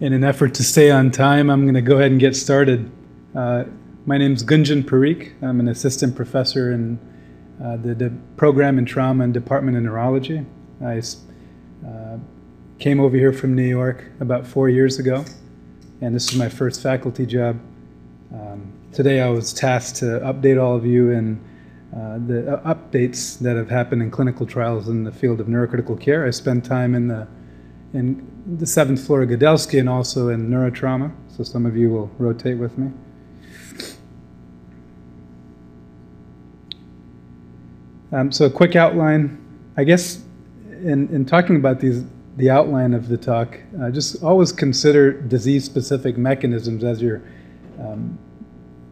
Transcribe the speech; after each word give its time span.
in 0.00 0.12
an 0.12 0.22
effort 0.22 0.54
to 0.54 0.62
stay 0.62 0.90
on 0.90 1.10
time, 1.10 1.50
I'm 1.50 1.62
going 1.62 1.74
to 1.74 1.82
go 1.82 1.96
ahead 1.96 2.12
and 2.12 2.20
get 2.20 2.36
started. 2.36 2.90
Uh, 3.34 3.64
my 4.06 4.16
name 4.16 4.32
is 4.32 4.44
Gunjan 4.44 4.84
Parikh. 4.84 5.32
I'm 5.42 5.58
an 5.58 5.68
assistant 5.68 6.14
professor 6.14 6.72
in 6.72 6.98
uh, 7.62 7.76
the, 7.76 8.12
program 8.36 8.78
in 8.78 8.84
trauma 8.84 9.24
and 9.24 9.34
department 9.34 9.76
of 9.76 9.82
neurology. 9.82 10.46
I 10.84 11.02
uh, 11.84 12.18
came 12.78 13.00
over 13.00 13.16
here 13.16 13.32
from 13.32 13.56
New 13.56 13.66
York 13.66 14.04
about 14.20 14.46
four 14.46 14.68
years 14.68 15.00
ago, 15.00 15.24
and 16.00 16.14
this 16.14 16.30
is 16.30 16.38
my 16.38 16.48
first 16.48 16.80
faculty 16.80 17.26
job. 17.26 17.58
Um, 18.32 18.72
today 18.92 19.20
I 19.20 19.28
was 19.30 19.52
tasked 19.52 19.96
to 19.96 20.20
update 20.20 20.62
all 20.62 20.76
of 20.76 20.86
you 20.86 21.10
in 21.10 21.40
uh, 21.92 22.18
the 22.24 22.58
uh, 22.58 22.72
updates 22.72 23.36
that 23.40 23.56
have 23.56 23.68
happened 23.68 24.02
in 24.02 24.12
clinical 24.12 24.46
trials 24.46 24.88
in 24.88 25.02
the 25.02 25.10
field 25.10 25.40
of 25.40 25.48
neurocritical 25.48 26.00
care. 26.00 26.24
I 26.24 26.30
spent 26.30 26.64
time 26.64 26.94
in 26.94 27.08
the 27.08 27.26
in 27.92 28.26
the 28.58 28.66
seventh 28.66 29.04
floor 29.06 29.22
of 29.22 29.30
Gudelsky 29.30 29.80
and 29.80 29.88
also 29.88 30.28
in 30.28 30.48
neurotrauma. 30.48 31.12
So 31.36 31.42
some 31.44 31.66
of 31.66 31.76
you 31.76 31.90
will 31.90 32.10
rotate 32.18 32.58
with 32.58 32.76
me. 32.76 32.90
Um, 38.12 38.32
so 38.32 38.46
a 38.46 38.50
quick 38.50 38.74
outline. 38.74 39.38
I 39.76 39.84
guess 39.84 40.22
in, 40.70 41.08
in 41.14 41.24
talking 41.24 41.56
about 41.56 41.80
these, 41.80 42.04
the 42.36 42.50
outline 42.50 42.94
of 42.94 43.08
the 43.08 43.16
talk, 43.16 43.58
uh, 43.80 43.90
just 43.90 44.22
always 44.22 44.50
consider 44.50 45.12
disease-specific 45.12 46.16
mechanisms 46.16 46.84
as 46.84 47.02
you're 47.02 47.22
um, 47.78 48.18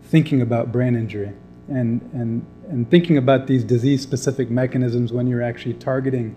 thinking 0.04 0.42
about 0.42 0.70
brain 0.70 0.94
injury, 0.94 1.32
and 1.68 2.02
and 2.12 2.44
and 2.68 2.90
thinking 2.90 3.16
about 3.16 3.46
these 3.46 3.64
disease-specific 3.64 4.50
mechanisms 4.50 5.12
when 5.12 5.26
you're 5.26 5.42
actually 5.42 5.74
targeting 5.74 6.36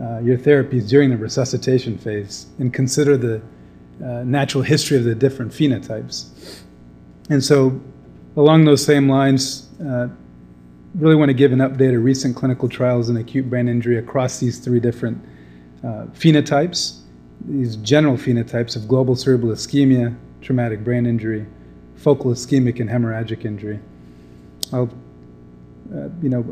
uh, 0.00 0.18
your 0.20 0.38
therapies 0.38 0.88
during 0.88 1.10
the 1.10 1.16
resuscitation 1.16 1.98
phase 1.98 2.46
and 2.58 2.72
consider 2.72 3.16
the 3.16 3.42
uh, 4.02 4.22
natural 4.24 4.62
history 4.62 4.96
of 4.96 5.04
the 5.04 5.14
different 5.14 5.52
phenotypes. 5.52 6.62
And 7.30 7.42
so, 7.44 7.80
along 8.36 8.64
those 8.64 8.84
same 8.84 9.08
lines, 9.08 9.68
uh, 9.86 10.08
really 10.94 11.14
want 11.14 11.28
to 11.28 11.34
give 11.34 11.52
an 11.52 11.60
update 11.60 11.94
of 11.96 12.02
recent 12.02 12.36
clinical 12.36 12.68
trials 12.68 13.08
in 13.08 13.16
acute 13.16 13.48
brain 13.48 13.68
injury 13.68 13.98
across 13.98 14.40
these 14.40 14.58
three 14.58 14.80
different 14.80 15.22
uh, 15.84 16.06
phenotypes, 16.12 17.00
these 17.46 17.76
general 17.76 18.16
phenotypes 18.16 18.76
of 18.76 18.88
global 18.88 19.16
cerebral 19.16 19.52
ischemia, 19.52 20.16
traumatic 20.40 20.84
brain 20.84 21.06
injury, 21.06 21.46
focal 21.96 22.32
ischemic, 22.32 22.80
and 22.80 22.90
hemorrhagic 22.90 23.44
injury. 23.44 23.78
I'll, 24.72 24.90
uh, 25.94 26.08
you 26.22 26.28
know, 26.28 26.44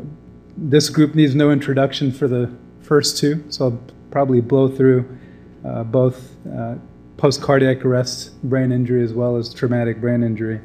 this 0.57 0.89
group 0.89 1.15
needs 1.15 1.33
no 1.35 1.51
introduction 1.51 2.11
for 2.11 2.27
the 2.27 2.51
first 2.91 3.17
two, 3.17 3.41
so 3.47 3.67
I'll 3.67 3.79
probably 4.11 4.41
blow 4.41 4.67
through 4.67 5.17
uh, 5.63 5.85
both 5.85 6.35
uh, 6.45 6.75
post 7.15 7.41
cardiac 7.41 7.85
arrest 7.85 8.43
brain 8.43 8.73
injury 8.73 9.01
as 9.01 9.13
well 9.13 9.37
as 9.37 9.53
traumatic 9.53 10.01
brain 10.01 10.23
injury, 10.23 10.59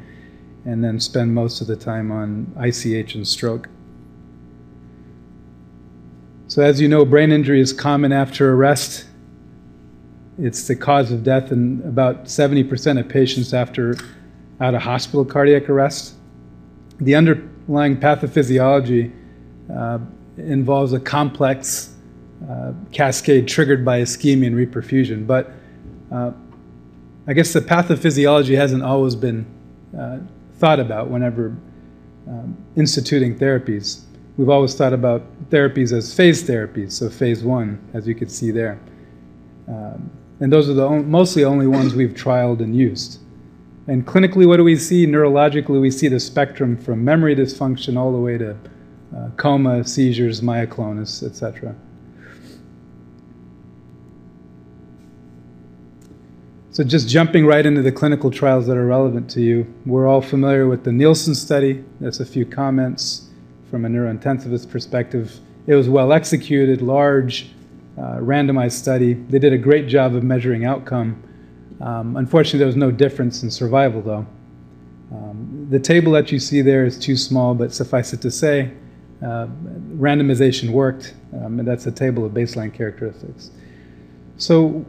and 0.64 0.82
then 0.82 0.98
spend 0.98 1.32
most 1.32 1.60
of 1.60 1.68
the 1.68 1.76
time 1.76 2.10
on 2.10 2.52
ICH 2.60 3.14
and 3.14 3.28
stroke. 3.28 3.68
So, 6.48 6.64
as 6.64 6.80
you 6.80 6.88
know, 6.88 7.04
brain 7.04 7.30
injury 7.30 7.60
is 7.60 7.72
common 7.72 8.10
after 8.10 8.54
arrest. 8.54 9.06
It's 10.36 10.66
the 10.66 10.74
cause 10.74 11.12
of 11.12 11.22
death 11.22 11.52
in 11.52 11.80
about 11.84 12.24
70% 12.24 12.98
of 12.98 13.08
patients 13.08 13.54
after 13.54 13.94
out 14.60 14.74
of 14.74 14.82
hospital 14.82 15.24
cardiac 15.24 15.70
arrest. 15.70 16.14
The 16.98 17.14
underlying 17.14 17.96
pathophysiology 17.98 19.12
uh, 19.72 20.00
involves 20.38 20.92
a 20.92 20.98
complex 20.98 21.92
uh, 22.50 22.72
cascade 22.92 23.48
triggered 23.48 23.84
by 23.84 24.00
ischemia 24.00 24.46
and 24.46 24.56
reperfusion. 24.56 25.26
But 25.26 25.50
uh, 26.12 26.32
I 27.26 27.32
guess 27.32 27.52
the 27.52 27.60
pathophysiology 27.60 28.56
hasn't 28.56 28.82
always 28.82 29.16
been 29.16 29.46
uh, 29.98 30.18
thought 30.58 30.78
about 30.78 31.08
whenever 31.08 31.56
um, 32.28 32.56
instituting 32.76 33.36
therapies. 33.38 34.02
We've 34.36 34.48
always 34.48 34.74
thought 34.74 34.92
about 34.92 35.22
therapies 35.50 35.92
as 35.96 36.14
phase 36.14 36.44
therapies, 36.44 36.92
so 36.92 37.08
phase 37.08 37.42
one, 37.42 37.78
as 37.94 38.06
you 38.06 38.14
can 38.14 38.28
see 38.28 38.50
there. 38.50 38.78
Um, 39.66 40.10
and 40.40 40.52
those 40.52 40.68
are 40.68 40.74
the 40.74 40.86
on- 40.86 41.10
mostly 41.10 41.44
only 41.44 41.66
ones 41.66 41.94
we've 41.94 42.14
trialed 42.14 42.60
and 42.60 42.76
used. 42.76 43.20
And 43.88 44.06
clinically, 44.06 44.46
what 44.46 44.58
do 44.58 44.64
we 44.64 44.76
see? 44.76 45.06
Neurologically, 45.06 45.80
we 45.80 45.90
see 45.90 46.08
the 46.08 46.20
spectrum 46.20 46.76
from 46.76 47.04
memory 47.04 47.34
dysfunction 47.34 47.96
all 47.96 48.12
the 48.12 48.18
way 48.18 48.36
to 48.36 48.56
uh, 49.16 49.30
coma, 49.36 49.84
seizures, 49.84 50.40
myoclonus, 50.40 51.22
etc. 51.22 51.74
So, 56.76 56.84
just 56.84 57.08
jumping 57.08 57.46
right 57.46 57.64
into 57.64 57.80
the 57.80 57.90
clinical 57.90 58.30
trials 58.30 58.66
that 58.66 58.76
are 58.76 58.84
relevant 58.84 59.30
to 59.30 59.40
you, 59.40 59.66
we're 59.86 60.06
all 60.06 60.20
familiar 60.20 60.66
with 60.68 60.84
the 60.84 60.92
Nielsen 60.92 61.34
study. 61.34 61.82
That's 62.00 62.20
a 62.20 62.26
few 62.26 62.44
comments 62.44 63.30
from 63.70 63.86
a 63.86 63.88
neurointensivist 63.88 64.68
perspective. 64.68 65.40
It 65.66 65.74
was 65.74 65.88
well 65.88 66.12
executed, 66.12 66.82
large, 66.82 67.48
uh, 67.96 68.18
randomized 68.18 68.72
study. 68.72 69.14
They 69.14 69.38
did 69.38 69.54
a 69.54 69.56
great 69.56 69.88
job 69.88 70.14
of 70.14 70.22
measuring 70.22 70.66
outcome. 70.66 71.22
Um, 71.80 72.18
unfortunately, 72.18 72.58
there 72.58 72.66
was 72.66 72.76
no 72.76 72.90
difference 72.90 73.42
in 73.42 73.50
survival, 73.50 74.02
though. 74.02 74.26
Um, 75.16 75.68
the 75.70 75.80
table 75.80 76.12
that 76.12 76.30
you 76.30 76.38
see 76.38 76.60
there 76.60 76.84
is 76.84 76.98
too 76.98 77.16
small, 77.16 77.54
but 77.54 77.72
suffice 77.72 78.12
it 78.12 78.20
to 78.20 78.30
say, 78.30 78.70
uh, 79.22 79.46
randomization 79.96 80.72
worked, 80.72 81.14
um, 81.42 81.58
and 81.58 81.66
that's 81.66 81.86
a 81.86 81.90
table 81.90 82.26
of 82.26 82.32
baseline 82.32 82.70
characteristics. 82.70 83.50
So, 84.36 84.84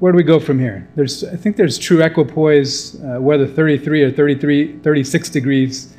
where 0.00 0.12
do 0.12 0.16
we 0.16 0.24
go 0.24 0.40
from 0.40 0.58
here? 0.58 0.88
There's, 0.96 1.24
I 1.24 1.36
think 1.36 1.56
there's 1.56 1.78
true 1.78 2.02
equipoise, 2.02 2.96
uh, 3.04 3.20
whether 3.20 3.46
33 3.46 4.02
or 4.02 4.10
33, 4.10 4.78
36 4.78 5.28
degrees 5.28 5.94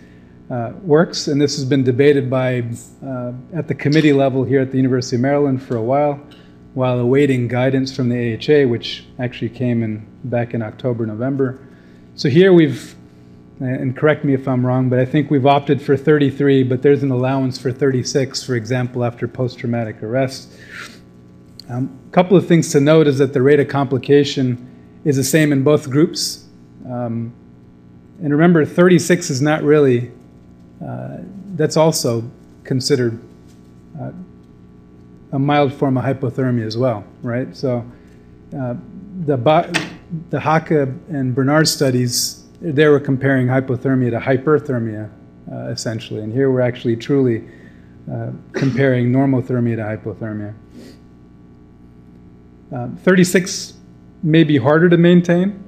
uh, 0.50 0.74
works, 0.82 1.28
and 1.28 1.40
this 1.40 1.56
has 1.56 1.66
been 1.66 1.84
debated 1.84 2.28
by 2.28 2.64
uh, 3.06 3.32
at 3.54 3.68
the 3.68 3.76
committee 3.76 4.12
level 4.12 4.44
here 4.44 4.60
at 4.60 4.72
the 4.72 4.78
University 4.78 5.18
of 5.18 5.22
Maryland 5.22 5.62
for 5.62 5.78
a 5.78 5.82
while, 5.82 6.20
while 6.74 7.00
awaiting 7.00 7.48
guidance 7.48 7.96
from 7.96 8.10
the 8.10 8.36
AHA, 8.36 8.68
which 8.68 9.06
actually 9.20 9.50
came 9.50 9.84
in 9.84 10.04
back 10.24 10.56
in 10.56 10.64
October, 10.64 11.06
November. 11.06 11.60
So 12.16 12.28
here 12.28 12.54
we've, 12.54 12.96
and 13.60 13.96
correct 13.96 14.26
me 14.26 14.34
if 14.34 14.48
I'm 14.48 14.66
wrong, 14.66 14.90
but 14.90 14.98
I 14.98 15.06
think 15.06 15.30
we've 15.30 15.46
opted 15.46 15.80
for 15.80 15.96
33, 15.96 16.64
but 16.64 16.82
there's 16.82 17.04
an 17.04 17.12
allowance 17.12 17.60
for 17.60 17.72
36, 17.72 18.44
for 18.44 18.56
example, 18.56 19.04
after 19.04 19.28
post-traumatic 19.28 20.02
arrest. 20.02 20.52
A 21.72 21.76
um, 21.76 21.98
couple 22.12 22.36
of 22.36 22.46
things 22.48 22.70
to 22.74 22.82
note 22.82 23.08
is 23.08 23.18
that 23.20 23.32
the 23.32 23.42
rate 23.42 23.62
of 23.62 23.70
complication 23.70 24.68
is 25.06 25.16
the 25.16 25.24
same 25.24 25.54
in 25.54 25.64
both 25.64 25.90
groups. 25.90 26.46
Um, 26.86 27.32
and 28.22 28.34
remember, 28.34 28.66
36 28.66 29.30
is 29.30 29.42
not 29.42 29.64
really, 29.64 30.12
uh, 30.86 31.20
that's 31.56 31.78
also 31.78 32.30
considered 32.66 33.18
uh, 33.98 34.12
a 35.32 35.40
mild 35.40 35.72
form 35.72 35.98
of 35.98 36.04
hypothermia 36.04 36.66
as 36.66 36.76
well, 36.76 37.06
right? 37.22 37.56
So 37.56 37.90
uh, 38.54 38.76
the, 39.26 39.38
the 40.30 40.40
HACA 40.40 40.94
and 41.08 41.34
Bernard 41.34 41.70
studies, 41.70 42.44
they 42.60 42.90
were 42.90 43.00
comparing 43.00 43.48
hypothermia 43.48 44.12
to 44.12 44.20
hyperthermia, 44.20 45.10
uh, 45.50 45.56
essentially. 45.70 46.20
And 46.20 46.34
here 46.34 46.52
we're 46.52 46.60
actually 46.60 46.98
truly 46.98 47.48
uh, 48.12 48.32
comparing 48.52 49.10
normothermia 49.10 49.78
to 49.78 50.10
hypothermia. 50.10 50.54
Um, 52.72 52.96
36 52.98 53.74
may 54.24 54.44
be 54.44 54.58
harder 54.58 54.90
to 54.90 54.98
maintain 54.98 55.64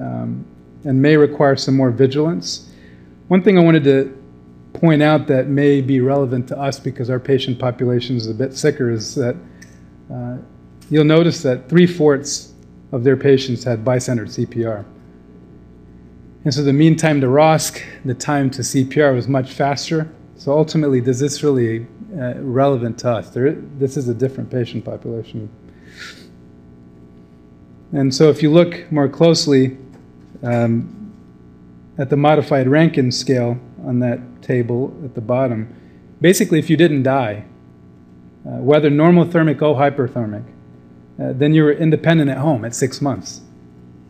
um, 0.00 0.44
and 0.84 1.00
may 1.00 1.16
require 1.16 1.56
some 1.56 1.76
more 1.76 1.90
vigilance. 1.90 2.72
One 3.28 3.42
thing 3.42 3.58
I 3.58 3.62
wanted 3.62 3.84
to 3.84 4.16
point 4.72 5.02
out 5.02 5.26
that 5.28 5.48
may 5.48 5.80
be 5.80 6.00
relevant 6.00 6.48
to 6.48 6.58
us 6.58 6.78
because 6.78 7.10
our 7.10 7.20
patient 7.20 7.58
population 7.58 8.16
is 8.16 8.26
a 8.26 8.34
bit 8.34 8.54
sicker 8.54 8.90
is 8.90 9.14
that 9.14 9.36
uh, 10.12 10.36
you'll 10.90 11.04
notice 11.04 11.42
that 11.42 11.68
three 11.68 11.86
fourths 11.86 12.52
of 12.92 13.04
their 13.04 13.16
patients 13.16 13.64
had 13.64 13.84
bystander 13.84 14.26
CPR. 14.26 14.84
And 16.44 16.54
so 16.54 16.62
the 16.62 16.72
mean 16.72 16.96
time 16.96 17.20
to 17.20 17.26
ROSC, 17.26 17.82
the 18.04 18.14
time 18.14 18.50
to 18.50 18.62
CPR 18.62 19.14
was 19.14 19.28
much 19.28 19.52
faster. 19.52 20.10
So 20.36 20.56
ultimately, 20.56 21.00
does 21.00 21.20
this 21.20 21.42
really 21.42 21.86
uh, 22.18 22.34
relevant 22.38 22.98
to 23.00 23.10
us? 23.10 23.30
There, 23.30 23.52
this 23.52 23.96
is 23.96 24.08
a 24.08 24.14
different 24.14 24.50
patient 24.50 24.84
population. 24.84 25.50
And 27.92 28.14
so 28.14 28.30
if 28.30 28.42
you 28.42 28.50
look 28.50 28.90
more 28.92 29.08
closely 29.08 29.76
um, 30.42 31.12
at 31.98 32.08
the 32.08 32.16
modified 32.16 32.68
Rankin 32.68 33.10
scale 33.10 33.58
on 33.84 33.98
that 34.00 34.20
table 34.42 34.96
at 35.04 35.14
the 35.14 35.20
bottom, 35.20 35.74
basically 36.20 36.58
if 36.58 36.70
you 36.70 36.76
didn't 36.76 37.02
die, 37.02 37.44
uh, 38.46 38.50
whether 38.52 38.90
normothermic 38.90 39.60
or 39.60 39.74
hyperthermic, 39.76 40.44
uh, 41.20 41.32
then 41.34 41.52
you 41.52 41.64
were 41.64 41.72
independent 41.72 42.30
at 42.30 42.38
home 42.38 42.64
at 42.64 42.74
six 42.74 43.00
months. 43.00 43.42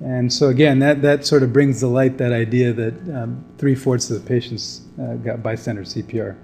And 0.00 0.32
so 0.32 0.48
again, 0.48 0.78
that, 0.78 1.02
that 1.02 1.26
sort 1.26 1.42
of 1.42 1.52
brings 1.52 1.80
to 1.80 1.86
light 1.86 2.18
that 2.18 2.32
idea 2.32 2.72
that 2.72 2.94
um, 3.14 3.44
three-fourths 3.58 4.10
of 4.10 4.22
the 4.22 4.28
patients 4.28 4.82
uh, 5.00 5.14
got 5.14 5.42
bystander 5.42 5.82
CPR. 5.82 6.36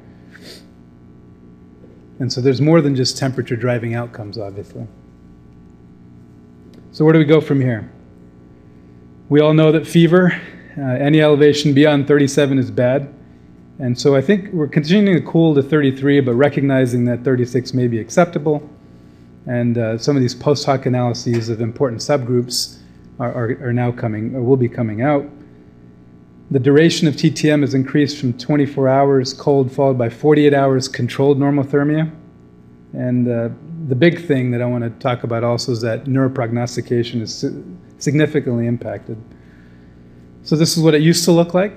And 2.18 2.32
so 2.32 2.40
there's 2.40 2.60
more 2.60 2.80
than 2.80 2.96
just 2.96 3.18
temperature 3.18 3.56
driving 3.56 3.94
outcomes, 3.94 4.38
obviously. 4.38 4.86
So 6.96 7.04
where 7.04 7.12
do 7.12 7.19
we 7.19 7.26
go 7.26 7.43
from 7.43 7.60
here? 7.60 7.93
We 9.28 9.40
all 9.40 9.52
know 9.52 9.70
that 9.70 9.87
fever, 9.87 10.32
uh, 10.78 10.81
any 10.81 11.20
elevation 11.20 11.75
beyond 11.75 12.08
37 12.08 12.58
is 12.58 12.70
bad. 12.70 13.12
And 13.78 14.00
so 14.00 14.16
I 14.16 14.22
think 14.22 14.50
we're 14.54 14.66
continuing 14.66 15.22
to 15.22 15.31
cool 15.31 15.54
to 15.56 15.62
33, 15.62 16.20
but 16.20 16.32
recognizing 16.32 17.04
that 17.04 17.22
36 17.22 17.75
may 17.75 17.87
be 17.87 17.98
acceptable. 17.98 18.66
And 19.44 19.76
uh, 19.76 19.98
some 19.98 20.16
of 20.16 20.22
these 20.22 20.34
post 20.34 20.64
hoc 20.64 20.87
analyses 20.87 21.50
of 21.50 21.60
important 21.60 22.00
subgroups 22.00 22.78
are, 23.20 23.31
are, 23.31 23.69
are 23.69 23.72
now 23.75 23.93
coming, 23.93 24.34
or 24.34 24.43
will 24.43 24.56
be 24.56 24.66
coming 24.66 25.02
out. 25.02 25.26
The 26.50 26.60
duration 26.60 27.06
of 27.08 27.14
TTM 27.14 27.60
has 27.60 27.75
increased 27.75 28.19
from 28.19 28.32
24 28.38 28.88
hours 28.88 29.34
cold, 29.34 29.70
followed 29.70 29.98
by 29.98 30.08
48 30.08 30.54
hours 30.54 30.88
controlled 30.88 31.38
normothermia. 31.38 32.10
And 32.94 33.28
uh, 33.28 33.50
the 33.88 33.94
big 33.94 34.26
thing 34.26 34.50
that 34.50 34.60
I 34.60 34.66
want 34.66 34.84
to 34.84 34.90
talk 34.90 35.22
about 35.22 35.44
also 35.44 35.72
is 35.72 35.80
that 35.82 36.04
neuroprognostication 36.04 37.20
is 37.20 37.44
significantly 37.98 38.66
impacted. 38.66 39.16
So, 40.42 40.56
this 40.56 40.76
is 40.76 40.82
what 40.82 40.94
it 40.94 41.02
used 41.02 41.24
to 41.24 41.32
look 41.32 41.54
like. 41.54 41.72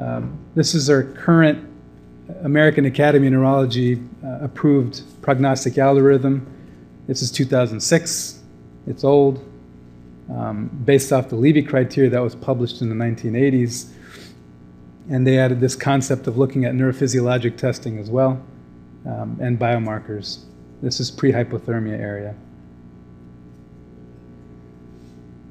Um, 0.00 0.38
this 0.54 0.74
is 0.74 0.88
our 0.88 1.02
current 1.02 1.68
American 2.42 2.86
Academy 2.86 3.26
of 3.26 3.32
Neurology 3.34 4.02
uh, 4.24 4.38
approved 4.40 5.02
prognostic 5.22 5.78
algorithm. 5.78 6.46
This 7.06 7.22
is 7.22 7.30
2006. 7.30 8.40
It's 8.86 9.04
old, 9.04 9.44
um, 10.30 10.68
based 10.84 11.12
off 11.12 11.28
the 11.28 11.36
Levy 11.36 11.62
criteria 11.62 12.10
that 12.10 12.22
was 12.22 12.34
published 12.34 12.80
in 12.80 12.88
the 12.88 12.94
1980s. 12.94 13.90
And 15.10 15.26
they 15.26 15.38
added 15.38 15.60
this 15.60 15.76
concept 15.76 16.26
of 16.26 16.38
looking 16.38 16.64
at 16.64 16.74
neurophysiologic 16.74 17.56
testing 17.56 17.98
as 17.98 18.08
well 18.08 18.42
um, 19.04 19.38
and 19.40 19.58
biomarkers. 19.58 20.44
This 20.82 20.98
is 20.98 21.10
pre 21.10 21.32
hypothermia 21.32 21.98
area. 21.98 22.34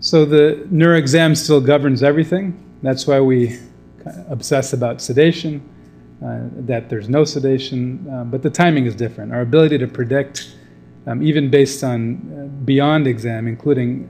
So 0.01 0.25
the 0.25 0.67
neuroexam 0.71 1.37
still 1.37 1.61
governs 1.61 2.03
everything. 2.03 2.57
That's 2.83 3.07
why 3.07 3.21
we 3.21 3.59
obsess 4.29 4.73
about 4.73 4.99
sedation, 4.99 5.61
uh, 6.25 6.39
that 6.65 6.89
there's 6.89 7.07
no 7.07 7.23
sedation, 7.23 8.07
uh, 8.11 8.23
but 8.23 8.41
the 8.41 8.49
timing 8.49 8.87
is 8.87 8.95
different. 8.95 9.31
Our 9.31 9.41
ability 9.41 9.77
to 9.77 9.87
predict, 9.87 10.55
um, 11.07 11.21
even 11.21 11.49
based 11.49 11.83
on 11.83 12.15
uh, 12.15 12.47
beyond 12.65 13.07
exam, 13.07 13.47
including 13.47 14.09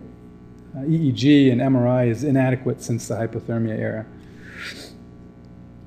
uh, 0.75 0.79
EEG 0.79 1.51
and 1.51 1.61
MRI, 1.61 2.07
is 2.07 2.23
inadequate 2.23 2.81
since 2.81 3.09
the 3.09 3.15
hypothermia 3.15 3.77
era. 3.77 4.05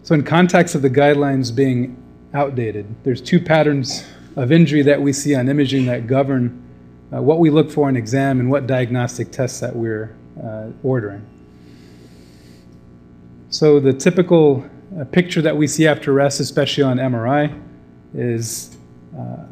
So, 0.03 0.15
in 0.15 0.23
context 0.23 0.75
of 0.75 0.83
the 0.83 0.91
guidelines 0.91 1.55
being 1.55 1.97
outdated, 2.35 2.95
there's 3.05 3.23
two 3.23 3.41
patterns 3.41 4.05
of 4.37 4.53
injury 4.53 4.83
that 4.83 5.01
we 5.01 5.13
see 5.13 5.35
on 5.35 5.49
imaging 5.49 5.87
that 5.87 6.07
govern 6.07 6.61
uh, 7.13 7.23
what 7.23 7.39
we 7.39 7.51
look 7.51 7.71
for 7.71 7.89
in 7.89 7.97
exam 7.97 8.41
and 8.41 8.51
what 8.51 8.67
diagnostic 8.67 9.31
tests 9.31 9.61
that 9.61 9.75
we're 9.75 10.15
uh, 10.43 10.67
ordering. 10.83 11.25
So 13.51 13.79
the 13.79 13.93
typical 13.93 14.69
uh, 14.99 15.05
picture 15.05 15.41
that 15.43 15.57
we 15.57 15.67
see 15.67 15.87
after 15.87 16.13
rest, 16.13 16.41
especially 16.41 16.83
on 16.83 16.97
MRI, 16.97 17.61
is 18.15 18.77
uh, 19.17 19.45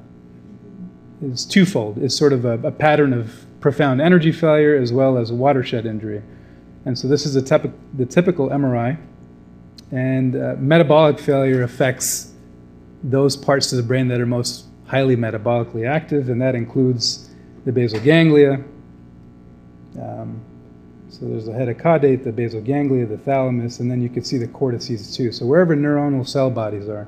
is 1.23 1.45
twofold. 1.45 1.99
It's 1.99 2.17
sort 2.17 2.33
of 2.33 2.45
a, 2.45 2.59
a, 2.67 2.73
pattern 2.73 3.13
of 3.13 3.47
profound 3.61 4.01
energy 4.01 4.33
failure 4.33 4.77
as 4.77 4.93
well 4.93 5.17
as 5.17 5.31
watershed 5.31 5.87
injury. 5.87 6.21
And 6.85 6.99
so 6.99 7.07
this 7.07 7.25
is 7.25 7.41
tepi- 7.45 7.73
the 7.95 8.05
typical 8.05 8.49
MRI. 8.49 8.99
And 9.93 10.35
uh, 10.35 10.57
metabolic 10.59 11.21
failure 11.21 11.63
affects 11.63 12.33
those 13.05 13.37
parts 13.37 13.73
of 13.73 13.77
the 13.77 13.85
brain 13.85 14.09
that 14.09 14.21
are 14.21 14.27
most 14.27 14.67
highly 14.93 15.17
metabolically 15.17 15.89
active, 15.89 16.29
and 16.29 16.41
that 16.41 16.55
includes 16.55 17.31
the 17.65 17.73
basal 17.73 17.99
ganglia, 18.01 18.63
um, 20.01 20.41
so 21.09 21.27
there's 21.27 21.45
the 21.45 21.53
head 21.53 21.69
of 21.69 21.77
caudate, 21.77 22.25
the 22.25 22.33
basal 22.33 22.61
ganglia, 22.63 23.05
the 23.05 23.19
thalamus, 23.19 23.81
and 23.81 23.91
then 23.91 24.01
you 24.01 24.09
can 24.09 24.25
see 24.25 24.39
the 24.39 24.49
cortices 24.49 25.15
too. 25.15 25.31
So 25.31 25.45
wherever 25.45 25.77
neuronal 25.77 26.27
cell 26.27 26.51
bodies 26.51 26.89
are. 26.89 27.07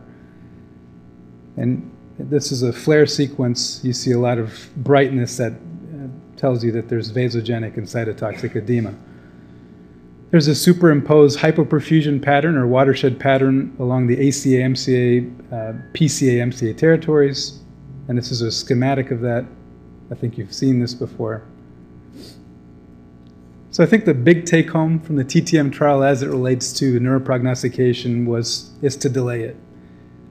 And 1.57 1.91
this 2.19 2.53
is 2.53 2.63
a 2.63 2.73
FLAIR 2.73 3.07
sequence. 3.07 3.81
You 3.83 3.93
see 3.93 4.13
a 4.13 4.19
lot 4.19 4.39
of 4.39 4.69
brightness 4.77 5.39
that 5.39 5.53
uh, 5.53 6.09
tells 6.37 6.63
you 6.63 6.71
that 6.73 6.89
there's 6.89 7.13
vasogenic 7.13 7.79
and 7.79 7.87
cytotoxic 7.87 8.55
edema. 8.57 8.95
There's 10.31 10.49
a 10.49 10.55
superimposed 10.55 11.39
hypoperfusion 11.39 12.21
pattern 12.21 12.57
or 12.57 12.67
watershed 12.67 13.19
pattern 13.19 13.75
along 13.79 14.09
the 14.09 14.17
ACA, 14.17 14.49
MCA, 14.49 15.53
uh, 15.53 15.73
PCA, 15.95 16.43
MCA 16.43 16.77
territories. 16.77 17.64
And 18.09 18.19
this 18.19 18.31
is 18.31 18.43
a 18.43 18.51
schematic 18.51 19.11
of 19.11 19.21
that. 19.21 19.45
I 20.11 20.15
think 20.15 20.37
you've 20.37 20.53
seen 20.53 20.81
this 20.81 20.95
before. 20.95 21.43
So 23.71 23.83
I 23.83 23.87
think 23.87 24.05
the 24.05 24.15
big 24.15 24.47
take 24.47 24.71
home 24.71 25.01
from 25.01 25.17
the 25.17 25.25
TTM 25.25 25.73
trial 25.73 26.05
as 26.05 26.23
it 26.23 26.29
relates 26.29 26.73
to 26.75 27.01
neuroprognostication 27.01 28.25
was 28.25 28.71
is 28.83 28.97
to 28.99 29.09
delay 29.09 29.43
it. 29.43 29.57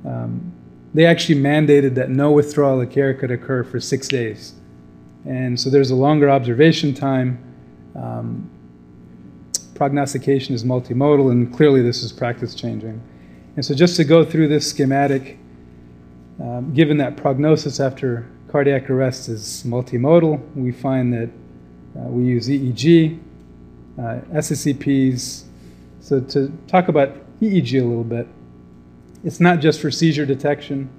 Um, 0.05 0.53
they 0.93 1.05
actually 1.05 1.41
mandated 1.41 1.95
that 1.95 2.09
no 2.09 2.31
withdrawal 2.31 2.79
of 2.79 2.89
care 2.91 3.13
could 3.13 3.31
occur 3.31 3.63
for 3.63 3.79
six 3.79 4.07
days. 4.07 4.53
And 5.25 5.59
so 5.59 5.69
there's 5.69 5.91
a 5.91 5.95
longer 5.95 6.29
observation 6.29 6.93
time. 6.93 7.37
Um, 7.95 8.49
prognostication 9.73 10.53
is 10.53 10.63
multimodal, 10.63 11.31
and 11.31 11.53
clearly 11.53 11.81
this 11.81 12.03
is 12.03 12.11
practice 12.11 12.53
changing. 12.53 13.01
And 13.55 13.65
so 13.65 13.73
just 13.73 13.95
to 13.97 14.03
go 14.03 14.23
through 14.23 14.47
this 14.47 14.69
schematic, 14.69 15.37
um, 16.41 16.73
given 16.73 16.97
that 16.97 17.17
prognosis 17.17 17.79
after 17.79 18.27
cardiac 18.47 18.89
arrest 18.89 19.29
is 19.29 19.63
multimodal, 19.65 20.39
we 20.55 20.71
find 20.71 21.13
that 21.13 21.29
uh, 21.97 22.07
we 22.07 22.25
use 22.25 22.47
EEG, 22.47 23.19
uh, 23.99 24.01
SSEPs. 24.33 25.43
So 26.01 26.19
to 26.19 26.51
talk 26.67 26.87
about 26.87 27.15
EEG 27.41 27.81
a 27.81 27.85
little 27.85 28.03
bit, 28.03 28.27
it's 29.23 29.39
not 29.39 29.59
just 29.59 29.79
for 29.79 29.91
seizure 29.91 30.25
detection. 30.25 30.89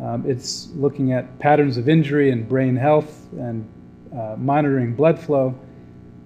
Um, 0.00 0.24
it's 0.26 0.68
looking 0.74 1.12
at 1.12 1.38
patterns 1.38 1.76
of 1.76 1.88
injury 1.88 2.30
and 2.30 2.48
brain 2.48 2.76
health 2.76 3.26
and 3.32 3.68
uh, 4.16 4.36
monitoring 4.38 4.94
blood 4.94 5.18
flow. 5.18 5.58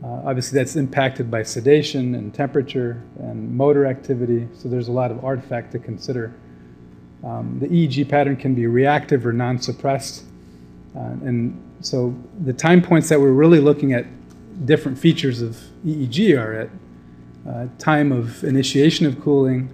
Uh, 0.05 0.23
obviously, 0.25 0.59
that's 0.59 0.77
impacted 0.77 1.31
by 1.31 1.43
sedation 1.43 2.15
and 2.17 2.35
temperature 2.35 3.03
and 3.21 3.57
motor 3.57 3.87
activity, 3.87 4.49
so 4.55 4.69
there's 4.69 4.89
a 4.89 4.93
lot 4.93 5.11
of 5.11 5.25
artifact 5.25 5.73
to 5.73 5.79
consider. 5.79 6.35
Um, 7.25 7.59
the 7.61 7.69
EEG 7.69 8.09
pattern 8.09 8.37
can 8.37 8.55
be 8.55 8.67
reactive 8.67 9.25
or 9.27 9.33
non 9.33 9.59
suppressed. 9.59 10.25
Uh, 10.97 11.17
and 11.25 11.61
so 11.81 12.15
the 12.45 12.53
time 12.53 12.83
points 12.83 13.09
that 13.09 13.21
we're 13.21 13.33
really 13.33 13.61
looking 13.61 13.93
at 13.93 14.07
different 14.67 14.99
features 14.99 15.41
of 15.41 15.57
EEG 15.87 16.39
are 16.39 16.53
at 16.53 16.71
uh, 17.49 17.67
time 17.79 18.13
of 18.13 18.45
initiation 18.45 19.07
of 19.07 19.21
cooling, 19.21 19.69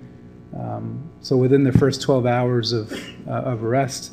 um, 0.56 1.02
so 1.20 1.36
within 1.36 1.64
the 1.64 1.72
first 1.72 2.00
12 2.00 2.24
hours 2.24 2.72
of, 2.72 2.92
uh, 3.26 3.32
of 3.32 3.62
arrest, 3.62 4.12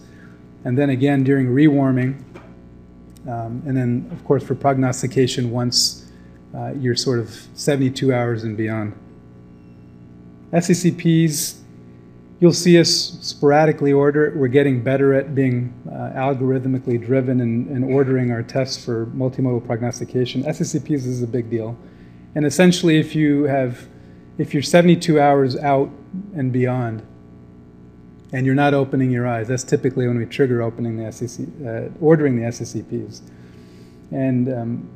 and 0.66 0.78
then 0.78 0.90
again 0.90 1.24
during 1.24 1.48
rewarming, 1.48 2.22
um, 3.28 3.64
and 3.66 3.78
then 3.78 4.10
of 4.12 4.24
course 4.26 4.44
for 4.44 4.56
prognostication 4.56 5.52
once 5.52 6.12
uh, 6.56 6.74
you're 6.74 6.96
sort 6.96 7.20
of 7.20 7.30
72 7.54 8.14
hours 8.14 8.44
and 8.44 8.58
beyond. 8.58 8.94
SSEPs 10.52 11.60
You'll 12.40 12.54
see 12.54 12.78
us 12.80 12.90
sporadically 13.22 13.94
order 13.94 14.26
it. 14.26 14.36
We're 14.36 14.50
getting 14.50 14.84
better 14.84 15.14
at 15.14 15.34
being 15.34 15.74
uh, 15.88 16.12
algorithmically 16.16 17.04
driven 17.04 17.40
and, 17.40 17.68
and, 17.68 17.86
ordering 17.86 18.32
our 18.32 18.44
tests 18.44 18.84
for 18.84 19.06
multimodal 19.08 19.66
prognostication. 19.66 20.44
SSEPs 20.44 21.06
is 21.06 21.24
a 21.24 21.28
big 21.28 21.50
deal. 21.50 21.78
And 22.36 22.46
essentially, 22.46 23.00
if 23.00 23.16
you 23.16 23.44
have, 23.44 23.88
if 24.38 24.54
you're 24.54 24.64
72 24.64 25.20
hours 25.20 25.56
out 25.56 25.90
and 26.36 26.52
beyond, 26.52 27.06
and 28.34 28.46
you're 28.46 28.56
not 28.56 28.74
opening 28.74 29.12
your 29.12 29.26
eyes, 29.26 29.48
that's 29.48 29.64
typically 29.64 30.06
when 30.06 30.18
we 30.18 30.26
trigger 30.26 30.62
opening 30.62 30.98
the 30.98 31.10
SEC, 31.14 31.48
uh, 31.66 31.84
ordering 32.02 32.36
the 32.36 32.44
SSEPs. 32.48 33.22
And 34.12 34.52
um, 34.54 34.90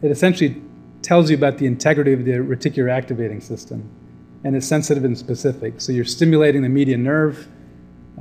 it 0.00 0.12
essentially 0.12 0.62
tells 1.02 1.28
you 1.28 1.36
about 1.36 1.58
the 1.58 1.66
integrity 1.66 2.12
of 2.12 2.24
the 2.24 2.32
reticular 2.32 2.88
activating 2.88 3.40
system 3.40 3.88
and 4.44 4.56
it's 4.56 4.66
sensitive 4.66 5.04
and 5.04 5.16
specific. 5.16 5.80
So 5.80 5.92
you're 5.92 6.04
stimulating 6.04 6.62
the 6.62 6.68
median 6.68 7.02
nerve, 7.02 7.48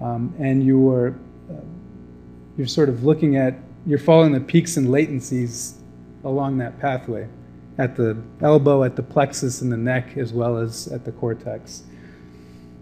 um, 0.01 0.33
and 0.39 0.63
you're 0.65 1.15
uh, 1.49 1.55
you're 2.57 2.67
sort 2.67 2.89
of 2.89 3.03
looking 3.03 3.35
at 3.37 3.55
you're 3.85 3.99
following 3.99 4.31
the 4.31 4.39
peaks 4.39 4.77
and 4.77 4.87
latencies 4.87 5.73
along 6.23 6.57
that 6.59 6.79
pathway 6.79 7.27
at 7.77 7.95
the 7.95 8.21
elbow, 8.41 8.83
at 8.83 8.95
the 8.95 9.03
plexus, 9.03 9.61
and 9.61 9.71
the 9.71 9.77
neck, 9.77 10.17
as 10.17 10.33
well 10.33 10.57
as 10.57 10.87
at 10.87 11.05
the 11.05 11.11
cortex. 11.11 11.83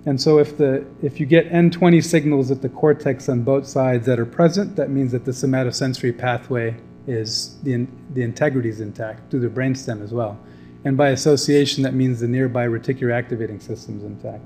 And 0.06 0.20
so 0.20 0.40
if 0.40 0.58
the 0.58 0.86
if 1.02 1.20
you 1.20 1.26
get 1.26 1.50
N20 1.52 2.04
signals 2.04 2.52
at 2.52 2.62
the 2.62 2.70
cortex 2.70 3.30
on 3.30 3.44
both 3.44 3.68
sides 3.68 4.06
that 4.06 4.20
are 4.20 4.26
present, 4.26 4.76
that 4.76 4.90
means 4.90 5.12
that 5.12 5.26
the 5.26 5.32
somatosensory 5.32 6.18
pathway 6.18 6.76
is 7.08 7.58
the 7.64 7.88
the 8.14 8.24
integrity 8.24 8.70
is 8.70 8.82
intact 8.82 9.30
through 9.30 9.42
the 9.42 9.50
brainstem 9.50 10.02
as 10.04 10.14
well. 10.14 10.40
And 10.86 10.96
by 10.96 11.10
association, 11.10 11.84
that 11.84 11.94
means 11.94 12.20
the 12.20 12.28
nearby 12.28 12.66
reticular 12.66 13.14
activating 13.14 13.60
system 13.60 13.98
is 13.98 14.04
intact. 14.04 14.44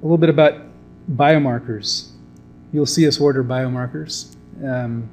A 0.00 0.02
little 0.02 0.18
bit 0.18 0.30
about 0.30 0.54
biomarkers. 1.14 2.08
You'll 2.72 2.86
see 2.86 3.06
us 3.06 3.20
order 3.20 3.44
biomarkers. 3.44 4.34
Um, 4.64 5.10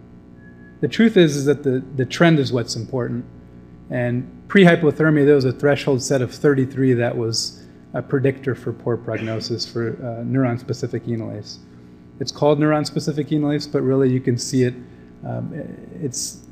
the 0.80 0.88
truth 0.88 1.18
is, 1.18 1.36
is 1.36 1.46
that 1.46 1.64
the, 1.64 1.84
the 1.96 2.06
trend 2.06 2.40
is 2.40 2.54
what's 2.54 2.76
important. 2.76 3.26
And 3.90 4.48
pre-hypothermia, 4.48 5.26
there 5.26 5.36
was 5.36 5.46
a 5.46 5.52
threshold 5.52 6.02
set 6.02 6.22
of 6.22 6.34
33 6.34 6.94
that 6.94 7.18
was 7.18 7.64
a 7.94 8.02
predictor 8.02 8.54
for 8.54 8.74
poor 8.74 8.96
prognosis 8.96 9.66
for 9.66 9.90
uh, 9.90 10.24
neuron-specific 10.24 11.06
enolase. 11.06 11.58
It's 12.20 12.32
called 12.32 12.60
neuron-specific 12.60 13.28
enolase, 13.30 13.72
but 13.72 13.82
really 13.82 14.10
you 14.10 14.20
can 14.20 14.38
see 14.38 14.64
it. 14.64 14.74
Um, 15.26 15.52
it's, 16.02 16.47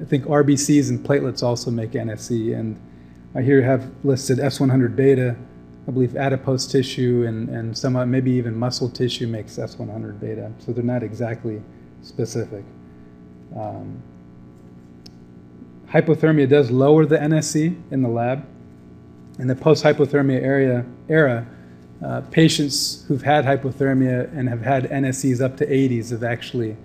I 0.00 0.04
think 0.04 0.24
RBCs 0.24 0.90
and 0.90 1.04
platelets 1.04 1.42
also 1.42 1.70
make 1.70 1.92
NSE, 1.92 2.58
and 2.58 2.78
I 3.34 3.42
here 3.42 3.62
have 3.62 3.90
listed 4.02 4.38
S100 4.38 4.96
beta. 4.96 5.36
I 5.86 5.90
believe 5.90 6.16
adipose 6.16 6.66
tissue 6.66 7.24
and, 7.28 7.48
and 7.50 7.76
some 7.76 8.10
maybe 8.10 8.30
even 8.32 8.56
muscle 8.56 8.88
tissue 8.88 9.26
makes 9.26 9.56
S100 9.56 10.18
beta, 10.18 10.50
so 10.58 10.72
they're 10.72 10.82
not 10.82 11.02
exactly 11.02 11.62
specific. 12.02 12.64
Um, 13.56 14.02
hypothermia 15.88 16.48
does 16.48 16.70
lower 16.70 17.06
the 17.06 17.18
NSE 17.18 17.80
in 17.90 18.02
the 18.02 18.08
lab. 18.08 18.46
In 19.38 19.46
the 19.46 19.54
post-hypothermia 19.54 20.40
area, 20.40 20.86
era, 21.08 21.46
uh, 22.04 22.20
patients 22.30 23.04
who've 23.06 23.22
had 23.22 23.44
hypothermia 23.44 24.32
and 24.36 24.48
have 24.48 24.62
had 24.62 24.84
NSEs 24.84 25.40
up 25.40 25.56
to 25.58 25.66
80s 25.66 26.10
have 26.10 26.24
actually 26.24 26.76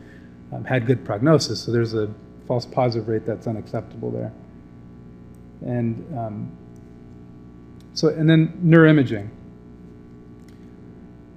um, 0.52 0.64
had 0.66 0.86
good 0.86 1.06
prognosis. 1.06 1.62
So 1.62 1.72
there's 1.72 1.94
a 1.94 2.14
false 2.50 2.66
positive 2.66 3.08
rate 3.08 3.28
that's 3.28 3.46
unacceptable 3.46 4.10
there. 4.10 4.34
And 5.62 6.18
um, 6.18 6.52
so, 7.94 8.08
and 8.08 8.28
then 8.28 8.60
neuroimaging. 8.66 9.30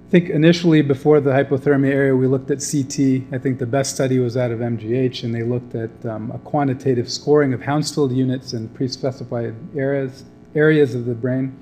I 0.07 0.09
think 0.09 0.29
initially 0.29 0.81
before 0.81 1.19
the 1.19 1.29
hypothermia 1.29 1.91
area, 1.91 2.15
we 2.15 2.25
looked 2.25 2.49
at 2.49 2.57
CT. 2.57 3.31
I 3.31 3.37
think 3.37 3.59
the 3.59 3.67
best 3.67 3.93
study 3.93 4.17
was 4.17 4.35
out 4.37 4.49
of 4.49 4.59
MGH, 4.59 5.23
and 5.23 5.35
they 5.35 5.43
looked 5.43 5.75
at 5.75 5.91
um, 6.03 6.31
a 6.31 6.39
quantitative 6.39 7.11
scoring 7.11 7.53
of 7.53 7.61
Hounsfield 7.61 8.11
units 8.11 8.53
in 8.53 8.67
pre-specified 8.69 9.55
areas 9.77 10.23
areas 10.55 10.95
of 10.95 11.05
the 11.05 11.15
brain, 11.15 11.55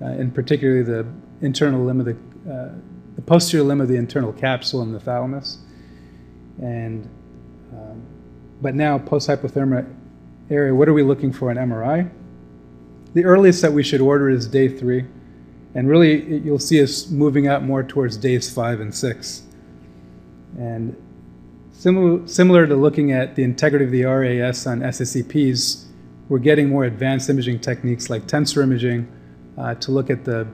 uh, 0.00 0.06
in 0.10 0.30
particularly 0.30 0.82
the 0.82 1.04
internal 1.40 1.84
limb 1.84 1.98
of 1.98 2.06
the, 2.06 2.16
uh, 2.52 2.70
the 3.16 3.22
posterior 3.22 3.64
limb 3.64 3.80
of 3.80 3.88
the 3.88 3.96
internal 3.96 4.32
capsule 4.32 4.82
and 4.82 4.94
the 4.94 5.00
thalamus. 5.00 5.58
And 6.60 7.08
but 8.60 8.74
now 8.74 8.98
post-hypothermia 8.98 9.86
area, 10.50 10.74
what 10.74 10.88
are 10.88 10.94
we 10.94 11.02
looking 11.02 11.32
for 11.32 11.50
in 11.50 11.56
MRI? 11.56 12.10
The 13.14 13.24
earliest 13.24 13.62
that 13.62 13.72
we 13.72 13.82
should 13.82 14.00
order 14.00 14.28
is 14.28 14.46
day 14.46 14.68
three. 14.68 15.04
And 15.74 15.88
really, 15.88 16.38
you'll 16.38 16.58
see 16.58 16.82
us 16.82 17.10
moving 17.10 17.46
out 17.46 17.62
more 17.62 17.82
towards 17.82 18.16
days 18.16 18.52
five 18.52 18.80
and 18.80 18.94
six. 18.94 19.42
And 20.58 20.96
similar, 21.72 22.26
similar 22.26 22.66
to 22.66 22.74
looking 22.74 23.12
at 23.12 23.34
the 23.34 23.42
integrity 23.42 23.84
of 23.84 23.90
the 23.90 24.04
RAS 24.04 24.66
on 24.66 24.80
SSEPs, 24.80 25.84
we're 26.28 26.38
getting 26.38 26.68
more 26.68 26.84
advanced 26.84 27.28
imaging 27.28 27.60
techniques 27.60 28.08
like 28.08 28.26
tensor 28.26 28.62
imaging 28.62 29.06
uh, 29.58 29.74
to 29.76 29.92
look 29.92 30.10
at 30.10 30.24
the 30.24 30.46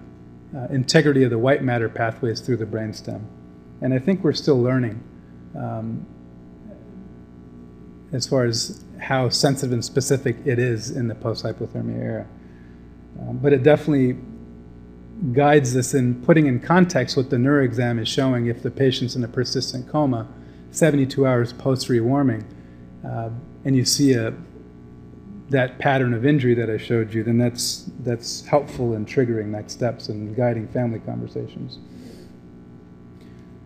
uh, 0.54 0.66
integrity 0.70 1.22
of 1.24 1.30
the 1.30 1.38
white 1.38 1.62
matter 1.62 1.88
pathways 1.88 2.40
through 2.40 2.56
the 2.56 2.66
brainstem. 2.66 3.22
And 3.80 3.94
I 3.94 3.98
think 3.98 4.22
we're 4.22 4.32
still 4.32 4.60
learning 4.60 5.02
um, 5.56 6.04
as 8.12 8.26
far 8.26 8.44
as 8.44 8.84
how 9.00 9.28
sensitive 9.28 9.72
and 9.72 9.84
specific 9.84 10.36
it 10.44 10.58
is 10.58 10.90
in 10.90 11.08
the 11.08 11.14
post-hypothermia 11.14 11.98
era. 11.98 12.26
Um, 13.20 13.38
but 13.38 13.52
it 13.52 13.62
definitely 13.62 14.18
guides 15.32 15.76
us 15.76 15.94
in 15.94 16.22
putting 16.22 16.46
in 16.46 16.60
context 16.60 17.16
what 17.16 17.30
the 17.30 17.36
neuroexam 17.36 18.00
is 18.00 18.08
showing 18.08 18.46
if 18.46 18.62
the 18.62 18.70
patient's 18.70 19.14
in 19.14 19.22
a 19.22 19.28
persistent 19.28 19.88
coma 19.88 20.26
72 20.72 21.26
hours 21.26 21.52
post-rewarming 21.52 22.44
uh, 23.04 23.28
and 23.64 23.76
you 23.76 23.84
see 23.84 24.14
a 24.14 24.34
that 25.52 25.78
pattern 25.78 26.12
of 26.12 26.26
injury 26.26 26.54
that 26.54 26.68
I 26.68 26.78
showed 26.78 27.14
you, 27.14 27.22
then 27.22 27.38
that's, 27.38 27.90
that's 28.00 28.44
helpful 28.44 28.94
in 28.94 29.06
triggering 29.06 29.46
next 29.46 29.74
steps 29.74 30.08
and 30.08 30.34
guiding 30.34 30.66
family 30.68 30.98
conversations. 30.98 31.78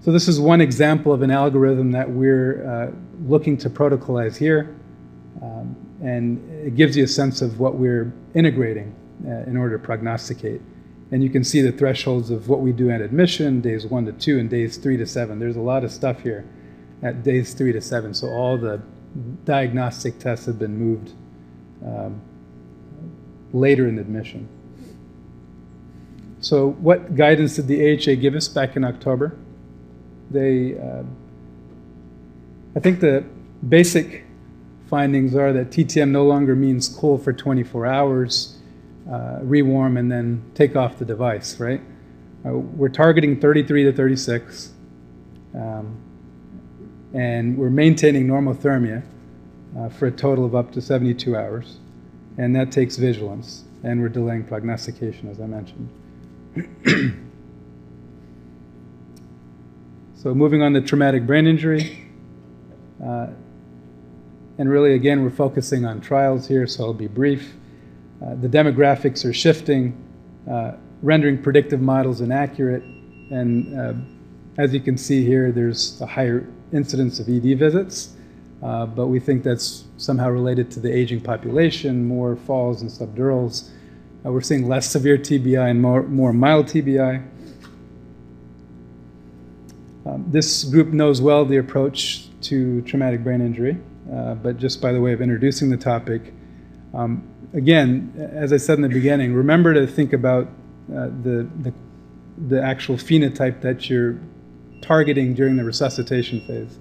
So 0.06 0.12
this 0.12 0.28
is 0.28 0.38
one 0.38 0.60
example 0.60 1.12
of 1.12 1.22
an 1.22 1.32
algorithm 1.32 1.90
that 1.90 2.08
we're 2.08 2.64
uh, 2.64 2.92
looking 3.26 3.56
to 3.56 3.68
protocolize 3.68 4.36
here. 4.36 4.76
Um, 5.42 5.75
and 6.00 6.48
it 6.64 6.76
gives 6.76 6.96
you 6.96 7.02
a 7.02 7.08
sense 7.08 7.42
of 7.42 7.58
what 7.58 7.75
we're 7.75 8.12
integrating 8.32 8.94
uh, 9.26 9.50
in 9.50 9.56
order 9.56 9.76
to 9.76 9.84
prognosticate. 9.84 10.60
And 11.10 11.25
you 11.25 11.28
can 11.28 11.42
see 11.42 11.60
the 11.60 11.72
thresholds 11.72 12.30
of 12.30 12.48
what 12.48 12.60
we 12.60 12.70
do 12.70 12.88
at 12.88 13.00
admission, 13.00 13.60
days 13.60 13.84
one 13.84 14.06
to 14.06 14.12
two, 14.12 14.38
and 14.38 14.48
days 14.48 14.76
three 14.76 14.96
to 14.96 15.06
seven. 15.06 15.40
There's 15.40 15.56
a 15.56 15.60
lot 15.60 15.82
of 15.82 15.90
stuff 15.90 16.20
here 16.20 16.48
at 17.02 17.25
days 17.25 17.52
three 17.52 17.72
to 17.72 17.80
seven. 17.80 18.14
So 18.14 18.28
all 18.28 18.56
the 18.56 18.80
diagnostic 19.44 20.20
tests 20.20 20.46
have 20.46 20.60
been 20.60 20.78
moved 20.78 21.14
um, 21.84 22.20
later 23.52 23.88
in 23.88 23.98
admission. 23.98 24.48
So, 26.38 26.70
what 26.75 27.16
guidance 27.16 27.56
did 27.56 27.66
the 27.66 27.92
AHA 27.92 28.20
give 28.20 28.36
us 28.36 28.46
back 28.46 28.76
in 28.76 28.84
October? 28.84 29.36
They, 30.30 30.78
uh, 30.78 31.02
I 32.75 32.80
think 32.80 33.00
the 33.00 33.25
basic 33.68 34.25
findings 34.88 35.35
are 35.35 35.52
that 35.52 35.71
TTM 35.71 36.11
no 36.11 36.25
longer 36.25 36.54
means 36.54 36.88
cool 36.88 37.18
for 37.18 37.33
24 37.33 37.87
hours, 37.87 38.59
uh, 39.11 39.40
rewarm, 39.42 39.99
and 39.99 40.11
then 40.11 40.42
take 40.54 40.76
off 40.76 40.99
the 40.99 41.04
device, 41.04 41.59
right? 41.61 41.80
Uh, 42.45 42.52
we're 42.52 42.88
targeting 42.88 43.40
33 43.40 43.85
to 43.85 43.92
36, 43.92 44.73
um, 45.54 45.97
and 47.14 47.56
we're 47.56 47.71
maintaining 47.71 48.26
normothermia 48.26 49.02
uh, 49.78 49.88
for 49.88 50.06
a 50.06 50.11
total 50.11 50.45
of 50.45 50.54
up 50.54 50.73
to 50.73 50.80
72 50.80 51.37
hours. 51.37 51.78
And 52.38 52.54
that 52.54 52.71
takes 52.71 52.97
vigilance. 52.97 53.64
And 53.83 54.00
we're 54.00 54.09
delaying 54.09 54.45
prognostication, 54.45 55.28
as 55.30 55.40
I 55.40 55.47
mentioned. 55.47 55.88
so, 60.16 60.35
moving 60.35 60.62
on 60.62 60.73
to 60.73 60.80
traumatic 60.80 61.26
brain 61.26 61.46
injury. 61.46 62.08
Uh, 63.04 63.28
and 64.58 64.70
really, 64.70 64.94
again, 64.94 65.23
we're 65.23 65.28
focusing 65.30 65.85
on 65.85 66.00
trials 66.00 66.49
here, 66.49 66.66
so 66.66 66.85
I'll 66.85 66.94
be 66.94 67.06
brief. 67.06 67.54
Uh, 68.25 68.35
the 68.37 68.49
demographics 68.49 69.25
are 69.26 69.35
shifting, 69.35 69.94
uh, 70.50 70.73
rendering 71.02 71.42
predictive 71.42 71.82
models 71.82 72.23
inaccurate. 72.23 72.82
And 73.30 73.78
uh, 73.78 73.92
as 74.56 74.73
you 74.73 74.80
can 74.80 74.96
see 74.96 75.23
here, 75.25 75.52
there's 75.52 76.00
a 76.00 76.06
higher 76.06 76.49
incidence 76.73 77.20
of 77.20 77.28
ED 77.28 77.58
visits. 77.58 78.14
Uh, 78.62 78.87
but 78.87 79.08
we 79.08 79.20
think 79.20 79.42
that's 79.42 79.85
somehow 79.99 80.30
related 80.30 80.70
to 80.70 80.80
the 80.80 80.90
aging 80.90 81.20
population, 81.20 82.06
more 82.06 82.37
falls 82.37 82.80
and 82.80 82.90
subdurals. 82.90 83.68
Uh, 84.25 84.32
we're 84.32 84.40
seeing 84.40 84.66
less 84.66 84.90
severe 84.90 85.18
TBI 85.18 85.70
and 85.70 85.82
more, 85.82 86.02
more 86.04 86.32
mild 86.32 86.66
TBI. 86.66 87.23
Um, 90.06 90.25
this 90.28 90.64
group 90.64 90.88
knows 90.88 91.20
well 91.20 91.44
the 91.44 91.56
approach 91.56 92.28
to 92.42 92.80
traumatic 92.82 93.25
brain 93.25 93.40
injury, 93.40 93.76
uh, 94.12 94.34
but 94.34 94.56
just 94.56 94.80
by 94.80 94.92
the 94.92 95.00
way 95.00 95.12
of 95.12 95.20
introducing 95.20 95.68
the 95.68 95.76
topic, 95.76 96.32
um, 96.94 97.28
again, 97.54 98.12
as 98.32 98.52
I 98.52 98.56
said 98.56 98.78
in 98.78 98.82
the 98.82 98.88
beginning, 98.88 99.34
remember 99.34 99.75
to 99.75 99.86
think 99.86 100.12
about 100.12 100.46
uh, 100.46 101.06
the, 101.25 101.48
the, 101.62 101.75
the 102.46 102.62
actual 102.62 102.96
phenotype 102.96 103.60
that 103.62 103.90
you're 103.90 104.16
targeting 104.80 105.34
during 105.34 105.56
the 105.56 105.64
resuscitation 105.64 106.40
phase. 106.46 106.78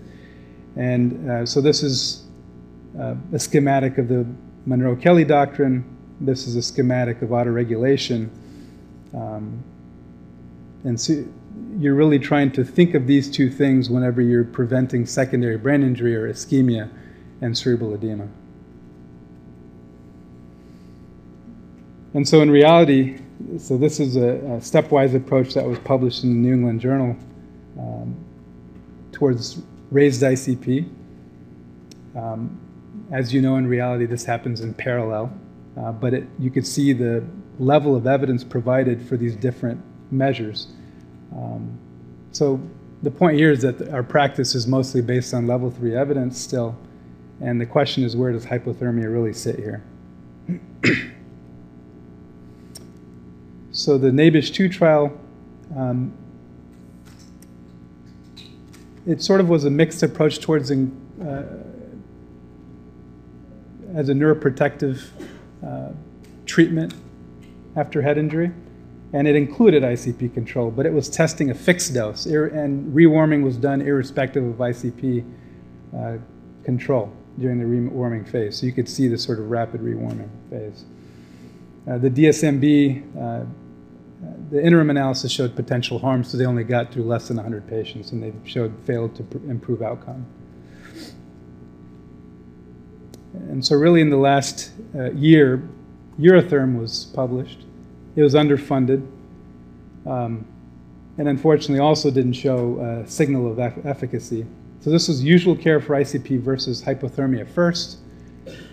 And 0.75 1.32
uh, 1.32 1.46
so 1.46 1.62
this 1.62 1.82
is 1.82 2.25
uh, 3.00 3.15
a 3.34 3.39
schematic 3.39 3.98
of 3.98 4.08
the 4.08 4.27
Monro-Kellie 4.67 5.25
doctrine. 5.25 5.84
This 6.22 6.46
is 6.46 6.55
a 6.55 6.62
schematic 6.62 7.24
of 7.24 7.29
autoregulation. 7.29 8.29
Um, 9.15 9.63
and 10.84 11.00
so 11.00 11.25
you're 11.77 11.96
really 11.96 12.20
trying 12.20 12.51
to 12.51 12.63
think 12.63 12.94
of 12.94 13.08
these 13.08 13.29
two 13.29 13.50
things 13.50 13.89
whenever 13.89 14.22
you're 14.22 14.44
preventing 14.44 15.05
secondary 15.05 15.58
brain 15.58 15.84
injury 15.84 16.15
or 16.15 16.32
ischemia 16.32 16.89
and 17.41 17.58
cerebral 17.58 17.94
edema. 17.94 18.27
And 22.13 22.27
so 22.27 22.41
in 22.41 22.50
reality, 22.50 23.20
so 23.60 23.77
this 23.77 24.00
is 24.00 24.15
a, 24.15 24.29
a 24.29 24.60
stepwise 24.60 25.13
approach 25.15 25.53
that 25.53 25.65
was 25.65 25.77
published 25.79 26.24
in 26.24 26.29
the 26.29 26.48
New 26.48 26.53
England 26.53 26.79
Journal 26.79 27.15
um, 27.77 28.15
towards 29.12 29.62
raised 29.91 30.22
ICP. 30.22 30.89
Um, 32.15 32.58
as 33.12 33.34
you 33.34 33.41
know, 33.41 33.58
in 33.58 33.67
reality, 33.67 34.05
this 34.05 34.24
happens 34.24 34.62
in 34.62 34.74
parallel, 34.74 35.32
uh, 35.77 35.91
but 35.91 36.13
it, 36.13 36.27
you 36.39 36.50
could 36.50 36.65
see 36.65 36.94
the 36.94 37.24
level 37.60 37.96
of 37.96 38.08
evidence 38.08 38.44
provided 38.46 39.05
for 39.05 39.17
these 39.17 39.36
different 39.36 39.82
measures. 40.10 40.67
Um, 41.34 41.77
so 42.32 42.60
the 43.03 43.12
point 43.12 43.38
here 43.38 43.51
is 43.51 43.62
that 43.62 43.89
our 43.89 44.03
practice 44.03 44.55
is 44.55 44.67
mostly 44.67 45.01
based 45.01 45.34
on 45.34 45.48
level 45.48 45.72
three 45.72 45.96
evidence 45.96 46.39
still, 46.39 46.75
and 47.41 47.62
the 47.62 47.65
question 47.65 48.03
is 48.03 48.15
where 48.15 48.32
does 48.32 48.46
hypothermia 48.46 49.12
really 49.12 49.34
sit 49.34 49.58
here? 49.58 49.84
so 53.72 53.98
the 53.98 54.12
NABISH 54.12 54.53
2 54.53 54.70
trial 54.70 55.17
um, 55.75 56.13
it 59.08 59.22
sort 59.22 59.39
of 59.39 59.50
was 59.50 59.65
a 59.65 59.70
mixed 59.70 60.01
approach 60.03 60.39
towards 60.39 60.72
in, 60.72 60.91
uh, 61.22 61.44
as 63.96 64.10
a 64.10 64.13
neuroprotective 64.13 65.03
uh, 65.65 65.89
treatment 66.46 66.94
after 67.75 68.01
head 68.01 68.17
injury, 68.17 68.51
and 69.15 69.29
it 69.29 69.36
included 69.38 69.81
ICP 69.81 70.34
control, 70.34 70.69
but 70.69 70.86
it 70.86 70.91
was 70.91 71.07
testing 71.07 71.50
a 71.50 71.55
fixed 71.55 71.93
dose, 71.93 72.25
and 72.25 72.93
rewarming 72.93 73.43
was 73.43 73.55
done 73.55 73.81
irrespective 73.81 74.43
of 74.43 74.55
ICP 74.55 75.25
uh, 75.98 76.17
control 76.65 77.13
during 77.39 77.57
the 77.57 77.63
rewarming 77.63 78.27
phase. 78.27 78.60
So 78.60 78.65
you 78.65 78.74
could 78.74 78.89
see 78.89 79.07
the 79.07 79.17
sort 79.17 79.39
of 79.39 79.50
rapid 79.50 79.79
rewarming 79.79 80.27
phase. 80.50 80.84
Uh, 81.89 81.98
the 81.98 82.10
DSMB, 82.10 83.17
uh, 83.17 83.45
the 84.51 84.62
interim 84.62 84.89
analysis 84.89 85.31
showed 85.31 85.55
potential 85.55 85.98
harm, 85.98 86.22
so 86.25 86.38
they 86.38 86.45
only 86.45 86.65
got 86.65 86.91
through 86.91 87.03
less 87.03 87.29
than 87.29 87.38
100 87.38 87.65
patients, 87.69 88.12
and 88.12 88.22
they 88.22 88.34
showed 88.43 88.74
failed 88.84 89.15
to 89.15 89.24
improve 89.50 89.81
outcome. 89.81 90.25
And 93.34 93.65
so, 93.65 93.77
really, 93.77 94.01
in 94.01 94.10
the 94.10 94.17
last 94.17 94.74
uh, 94.93 95.12
year, 95.12 95.69
Eurotherm 96.19 96.77
was 96.77 97.05
published. 97.13 97.60
It 98.15 98.22
was 98.22 98.34
underfunded, 98.34 99.05
um, 100.05 100.45
and 101.17 101.27
unfortunately, 101.27 101.79
also 101.79 102.12
didn't 102.12 102.34
show 102.34 102.79
a 102.79 103.10
signal 103.10 103.51
of 103.51 103.60
efficacy. 103.60 104.45
So, 104.81 104.89
this 104.89 105.07
was 105.07 105.24
usual 105.24 105.55
care 105.55 105.79
for 105.79 105.95
ICP 105.95 106.39
versus 106.39 106.84
hypothermia 106.84 107.48
first, 107.48 108.00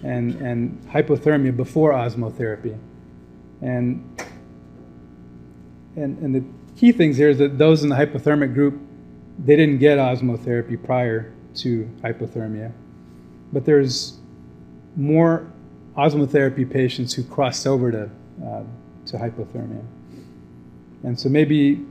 and, 0.03 0.35
and 0.37 0.83
hypothermia 0.89 1.57
before 1.57 1.93
osmotherapy. 1.93 2.79
And, 3.61 4.05
and, 5.97 6.19
and 6.19 6.35
the 6.35 6.45
key 6.77 6.93
things 6.93 7.17
here 7.17 7.31
is 7.31 7.39
that 7.39 7.59
those 7.59 7.83
in 7.83 7.89
the 7.89 7.97
hypothermic 7.97 8.55
group, 8.55 8.79
they 9.39 9.57
didn't 9.57 9.79
get 9.79 9.99
osmotherapy 9.99 10.83
prior 10.83 11.33
to 11.55 11.89
hypothermia. 12.03 12.73
But 13.53 13.65
there's 13.65 14.19
more 14.97 15.51
osmotherapy 15.97 16.71
patients 16.71 17.15
who 17.15 17.23
crossed 17.25 17.67
over 17.67 17.91
to, 17.93 18.11
uh, 18.45 18.63
to 19.07 19.17
hypothermia. 19.17 19.85
And 21.05 21.19
so 21.19 21.29
maybe 21.29 21.85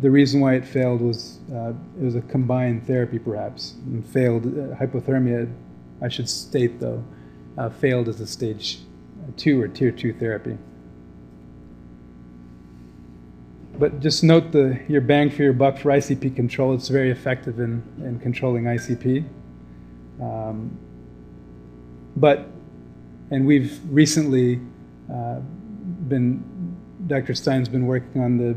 the 0.00 0.10
reason 0.10 0.40
why 0.40 0.54
it 0.54 0.64
failed 0.64 1.00
was 1.00 1.38
uh, 1.52 1.72
it 2.00 2.04
was 2.04 2.14
a 2.14 2.22
combined 2.22 2.86
therapy, 2.86 3.18
perhaps, 3.18 3.74
and 3.86 4.06
failed. 4.06 4.46
Uh, 4.46 4.74
hypothermia, 4.76 5.52
I 6.02 6.08
should 6.08 6.28
state 6.28 6.80
though, 6.80 7.02
uh, 7.56 7.70
failed 7.70 8.08
as 8.08 8.20
a 8.20 8.26
stage 8.26 8.80
two 9.36 9.60
or 9.60 9.68
tier 9.68 9.90
two 9.90 10.12
therapy. 10.12 10.56
But 13.78 14.00
just 14.00 14.24
note 14.24 14.52
the 14.52 14.80
your 14.88 15.02
bang 15.02 15.30
for 15.30 15.42
your 15.42 15.52
buck 15.52 15.78
for 15.78 15.90
ICP 15.90 16.34
control. 16.34 16.74
It's 16.74 16.88
very 16.88 17.10
effective 17.10 17.60
in, 17.60 17.82
in 17.98 18.18
controlling 18.20 18.64
ICP. 18.64 19.24
Um, 20.20 20.78
but, 22.16 22.46
and 23.30 23.46
we've 23.46 23.78
recently 23.90 24.60
uh, 25.12 25.40
been, 26.08 26.76
Dr. 27.06 27.34
Stein's 27.34 27.68
been 27.68 27.86
working 27.86 28.22
on 28.22 28.36
the 28.38 28.50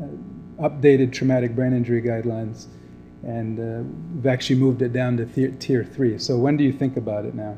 uh, 0.00 0.68
updated 0.68 1.12
traumatic 1.12 1.54
brain 1.54 1.72
injury 1.72 2.02
guidelines, 2.02 2.66
and 3.22 3.58
uh, 3.58 3.88
we've 4.14 4.26
actually 4.26 4.56
moved 4.56 4.82
it 4.82 4.92
down 4.92 5.16
to 5.16 5.26
th- 5.26 5.58
tier 5.58 5.84
three. 5.84 6.18
So 6.18 6.36
when 6.38 6.56
do 6.56 6.64
you 6.64 6.72
think 6.72 6.96
about 6.96 7.24
it 7.24 7.34
now? 7.34 7.56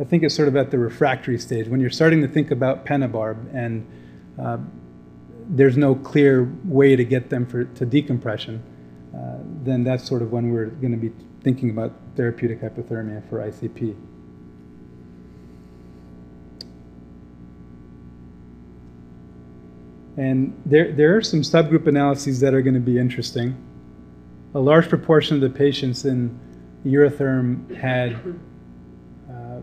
I 0.00 0.04
think 0.04 0.22
it's 0.22 0.34
sort 0.34 0.48
of 0.48 0.56
at 0.56 0.70
the 0.70 0.78
refractory 0.78 1.38
stage 1.38 1.66
when 1.68 1.80
you're 1.80 1.90
starting 1.90 2.20
to 2.22 2.28
think 2.28 2.50
about 2.50 2.86
pentobarb 2.86 3.52
and 3.52 3.84
uh, 4.38 4.58
there's 5.48 5.76
no 5.76 5.94
clear 5.94 6.52
way 6.64 6.94
to 6.94 7.04
get 7.04 7.30
them 7.30 7.46
for, 7.46 7.64
to 7.64 7.86
decompression, 7.86 8.62
uh, 9.14 9.38
then 9.64 9.82
that's 9.82 10.06
sort 10.06 10.22
of 10.22 10.30
when 10.30 10.52
we're 10.52 10.66
going 10.66 10.92
to 10.92 10.98
be 10.98 11.12
thinking 11.42 11.70
about 11.70 11.92
therapeutic 12.16 12.60
hypothermia 12.60 13.26
for 13.28 13.38
ICP. 13.38 13.96
And 20.18 20.60
there, 20.66 20.90
there 20.90 21.16
are 21.16 21.22
some 21.22 21.42
subgroup 21.42 21.86
analyses 21.86 22.40
that 22.40 22.52
are 22.52 22.60
going 22.60 22.74
to 22.74 22.80
be 22.80 22.98
interesting. 22.98 23.56
A 24.56 24.58
large 24.58 24.88
proportion 24.88 25.36
of 25.36 25.40
the 25.42 25.56
patients 25.56 26.04
in 26.04 26.36
Eurotherm 26.84 27.72
had 27.76 28.16
uh, 29.30 29.60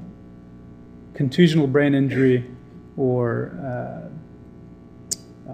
contusional 1.14 1.68
brain 1.68 1.94
injury 1.94 2.50
or 2.96 3.60
uh, 3.62 5.52
uh, 5.52 5.54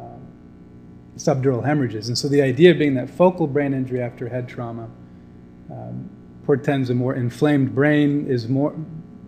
subdural 1.18 1.66
hemorrhages. 1.66 2.08
And 2.10 2.16
so 2.16 2.28
the 2.28 2.44
idea 2.44 2.76
being 2.76 2.94
that 2.94 3.10
focal 3.10 3.48
brain 3.48 3.74
injury 3.74 4.04
after 4.04 4.30
head 4.30 4.48
trauma 4.48 4.88
um, 5.72 6.08
portends 6.44 6.92
a 6.92 6.94
more 6.94 7.16
inflamed 7.16 7.74
brain, 7.74 8.28
is 8.28 8.48
more, 8.48 8.76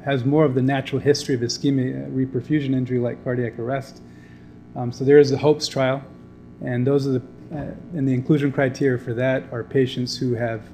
has 0.06 0.24
more 0.24 0.46
of 0.46 0.54
the 0.54 0.62
natural 0.62 1.02
history 1.02 1.34
of 1.34 1.42
ischemia 1.42 2.12
reperfusion 2.12 2.76
injury 2.76 3.00
like 3.00 3.24
cardiac 3.24 3.58
arrest 3.58 4.04
um, 4.76 4.92
so 4.92 5.04
there 5.04 5.20
is 5.20 5.30
the 5.30 5.38
HOPES 5.38 5.68
trial, 5.68 6.04
and 6.62 6.86
those 6.86 7.08
are 7.08 7.14
the 7.14 7.22
uh, 7.54 7.72
and 7.96 8.08
the 8.08 8.14
inclusion 8.14 8.52
criteria 8.52 8.98
for 8.98 9.14
that 9.14 9.44
are 9.52 9.64
patients 9.64 10.18
who 10.18 10.34
have 10.34 10.70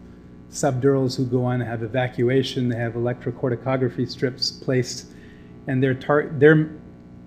subdurals 0.49 1.17
who 1.17 1.25
go 1.25 1.43
on 1.43 1.59
to 1.59 1.65
have 1.65 1.83
evacuation, 1.83 2.69
they 2.69 2.77
have 2.77 2.93
electrocorticography 2.93 4.09
strips 4.09 4.49
placed, 4.49 5.07
and 5.67 5.83
their 5.83 5.93
tar- 5.93 6.29
their 6.37 6.69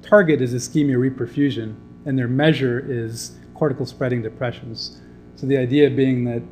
target 0.00 0.40
is 0.40 0.54
ischemia 0.54 0.96
reperfusion, 0.96 1.74
and 2.06 2.18
their 2.18 2.28
measure 2.28 2.84
is 2.88 3.36
cortical 3.54 3.84
spreading 3.84 4.22
depressions. 4.22 5.00
So 5.36 5.46
the 5.46 5.58
idea 5.58 5.90
being 5.90 6.24
that 6.24 6.42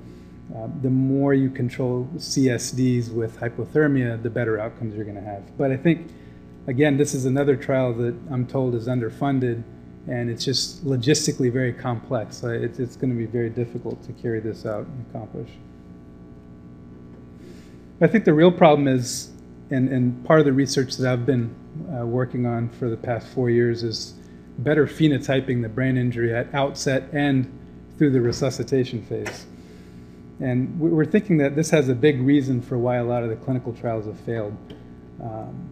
uh, 0.55 0.69
the 0.83 0.91
more 0.91 1.33
you 1.33 1.49
control 1.49 2.09
CSDs 2.17 3.13
with 3.13 3.39
hypothermia, 3.39 4.23
the 4.23 4.31
better 4.31 4.61
outcomes 4.61 4.95
you're 4.95 5.05
going 5.05 5.17
to 5.17 5.23
have. 5.23 5.57
But 5.57 5.71
I 5.71 5.77
think, 5.77 6.11
again, 6.67 6.97
this 6.97 7.15
is 7.15 7.25
another 7.25 7.57
trial 7.57 7.95
that 7.95 8.15
I'm 8.31 8.47
told 8.47 8.75
is 8.75 8.89
underfunded 8.89 9.63
and 10.11 10.29
it's 10.29 10.45
just 10.45 10.85
logistically 10.85 11.53
very 11.53 11.73
complex. 11.73 12.43
it's, 12.43 12.81
it's 12.81 12.97
going 12.97 13.11
to 13.11 13.17
be 13.17 13.27
very 13.27 13.49
difficult 13.49 14.03
to 14.03 14.13
carry 14.15 14.41
this 14.41 14.67
out 14.67 14.85
and 14.85 15.07
accomplish. 15.09 15.49
I 18.01 18.09
think 18.09 18.25
the 18.25 18.35
real 18.35 18.51
problem 18.51 18.89
is, 18.89 19.31
and, 19.71 19.89
and 19.89 20.25
part 20.25 20.41
of 20.41 20.47
the 20.47 20.53
research 20.53 20.97
that 20.97 21.11
I've 21.11 21.25
been 21.25 21.55
uh, 21.97 22.05
working 22.05 22.45
on 22.45 22.71
for 22.71 22.91
the 22.91 22.97
past 22.97 23.29
four 23.29 23.51
years 23.51 23.85
is 23.85 24.15
better 24.59 24.85
phenotyping 24.85 25.63
the 25.63 25.69
brain 25.69 25.97
injury 25.97 26.35
at 26.35 26.53
outset 26.55 27.05
and 27.13 27.47
through 27.97 28.11
the 28.11 28.21
resuscitation 28.21 29.05
phase. 29.07 29.47
And 30.41 30.81
we're 30.81 31.05
thinking 31.05 31.37
that 31.37 31.55
this 31.55 31.71
has 31.71 31.89
a 31.89 31.95
big 31.95 32.21
reason 32.21 32.63
for 32.63 32.79
why 32.79 32.97
a 32.97 33.05
lot 33.05 33.23
of 33.23 33.29
the 33.29 33.37
clinical 33.37 33.73
trials 33.75 34.07
have 34.07 34.19
failed. 34.21 34.57
Um, 35.23 35.70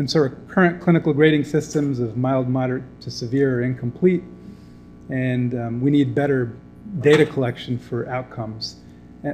and 0.00 0.10
so 0.10 0.20
our 0.20 0.30
current 0.48 0.80
clinical 0.80 1.12
grading 1.12 1.44
systems 1.44 2.00
of 2.00 2.16
mild, 2.16 2.48
moderate 2.48 3.02
to 3.02 3.10
severe 3.10 3.58
are 3.58 3.62
incomplete, 3.62 4.24
and 5.10 5.54
um, 5.54 5.80
we 5.82 5.90
need 5.90 6.14
better 6.14 6.56
data 7.00 7.26
collection 7.26 7.78
for 7.78 8.08
outcomes, 8.08 8.76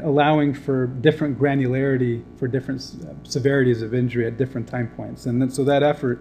allowing 0.02 0.52
for 0.52 0.88
different 0.88 1.38
granularity 1.38 2.24
for 2.37 2.48
different 2.48 2.83
severities 3.22 3.81
of 3.81 3.94
injury 3.94 4.26
at 4.26 4.37
different 4.37 4.66
time 4.66 4.88
points. 4.96 5.26
And 5.26 5.40
then, 5.40 5.50
so 5.50 5.62
that 5.62 5.85
effort, 5.85 6.20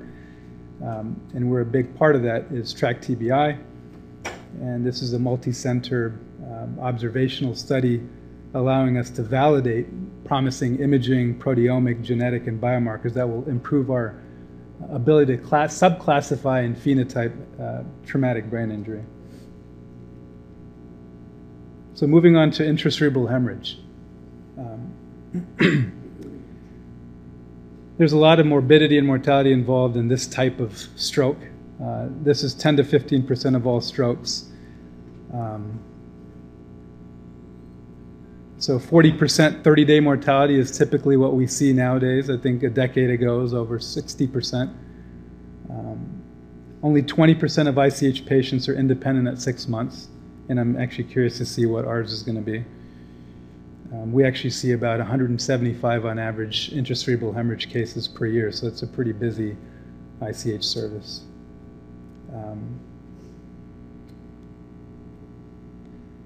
um, 0.83 1.19
and 1.33 1.49
we're 1.49 1.61
a 1.61 1.65
big 1.65 1.97
part 1.97 2.15
of 2.15 2.21
that, 2.21 2.43
is 2.51 2.71
Track 2.71 3.01
TBI. 3.01 3.59
And 4.61 4.85
this 4.85 5.01
is 5.01 5.13
a 5.13 5.19
multi-center 5.19 6.19
um, 6.43 6.77
observational 6.79 7.55
study 7.55 7.99
allowing 8.53 8.99
us 8.99 9.09
to 9.09 9.23
validate 9.23 9.87
promising 10.23 10.79
imaging, 10.79 11.39
proteomic, 11.39 12.03
genetic, 12.03 12.45
and 12.45 12.61
biomarkers 12.61 13.13
that 13.13 13.27
will 13.27 13.43
improve 13.49 13.89
our 13.89 14.21
ability 14.89 15.37
to 15.37 15.41
class, 15.41 15.77
subclassify 15.77 16.65
and 16.65 16.75
phenotype 16.75 17.33
uh, 17.59 17.83
traumatic 18.05 18.49
brain 18.49 18.71
injury. 18.71 19.03
So 21.93 22.07
moving 22.07 22.35
on 22.35 22.51
to 22.51 22.63
intracerebral 22.63 23.29
hemorrhage. 23.29 23.79
Um, 24.57 25.55
there's 27.97 28.13
a 28.13 28.17
lot 28.17 28.39
of 28.39 28.45
morbidity 28.45 28.97
and 28.97 29.07
mortality 29.07 29.53
involved 29.53 29.95
in 29.95 30.07
this 30.07 30.27
type 30.27 30.59
of 30.59 30.77
stroke. 30.95 31.39
Uh, 31.81 32.07
this 32.21 32.43
is 32.43 32.53
10 32.53 32.77
to 32.77 32.83
15 32.83 33.25
percent 33.25 33.55
of 33.55 33.65
all 33.65 33.81
strokes. 33.81 34.49
Um, 35.33 35.79
so 38.65 38.79
40% 38.79 39.63
30 39.63 39.85
day 39.85 39.99
mortality 39.99 40.57
is 40.57 40.75
typically 40.75 41.17
what 41.17 41.35
we 41.35 41.45
see 41.45 41.71
nowadays. 41.71 42.31
I 42.31 42.37
think 42.37 42.63
a 42.63 42.69
decade 42.69 43.11
ago 43.11 43.37
it 43.39 43.43
was 43.43 43.53
over 43.53 43.77
60%. 43.77 44.73
Um, 45.69 46.23
only 46.81 47.03
20% 47.03 47.67
of 47.67 47.77
ICH 47.77 48.25
patients 48.25 48.67
are 48.67 48.73
independent 48.73 49.27
at 49.27 49.39
six 49.39 49.67
months, 49.67 50.07
and 50.49 50.59
I'm 50.59 50.77
actually 50.77 51.03
curious 51.03 51.37
to 51.37 51.45
see 51.45 51.67
what 51.67 51.85
ours 51.85 52.11
is 52.11 52.23
going 52.23 52.37
to 52.37 52.41
be. 52.41 52.65
Um, 53.93 54.11
we 54.11 54.25
actually 54.25 54.49
see 54.49 54.71
about 54.71 54.97
175 54.97 56.05
on 56.05 56.17
average 56.17 56.71
intracerebral 56.71 57.35
hemorrhage 57.35 57.69
cases 57.69 58.07
per 58.07 58.25
year, 58.25 58.51
so 58.51 58.65
it's 58.65 58.81
a 58.81 58.87
pretty 58.87 59.11
busy 59.11 59.55
ICH 60.23 60.63
service. 60.63 61.21
Um, 62.33 62.79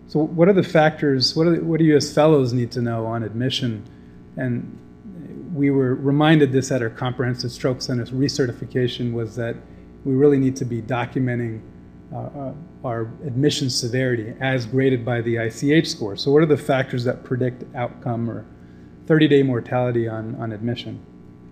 So, 0.09 0.25
what 0.25 0.49
are 0.49 0.53
the 0.53 0.63
factors? 0.63 1.35
What, 1.35 1.45
are, 1.45 1.63
what 1.63 1.77
do 1.77 1.85
you 1.85 1.95
as 1.95 2.11
fellows 2.11 2.51
need 2.51 2.71
to 2.71 2.81
know 2.81 3.05
on 3.05 3.21
admission? 3.21 3.87
And 4.37 4.75
we 5.53 5.69
were 5.69 5.93
reminded 5.93 6.51
this 6.51 6.71
at 6.71 6.81
our 6.81 6.89
comprehensive 6.89 7.51
stroke 7.51 7.79
center 7.79 8.05
recertification 8.07 9.13
was 9.13 9.35
that 9.35 9.55
we 10.05 10.15
really 10.15 10.39
need 10.39 10.55
to 10.55 10.65
be 10.65 10.81
documenting 10.81 11.61
uh, 12.11 12.17
uh 12.17 12.53
our 12.83 13.01
admission 13.23 13.69
severity 13.69 14.33
as 14.39 14.65
graded 14.65 15.05
by 15.05 15.21
the 15.21 15.35
ICH 15.35 15.87
score. 15.87 16.17
So, 16.17 16.31
what 16.31 16.41
are 16.41 16.47
the 16.47 16.57
factors 16.57 17.03
that 17.03 17.23
predict 17.23 17.63
outcome 17.75 18.27
or 18.31 18.47
30 19.05 19.27
day 19.27 19.43
mortality 19.43 20.07
on, 20.07 20.33
on 20.41 20.51
admission? 20.51 20.99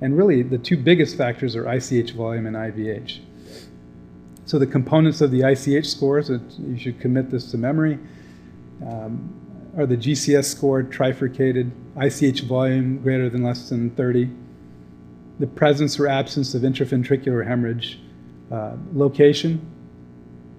And 0.02 0.17
really, 0.17 0.41
the 0.41 0.58
two 0.58 0.78
biggest 0.78 1.15
factors 1.15 1.56
are 1.56 1.72
ICH 1.72 2.13
volume 2.13 2.48
and 2.48 2.56
IVH. 2.56 3.20
So, 4.46 4.58
the 4.58 4.65
components 4.65 5.22
of 5.22 5.30
the 5.30 5.43
ICH 5.43 5.86
scores, 5.86 6.32
you 6.32 6.80
should 6.80 7.00
commit 7.00 7.30
this 7.30 7.52
to 7.52 7.58
memory, 7.60 8.00
um, 8.86 9.34
are 9.78 9.86
the 9.86 9.98
GCS 9.98 10.46
score 10.46 10.84
trifurcated, 10.84 11.72
ICH 12.00 12.42
volume 12.42 12.98
greater 13.00 13.30
than 13.30 13.44
less 13.44 13.70
than 13.70 13.90
30, 13.92 14.30
the 15.40 15.48
presence 15.48 16.00
or 16.00 16.08
absence 16.08 16.54
of 16.54 16.63
intraventricular 16.63 17.46
hemorrhage, 17.46 18.00
uh, 18.52 18.74
location, 18.94 19.62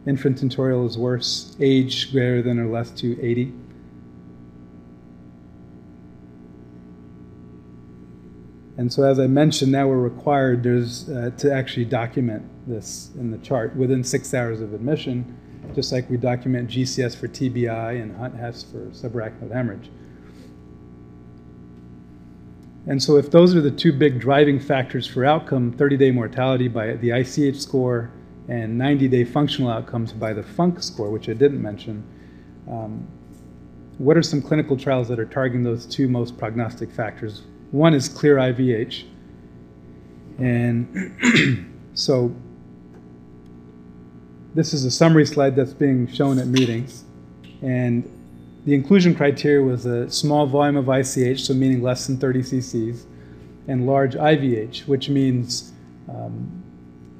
Infratentorial 0.08 0.86
is 0.86 0.96
worse. 0.96 1.54
Age 1.60 2.10
greater 2.12 2.40
than 2.40 2.58
or 2.58 2.66
less 2.66 2.90
to 2.92 3.22
80. 3.22 3.52
And 8.78 8.90
so, 8.90 9.02
as 9.02 9.18
I 9.18 9.26
mentioned, 9.26 9.70
now 9.70 9.86
we're 9.86 9.98
required 9.98 10.66
uh, 10.66 11.30
to 11.30 11.52
actually 11.52 11.84
document 11.84 12.42
this 12.66 13.10
in 13.18 13.30
the 13.30 13.38
chart 13.38 13.76
within 13.76 14.02
six 14.02 14.32
hours 14.32 14.62
of 14.62 14.72
admission, 14.72 15.36
just 15.74 15.92
like 15.92 16.08
we 16.10 16.16
document 16.16 16.70
GCS 16.70 17.16
for 17.16 17.28
TBI 17.28 18.02
and 18.02 18.16
Hunt-Hess 18.16 18.64
for 18.64 18.86
subarachnoid 18.86 19.52
hemorrhage. 19.52 19.90
And 22.86 23.02
so, 23.02 23.16
if 23.16 23.30
those 23.30 23.54
are 23.54 23.60
the 23.60 23.70
two 23.70 23.92
big 23.92 24.18
driving 24.18 24.58
factors 24.58 25.06
for 25.06 25.24
outcome 25.24 25.72
30 25.72 25.96
day 25.98 26.10
mortality 26.10 26.68
by 26.68 26.94
the 26.94 27.10
ICH 27.10 27.60
score 27.60 28.10
and 28.48 28.78
90 28.78 29.08
day 29.08 29.24
functional 29.24 29.70
outcomes 29.70 30.12
by 30.12 30.32
the 30.32 30.42
FUNC 30.42 30.82
score, 30.82 31.10
which 31.10 31.28
I 31.28 31.34
didn't 31.34 31.60
mention. 31.60 32.02
Um, 32.70 33.06
what 33.98 34.16
are 34.16 34.22
some 34.22 34.40
clinical 34.40 34.76
trials 34.76 35.08
that 35.08 35.18
are 35.18 35.26
targeting 35.26 35.64
those 35.64 35.84
two 35.84 36.08
most 36.08 36.38
prognostic 36.38 36.90
factors? 36.90 37.42
One 37.72 37.92
is 37.92 38.08
clear 38.08 38.36
IVH. 38.36 39.04
And 40.38 41.76
so 41.94 42.34
this 44.58 44.74
is 44.74 44.84
a 44.84 44.90
summary 44.90 45.24
slide 45.24 45.54
that's 45.54 45.72
being 45.72 46.08
shown 46.08 46.36
at 46.36 46.48
meetings. 46.48 47.04
And 47.62 48.02
the 48.64 48.74
inclusion 48.74 49.14
criteria 49.14 49.62
was 49.62 49.86
a 49.86 50.10
small 50.10 50.48
volume 50.48 50.76
of 50.76 50.88
ICH, 50.88 51.42
so 51.42 51.54
meaning 51.54 51.80
less 51.80 52.08
than 52.08 52.18
30 52.18 52.40
cc's, 52.40 53.06
and 53.68 53.86
large 53.86 54.14
IVH, 54.16 54.88
which 54.88 55.10
means 55.10 55.72
um, 56.08 56.60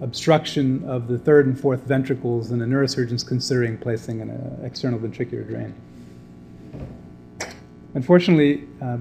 obstruction 0.00 0.82
of 0.88 1.06
the 1.06 1.16
third 1.16 1.46
and 1.46 1.58
fourth 1.60 1.84
ventricles, 1.84 2.50
and 2.50 2.60
a 2.60 2.66
neurosurgeon's 2.66 3.22
considering 3.22 3.78
placing 3.78 4.20
an 4.20 4.60
external 4.64 4.98
ventricular 4.98 5.46
drain. 5.46 5.72
Unfortunately, 7.94 8.66
uh, 8.82 8.96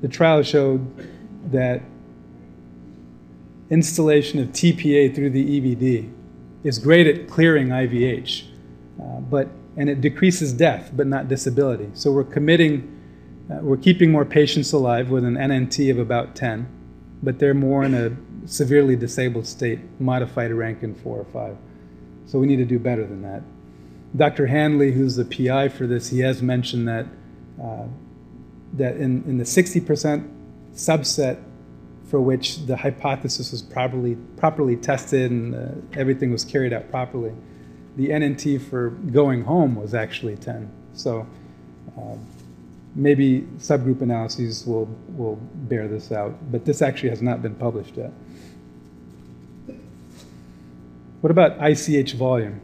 the 0.00 0.08
trial 0.08 0.42
showed 0.42 0.80
that 1.52 1.82
instillation 3.68 4.40
of 4.40 4.48
TPA 4.52 5.14
through 5.14 5.28
the 5.28 5.60
EVD 5.60 6.13
is 6.64 6.78
great 6.78 7.06
at 7.06 7.28
clearing 7.28 7.68
IVH, 7.68 8.44
uh, 9.00 9.20
but 9.20 9.48
and 9.76 9.88
it 9.88 10.00
decreases 10.00 10.52
death, 10.52 10.90
but 10.94 11.06
not 11.06 11.28
disability. 11.28 11.90
So 11.94 12.12
we're 12.12 12.24
committing, 12.24 12.90
uh, 13.50 13.56
we're 13.56 13.76
keeping 13.76 14.10
more 14.10 14.24
patients 14.24 14.72
alive 14.72 15.10
with 15.10 15.24
an 15.24 15.34
NNT 15.34 15.90
of 15.90 15.98
about 15.98 16.34
10, 16.36 16.68
but 17.22 17.38
they're 17.38 17.54
more 17.54 17.84
in 17.84 17.94
a 17.94 18.16
severely 18.46 18.94
disabled 18.94 19.46
state, 19.46 19.80
modified 19.98 20.52
Rankin 20.52 20.94
4 20.94 21.18
or 21.18 21.24
5. 21.24 21.56
So 22.26 22.38
we 22.38 22.46
need 22.46 22.56
to 22.56 22.64
do 22.64 22.78
better 22.78 23.04
than 23.06 23.22
that. 23.22 23.42
Dr. 24.16 24.46
Hanley, 24.46 24.92
who's 24.92 25.16
the 25.16 25.24
PI 25.24 25.70
for 25.70 25.86
this, 25.86 26.10
he 26.10 26.20
has 26.20 26.40
mentioned 26.40 26.86
that, 26.86 27.06
uh, 27.60 27.86
that 28.74 28.96
in, 28.96 29.24
in 29.24 29.38
the 29.38 29.44
60% 29.44 30.30
subset 30.72 31.42
for 32.14 32.20
which 32.20 32.64
the 32.66 32.76
hypothesis 32.76 33.50
was 33.50 33.60
properly, 33.60 34.14
properly 34.36 34.76
tested 34.76 35.32
and 35.32 35.52
uh, 35.52 35.98
everything 35.98 36.30
was 36.30 36.44
carried 36.44 36.72
out 36.72 36.88
properly, 36.88 37.32
the 37.96 38.10
NNT 38.10 38.62
for 38.70 38.90
going 38.90 39.42
home 39.42 39.74
was 39.74 39.94
actually 39.94 40.36
10. 40.36 40.70
So 40.92 41.26
uh, 41.98 42.14
maybe 42.94 43.40
subgroup 43.58 44.00
analyses 44.00 44.64
will, 44.64 44.88
will 45.16 45.40
bear 45.68 45.88
this 45.88 46.12
out, 46.12 46.36
but 46.52 46.64
this 46.64 46.82
actually 46.82 47.08
has 47.08 47.20
not 47.20 47.42
been 47.42 47.56
published 47.56 47.96
yet. 47.96 48.12
What 51.20 51.32
about 51.32 51.56
ICH 51.58 52.12
volume? 52.12 52.60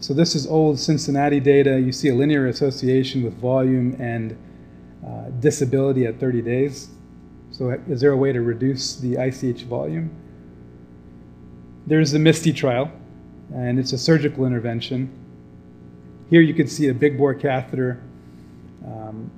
So 0.00 0.12
this 0.12 0.34
is 0.34 0.44
old 0.44 0.76
Cincinnati 0.80 1.38
data. 1.38 1.78
You 1.78 1.92
see 1.92 2.08
a 2.08 2.16
linear 2.16 2.48
association 2.48 3.22
with 3.22 3.34
volume 3.34 3.94
and 4.00 4.36
uh, 5.06 5.30
disability 5.38 6.04
at 6.04 6.18
30 6.18 6.42
days. 6.42 6.88
So 7.58 7.70
is 7.88 8.00
there 8.00 8.12
a 8.12 8.16
way 8.16 8.30
to 8.30 8.40
reduce 8.40 8.94
the 8.94 9.16
ICH 9.16 9.64
volume? 9.64 10.10
There's 11.88 12.12
the 12.12 12.20
MISTIE 12.20 12.52
trial, 12.52 12.88
and 13.52 13.80
it's 13.80 13.92
a 13.92 13.98
surgical 13.98 14.46
intervention. 14.46 15.10
Here 16.30 16.40
you 16.40 16.54
can 16.54 16.68
see 16.68 16.86
a 16.86 16.94
big 16.94 17.18
bore 17.18 17.34
catheter. 17.34 18.00
Um, 18.86 19.28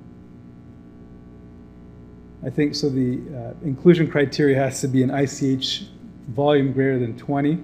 I 2.45 2.51
think 2.51 2.75
so 2.75 2.89
the 2.89 3.21
uh, 3.35 3.65
inclusion 3.65 4.07
criteria 4.07 4.55
has 4.55 4.81
to 4.81 4.87
be 4.87 5.01
an 5.01 5.09
ICH 5.09 5.87
volume 6.27 6.73
greater 6.73 6.99
than 6.99 7.17
20 7.17 7.57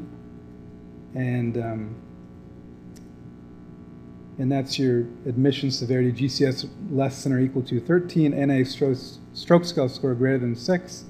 and 1.14 1.58
um, 1.60 1.96
and 4.40 4.52
that's 4.52 4.78
your 4.78 5.00
admission 5.26 5.72
severity 5.72 6.12
GCS 6.12 6.70
less 6.92 7.24
than 7.24 7.34
or 7.34 7.40
equal 7.40 7.64
to 7.64 7.80
13, 7.80 8.48
NA 8.48 8.64
stroke, 8.64 8.98
stroke 9.34 9.66
scale 9.66 9.90
score 9.90 10.14
greater 10.14 10.38
than 10.38 10.56
6. 10.56 11.06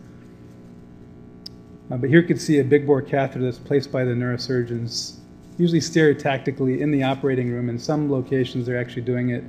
Uh, 1.90 1.98
but 1.98 2.10
here 2.10 2.22
you 2.22 2.28
can 2.28 2.40
see 2.40 2.60
a 2.60 2.64
big 2.64 2.86
bore 2.86 3.02
catheter 3.02 3.44
that's 3.44 3.60
placed 3.60 3.92
by 3.92 4.04
the 4.04 4.12
neurosurgeons, 4.12 5.18
usually 5.58 5.80
stereotactically 5.80 6.80
in 6.80 6.92
the 6.92 7.04
operating 7.04 7.52
room. 7.52 7.70
In 7.70 7.78
some 7.78 8.10
locations, 8.12 8.66
they're 8.66 8.80
actually 8.80 9.04
doing 9.04 9.30
it 9.30 9.44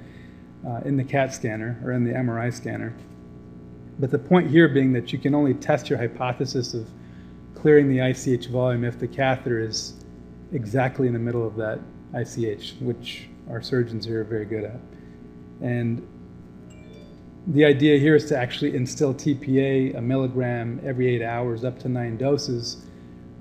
uh, 0.66 0.80
in 0.84 0.96
the 0.96 1.04
CAT 1.04 1.32
scanner 1.32 1.80
or 1.84 1.92
in 1.92 2.04
the 2.04 2.12
MRI 2.12 2.52
scanner. 2.52 2.94
But 4.00 4.10
the 4.10 4.18
point 4.18 4.50
here 4.50 4.68
being 4.68 4.92
that 4.92 5.12
you 5.12 5.18
can 5.18 5.34
only 5.34 5.54
test 5.54 5.88
your 5.88 5.98
hypothesis 5.98 6.74
of 6.74 6.88
clearing 7.54 7.88
the 7.88 8.00
ICH 8.00 8.46
volume 8.46 8.84
if 8.84 8.98
the 8.98 9.08
catheter 9.08 9.60
is 9.60 9.94
exactly 10.52 11.06
in 11.08 11.12
the 11.12 11.18
middle 11.18 11.46
of 11.46 11.56
that 11.56 11.80
ICH, 12.14 12.74
which 12.80 13.27
our 13.50 13.62
surgeons 13.62 14.04
here 14.04 14.20
are 14.20 14.24
very 14.24 14.44
good 14.44 14.64
at. 14.64 14.80
And 15.61 16.06
the 17.48 17.64
idea 17.64 17.98
here 17.98 18.14
is 18.14 18.26
to 18.26 18.37
actually 18.37 18.76
instill 18.76 19.14
TPA 19.14 19.96
a 19.96 20.02
milligram 20.02 20.80
every 20.84 21.08
eight 21.14 21.22
hours 21.22 21.64
up 21.64 21.78
to 21.80 21.88
nine 21.88 22.16
doses. 22.16 22.84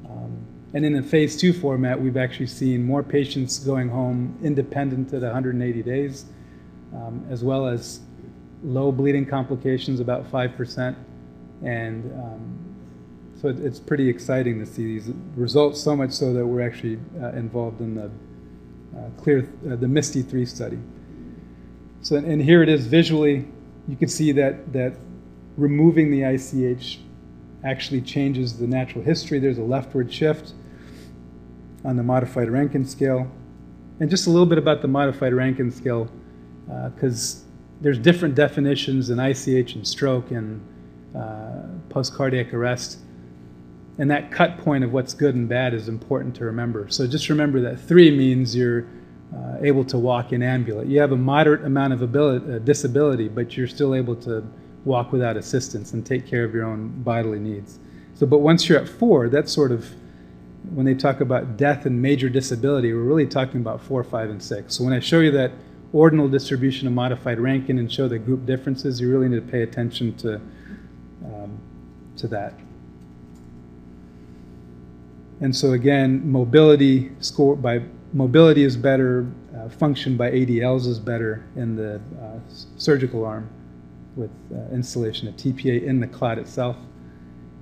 Um, 0.10 0.46
and 0.74 0.86
in 0.86 0.96
a 0.96 1.04
phase 1.04 1.36
two 1.36 1.52
format, 1.52 2.00
we've 2.00 2.18
actually 2.18 2.48
seen 2.48 2.86
more 2.86 3.04
patients 3.04 3.60
going 3.60 3.90
home 3.90 4.38
independent 4.42 5.14
at 5.14 5.22
180 5.22 5.84
days, 5.84 6.26
um, 6.94 7.26
as 7.30 7.44
well 7.44 7.68
as 7.68 8.00
low 8.64 8.92
bleeding 8.92 9.26
complications, 9.26 10.00
about 10.00 10.30
5%, 10.32 10.96
and 11.64 12.12
um, 12.14 12.68
so 13.40 13.50
it, 13.50 13.60
it's 13.60 13.80
pretty 13.80 14.10
exciting 14.10 14.60
to 14.60 14.66
see 14.66 14.86
these 14.86 15.12
results, 15.36 15.82
so 15.82 15.96
much 15.96 16.12
so 16.12 16.34
that 16.34 16.46
we're 16.46 16.66
actually 16.66 17.00
uh, 17.22 17.30
involved 17.30 17.82
in 17.82 17.96
the 17.96 18.10
clear, 19.22 19.50
uh, 19.70 19.76
the 19.76 19.88
MISTIE 19.88 20.22
3 20.22 20.46
study. 20.46 20.80
So, 22.02 22.16
and 22.16 22.42
here 22.42 22.64
it 22.64 22.70
is 22.70 22.88
visually, 22.88 23.48
you 23.88 23.96
can 23.96 24.08
see 24.08 24.32
that, 24.34 24.72
that 24.74 24.94
removing 25.58 26.12
the 26.12 26.24
ICH 26.24 27.00
actually 27.64 28.02
changes 28.02 28.58
the 28.58 28.68
natural 28.68 29.04
history. 29.04 29.40
There's 29.40 29.58
a 29.58 29.64
leftward 29.64 30.14
shift 30.14 30.54
on 31.84 31.96
the 31.96 32.04
modified 32.04 32.50
Rankin 32.50 32.86
scale. 32.86 33.30
And 34.00 34.10
just 34.10 34.28
a 34.28 34.30
little 34.30 34.46
bit 34.46 34.58
about 34.58 34.82
the 34.82 34.88
modified 34.88 35.34
Rankin 35.34 35.72
scale, 35.72 36.10
because 36.94 37.42
uh, 37.42 37.48
there's 37.82 37.98
different 37.98 38.36
definitions 38.36 39.10
in 39.10 39.20
ICH 39.20 39.76
and 39.76 39.88
stroke 39.88 40.32
and 40.32 40.62
uh, 41.16 41.64
post 41.90 42.14
cardiac 42.14 42.54
arrest. 42.54 43.00
And 44.00 44.12
that 44.12 44.32
cut 44.32 44.60
point 44.60 44.84
of 44.84 44.94
what's 44.94 45.14
good 45.14 45.34
and 45.36 45.50
bad 45.50 45.74
is 45.74 45.90
important 45.90 46.36
to 46.36 46.46
remember. 46.46 46.88
So 46.90 47.08
just 47.08 47.30
remember 47.30 47.60
that 47.62 47.80
three 47.80 48.16
means 48.16 48.56
you're 48.56 48.86
uh, 49.36 49.58
able 49.62 49.84
to 49.86 49.98
walk 49.98 50.32
and 50.32 50.44
ambulate. 50.44 50.88
You 50.88 51.02
have 51.02 51.12
a 51.12 51.18
moderate 51.18 51.66
amount 51.66 51.94
of 51.94 52.02
ability, 52.02 52.54
uh, 52.54 52.60
disability, 52.60 53.28
but 53.28 53.58
you're 53.58 53.68
still 53.68 53.96
able 53.96 54.16
to 54.18 54.46
walk 54.86 55.12
without 55.12 55.36
assistance 55.36 55.94
and 55.94 56.06
take 56.06 56.28
care 56.28 56.44
of 56.44 56.54
your 56.54 56.66
own 56.66 57.02
bodily 57.04 57.40
needs. 57.40 57.80
So, 58.14 58.26
but 58.26 58.40
once 58.40 58.70
you're 58.70 58.80
at 58.80 58.88
four, 58.88 59.30
that's 59.30 59.52
sort 59.52 59.72
of 59.72 59.90
when 60.74 60.86
they 60.86 60.96
talk 60.96 61.22
about 61.22 61.58
death 61.58 61.86
and 61.86 62.02
major 62.02 62.30
disability, 62.30 62.94
we're 62.94 63.02
really 63.02 63.28
talking 63.28 63.62
about 63.62 63.82
four, 63.82 64.04
five, 64.04 64.30
and 64.30 64.42
six. 64.42 64.76
So 64.76 64.84
when 64.84 64.94
I 64.94 65.00
show 65.00 65.20
you 65.20 65.32
that 65.32 65.52
ordinal 65.94 66.28
distribution 66.28 66.88
of 66.88 66.94
modified 66.94 67.40
Rankin 67.40 67.80
and 67.80 67.92
show 67.92 68.08
the 68.08 68.20
group 68.20 68.46
differences, 68.46 69.00
you 69.00 69.10
really 69.10 69.30
need 69.30 69.46
to 69.46 69.52
pay 69.52 69.64
attention 69.64 70.16
to, 70.18 70.36
um, 71.26 71.58
to 72.18 72.28
that. 72.28 72.54
And 75.42 75.56
so 75.56 75.74
again, 75.74 76.30
mobility 76.30 77.12
score 77.20 77.56
by 77.56 77.82
mobility 78.14 78.64
is 78.64 78.76
better, 78.76 79.28
uh, 79.56 79.70
function 79.70 80.18
by 80.18 80.32
ADLs 80.32 80.88
is 80.88 81.00
better 81.00 81.46
in 81.56 81.76
the 81.76 82.02
uh, 82.22 82.40
surgical 82.78 83.26
arm 83.26 83.50
with 84.16 84.32
uh, 84.52 84.74
instillation 84.74 85.28
of 85.28 85.36
TPA 85.36 85.84
in 85.84 86.00
the 86.00 86.08
clot 86.08 86.40
itself. 86.40 86.76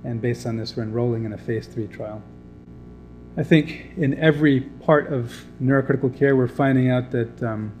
And 0.04 0.22
based 0.22 0.46
on 0.46 0.56
this, 0.56 0.76
we're 0.76 0.84
enrolling 0.84 1.24
in 1.24 1.32
a 1.32 1.38
phase 1.38 1.66
three 1.66 1.88
trial. 1.88 2.22
I 3.36 3.42
think 3.42 3.92
in 3.98 4.18
every 4.18 4.60
part 4.60 5.12
of 5.12 5.44
neurocritical 5.62 6.16
care, 6.16 6.36
we're 6.36 6.48
finding 6.48 6.90
out 6.90 7.10
that 7.10 7.42
um, 7.42 7.72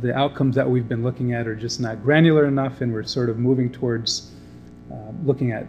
the 0.00 0.12
outcomes 0.14 0.56
that 0.56 0.68
we've 0.68 0.88
been 0.88 1.04
looking 1.04 1.34
at 1.34 1.46
are 1.46 1.54
just 1.54 1.80
not 1.80 2.02
granular 2.02 2.46
enough, 2.46 2.80
and 2.80 2.92
we're 2.92 3.04
sort 3.04 3.28
of 3.28 3.38
moving 3.38 3.70
towards 3.70 4.32
uh, 4.92 5.12
looking 5.24 5.52
at 5.52 5.66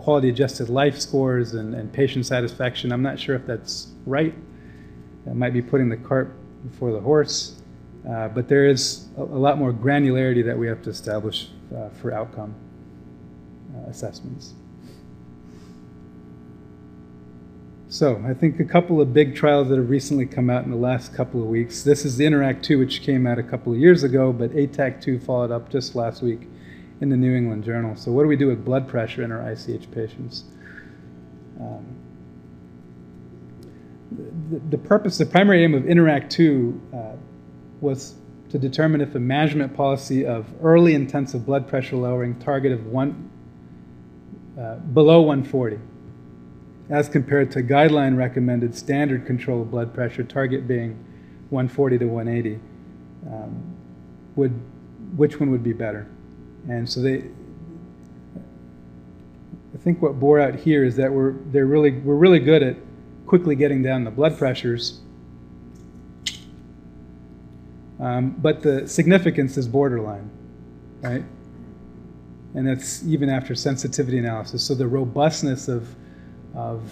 quality 0.00 0.30
adjusted 0.30 0.70
life 0.70 0.98
scores 0.98 1.52
and, 1.52 1.74
and, 1.74 1.92
patient 1.92 2.24
satisfaction. 2.24 2.90
I'm 2.90 3.02
not 3.02 3.20
sure 3.20 3.36
if 3.36 3.46
that's 3.46 3.88
right. 4.06 4.34
That 5.26 5.34
might 5.34 5.52
be 5.52 5.60
putting 5.60 5.90
the 5.90 5.98
cart 5.98 6.34
before 6.66 6.90
the 6.90 7.00
horse, 7.00 7.60
uh, 8.08 8.28
but 8.28 8.48
there 8.48 8.66
is 8.66 9.08
a, 9.18 9.22
a, 9.22 9.40
lot 9.46 9.58
more 9.58 9.74
granularity 9.74 10.42
that 10.44 10.56
we 10.56 10.66
have 10.66 10.80
to 10.82 10.90
establish 10.90 11.50
uh, 11.76 11.90
for 11.90 12.12
outcome 12.12 12.54
uh, 13.76 13.90
assessments. 13.90 14.54
So 17.90 18.24
I 18.26 18.32
think 18.32 18.58
a 18.58 18.64
couple 18.64 19.02
of 19.02 19.12
big 19.12 19.36
trials 19.36 19.68
that 19.68 19.76
have 19.76 19.90
recently 19.90 20.24
come 20.24 20.48
out 20.48 20.64
in 20.64 20.70
the 20.70 20.76
last 20.76 21.12
couple 21.12 21.42
of 21.42 21.48
weeks. 21.48 21.82
This 21.82 22.06
is 22.06 22.16
the 22.16 22.24
Interact 22.24 22.64
2, 22.64 22.78
which 22.78 23.02
came 23.02 23.26
out 23.26 23.38
a 23.38 23.42
couple 23.42 23.72
of 23.72 23.78
years 23.78 24.02
ago, 24.02 24.32
but 24.32 24.52
ATACH 24.52 25.02
2 25.02 25.18
followed 25.20 25.50
up 25.50 25.68
just 25.68 25.94
last 25.94 26.22
week 26.22 26.48
in 27.00 27.08
the 27.08 27.16
New 27.16 27.34
England 27.34 27.64
Journal. 27.64 27.96
So 27.96 28.12
what 28.12 28.22
do 28.22 28.28
we 28.28 28.36
do 28.36 28.48
with 28.48 28.64
blood 28.64 28.88
pressure 28.88 29.22
in 29.22 29.32
our 29.32 29.50
ICH 29.50 29.90
patients? 29.90 30.44
Um, 31.58 31.86
the, 34.50 34.58
the, 34.76 34.78
purpose, 34.78 35.18
the 35.18 35.26
primary 35.26 35.64
aim 35.64 35.74
of 35.74 35.86
Interact 35.86 36.32
2 36.32 36.80
uh, 36.92 36.98
was 37.80 38.14
to 38.50 38.58
determine 38.58 39.00
if 39.00 39.14
a 39.14 39.20
management 39.20 39.74
policy 39.74 40.26
of 40.26 40.46
early 40.62 40.94
intensive 40.94 41.46
blood 41.46 41.68
pressure 41.68 41.96
lowering 41.96 42.38
target 42.38 42.72
of 42.72 42.86
one 42.86 43.30
uh, 44.58 44.74
below 44.76 45.20
140 45.20 45.78
as 46.90 47.08
compared 47.08 47.52
to 47.52 47.62
guideline 47.62 48.16
recommended 48.16 48.74
standard 48.74 49.24
control 49.24 49.62
of 49.62 49.70
blood 49.70 49.94
pressure, 49.94 50.24
target 50.24 50.66
being 50.66 50.90
140 51.50 51.98
to 51.98 52.04
180, 52.06 52.60
um, 53.28 53.76
would, 54.34 54.50
which 55.16 55.38
one 55.38 55.50
would 55.52 55.62
be 55.62 55.72
better? 55.72 56.08
And 56.68 56.88
so 56.88 57.00
they, 57.00 57.24
I 59.74 59.78
think 59.78 60.02
what 60.02 60.20
bore 60.20 60.40
out 60.40 60.54
here 60.54 60.84
is 60.84 60.96
that 60.96 61.12
we're, 61.12 61.32
they're 61.46 61.66
really, 61.66 61.92
we're 61.92 62.16
really 62.16 62.38
good 62.38 62.62
at 62.62 62.76
quickly 63.26 63.54
getting 63.54 63.82
down 63.82 64.04
the 64.04 64.10
blood 64.10 64.36
pressures, 64.36 65.00
um, 68.00 68.30
but 68.38 68.62
the 68.62 68.88
significance 68.88 69.56
is 69.56 69.68
borderline, 69.68 70.30
right? 71.02 71.24
And 72.54 72.66
that's 72.66 73.04
even 73.04 73.28
after 73.28 73.54
sensitivity 73.54 74.18
analysis. 74.18 74.64
So 74.64 74.74
the 74.74 74.88
robustness 74.88 75.68
of 75.68 75.94
of 76.54 76.82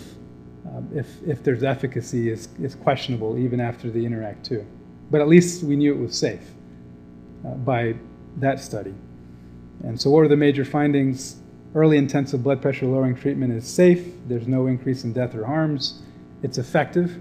um, 0.66 0.88
if, 0.94 1.22
if 1.26 1.42
there's 1.42 1.62
efficacy 1.62 2.30
is, 2.30 2.48
is 2.60 2.74
questionable 2.74 3.38
even 3.38 3.60
after 3.60 3.90
the 3.90 4.04
Interact 4.04 4.44
2. 4.46 4.64
But 5.10 5.20
at 5.20 5.28
least 5.28 5.62
we 5.62 5.76
knew 5.76 5.94
it 5.94 5.98
was 5.98 6.16
safe 6.16 6.46
uh, 7.46 7.50
by 7.54 7.94
that 8.36 8.60
study. 8.60 8.94
And 9.84 10.00
so, 10.00 10.10
what 10.10 10.20
are 10.20 10.28
the 10.28 10.36
major 10.36 10.64
findings? 10.64 11.36
Early 11.74 11.98
intensive 11.98 12.42
blood 12.42 12.62
pressure 12.62 12.86
lowering 12.86 13.14
treatment 13.14 13.52
is 13.52 13.66
safe. 13.66 14.06
There's 14.26 14.48
no 14.48 14.66
increase 14.66 15.04
in 15.04 15.12
death 15.12 15.34
or 15.34 15.44
harms. 15.44 16.02
It's 16.42 16.58
effective. 16.58 17.20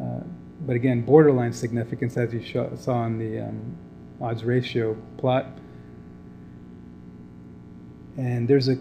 Uh, 0.00 0.20
but 0.64 0.76
again, 0.76 1.02
borderline 1.02 1.52
significance, 1.52 2.16
as 2.16 2.32
you 2.32 2.42
saw 2.76 3.04
in 3.06 3.18
the 3.18 3.40
um, 3.40 3.76
odds 4.20 4.44
ratio 4.44 4.96
plot. 5.18 5.46
And 8.16 8.46
there's 8.46 8.68
a 8.68 8.76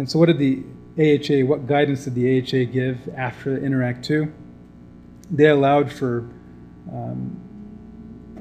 And 0.00 0.10
so, 0.10 0.18
what 0.18 0.26
did 0.26 0.38
the 0.38 0.62
AHA, 0.98 1.46
what 1.46 1.66
guidance 1.66 2.04
did 2.04 2.14
the 2.14 2.40
AHA 2.40 2.72
give 2.72 3.08
after 3.16 3.58
Interact 3.58 4.04
2? 4.04 4.32
They 5.30 5.48
allowed 5.48 5.92
for 5.92 6.26
um, 6.90 7.39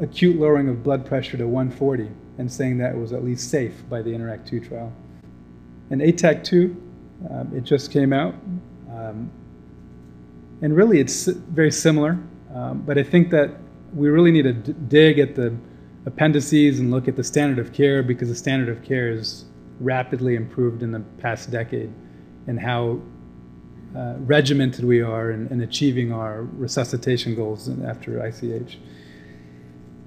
acute 0.01 0.39
lowering 0.39 0.69
of 0.69 0.83
blood 0.83 1.05
pressure 1.05 1.37
to 1.37 1.47
140 1.47 2.09
and 2.37 2.51
saying 2.51 2.77
that 2.77 2.93
it 2.93 2.97
was 2.97 3.11
at 3.13 3.23
least 3.23 3.49
safe 3.49 3.83
by 3.89 4.01
the 4.01 4.13
Interact 4.13 4.47
2 4.47 4.59
trial. 4.61 4.93
And 5.89 6.01
ATACH 6.01 6.43
2, 6.43 6.83
um, 7.29 7.51
it 7.55 7.63
just 7.63 7.91
came 7.91 8.13
out. 8.13 8.33
Um, 8.91 9.29
and 10.61 10.75
really, 10.75 10.99
it's 10.99 11.25
very 11.25 11.71
similar. 11.71 12.17
Um, 12.53 12.83
but 12.85 12.97
I 12.97 13.03
think 13.03 13.29
that 13.31 13.51
we 13.93 14.09
really 14.09 14.31
need 14.31 14.43
to 14.43 14.53
dig 14.53 15.19
at 15.19 15.35
the 15.35 15.55
appendices 16.05 16.79
and 16.79 16.91
look 16.91 17.07
at 17.07 17.15
the 17.15 17.23
standard 17.23 17.59
of 17.59 17.73
care 17.73 18.03
because 18.03 18.29
the 18.29 18.35
standard 18.35 18.69
of 18.69 18.83
care 18.83 19.09
is 19.09 19.45
rapidly 19.79 20.35
improved 20.35 20.83
in 20.83 20.91
the 20.91 20.99
past 21.19 21.51
decade 21.51 21.91
and 22.47 22.59
how 22.59 22.99
uh, 23.95 24.15
regimented 24.19 24.85
we 24.85 25.01
are 25.01 25.31
in, 25.31 25.47
in, 25.47 25.61
achieving 25.61 26.11
our 26.11 26.43
resuscitation 26.43 27.35
goals 27.35 27.69
after 27.85 28.23
ICH. 28.25 28.77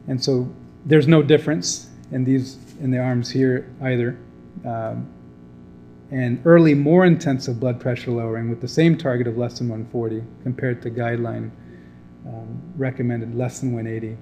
And 0.09 0.23
so 0.23 0.53
there's 0.85 1.07
no 1.07 1.23
difference 1.23 1.89
in 2.11 2.25
these 2.25 2.59
in 2.81 2.91
the 2.91 2.99
arms 2.99 3.31
here 3.31 3.71
either. 3.83 4.19
Um, 4.65 5.09
and 6.11 6.43
early, 6.45 6.75
more 6.75 7.07
intensive 7.07 7.59
blood 7.59 7.81
pressure 7.81 8.11
lowering 8.11 8.51
with 8.51 8.61
the 8.61 8.69
same 8.69 8.99
target 8.99 9.27
of 9.27 9.39
less 9.39 9.59
than 9.59 9.69
140 9.69 10.23
compared 10.43 10.83
to 10.83 10.91
guideline 10.91 11.51
um, 12.27 12.61
recommended 12.77 13.35
less 13.35 13.61
than 13.61 13.73
180 13.73 14.19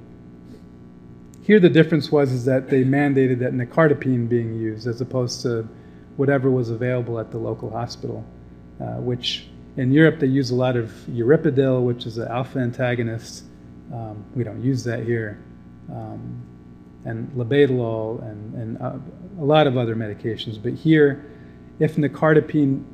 here, 1.42 1.58
the 1.58 1.68
difference 1.68 2.12
was 2.12 2.30
is 2.30 2.44
that 2.44 2.68
they 2.68 2.84
mandated 2.84 3.40
that 3.40 3.52
nicardipine 3.52 4.28
being 4.28 4.54
used 4.54 4.86
as 4.86 5.00
opposed 5.00 5.42
to 5.42 5.68
whatever 6.16 6.48
was 6.48 6.70
available 6.70 7.18
at 7.18 7.32
the 7.32 7.38
local 7.38 7.70
hospital, 7.70 8.24
uh, 8.80 8.96
which 8.98 9.48
in 9.76 9.90
Europe 9.90 10.20
they 10.20 10.26
use 10.26 10.50
a 10.50 10.54
lot 10.54 10.76
of 10.76 10.90
urapidil, 11.10 11.82
which 11.82 12.06
is 12.06 12.18
an 12.18 12.28
alpha 12.28 12.60
antagonist. 12.60 13.44
Um, 13.92 14.24
we 14.36 14.44
don't 14.44 14.62
use 14.62 14.84
that 14.84 15.02
here. 15.02 15.42
Um, 15.92 16.46
and 17.04 17.30
labetalol 17.30 18.22
and, 18.22 18.54
and 18.54 18.82
uh, 18.82 18.92
a 19.40 19.44
lot 19.44 19.66
of 19.66 19.76
other 19.76 19.96
medications. 19.96 20.62
But 20.62 20.74
here, 20.74 21.24
if 21.78 21.96
nicardipine, 21.96 22.84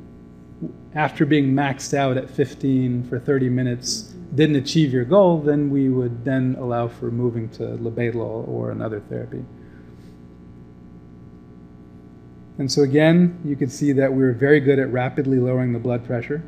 after 0.94 1.26
being 1.26 1.52
maxed 1.52 1.92
out 1.92 2.16
at 2.16 2.30
15 2.30 3.08
for 3.08 3.18
30 3.18 3.48
minutes, 3.48 4.14
didn't 4.34 4.56
achieve 4.56 4.92
your 4.92 5.04
goal, 5.04 5.40
then 5.40 5.70
we 5.70 5.88
would 5.88 6.24
then 6.24 6.56
allow 6.58 6.88
for 6.88 7.10
moving 7.10 7.48
to 7.50 7.62
labetalol 7.62 8.46
or 8.48 8.70
another 8.70 9.00
therapy. 9.00 9.44
And 12.58 12.72
so 12.72 12.82
again, 12.82 13.38
you 13.44 13.54
can 13.54 13.68
see 13.68 13.92
that 13.92 14.10
we 14.12 14.22
were 14.22 14.32
very 14.32 14.60
good 14.60 14.78
at 14.78 14.90
rapidly 14.90 15.38
lowering 15.38 15.72
the 15.72 15.78
blood 15.78 16.06
pressure. 16.06 16.42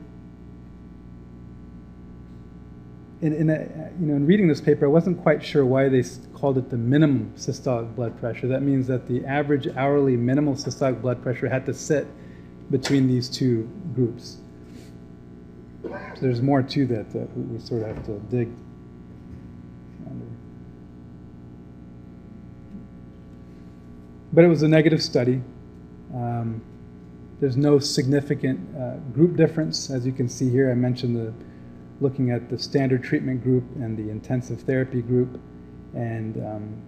In, 3.21 3.33
in, 3.33 3.51
a, 3.51 3.91
you 3.99 4.07
know, 4.07 4.15
in 4.15 4.27
reading 4.27 4.47
this 4.47 4.61
paper, 4.61 4.87
I 4.87 4.89
wasn't 4.89 5.21
quite 5.21 5.45
sure 5.45 5.67
why 5.67 5.89
they 5.89 6.05
called 6.35 6.57
it 6.57 6.71
the 6.71 6.77
minimum 6.77 7.33
systolic 7.37 7.95
blood 7.97 8.19
pressure. 8.21 8.47
That 8.47 8.63
means 8.63 8.87
that 8.87 9.09
the 9.09 9.25
average 9.25 9.67
hourly 9.77 10.17
minimal 10.17 10.55
systolic 10.55 11.03
blood 11.03 11.21
pressure 11.21 11.49
had 11.49 11.67
to 11.67 11.75
sit 11.75 12.07
between 12.71 13.09
these 13.09 13.29
two 13.29 13.69
groups. 13.95 14.37
So 15.83 16.21
there's 16.21 16.43
more 16.43 16.63
to 16.63 16.87
that 16.87 17.11
that 17.13 17.37
we 17.37 17.59
sort 17.59 17.83
of 17.83 17.97
have 17.97 18.07
to 18.07 18.19
dig. 18.31 18.49
But 24.33 24.45
it 24.45 24.49
was 24.49 24.63
a 24.63 24.69
negative 24.69 25.03
study. 25.03 25.41
Um, 26.15 26.63
there's 27.41 27.57
no 27.57 27.79
significant 27.79 28.61
uh, 28.77 28.97
group 29.15 29.37
difference. 29.37 29.91
As 29.91 30.05
you 30.05 30.13
can 30.13 30.29
see 30.29 30.51
here, 30.51 30.71
I 30.71 30.75
mentioned 30.75 31.17
the 31.17 31.33
looking 32.01 32.31
at 32.31 32.49
the 32.49 32.59
standard 32.59 33.03
treatment 33.03 33.43
group 33.43 33.65
and 33.77 33.97
the 33.97 34.11
intensive 34.11 34.61
therapy 34.63 35.03
group, 35.03 35.41
and 35.95 36.37
um, 36.45 36.83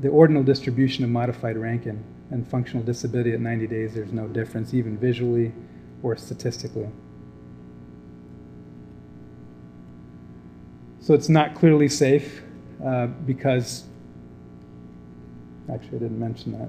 the 0.00 0.08
ordinal 0.08 0.42
distribution 0.42 1.04
of 1.04 1.10
modified 1.10 1.56
Rankin 1.56 2.02
and 2.30 2.46
functional 2.46 2.82
disability 2.82 3.32
at 3.32 3.40
90 3.40 3.66
days, 3.66 3.94
there's 3.94 4.12
no 4.12 4.26
difference, 4.28 4.74
even 4.74 4.96
visually 4.96 5.52
or 6.02 6.16
statistically. 6.16 6.88
So 11.00 11.14
it's 11.14 11.28
not 11.28 11.54
clearly 11.54 11.88
safe 11.88 12.42
uh, 12.84 13.06
because, 13.06 13.84
actually, 15.72 15.96
I 15.96 16.00
didn't 16.00 16.18
mention 16.18 16.52
that. 16.52 16.68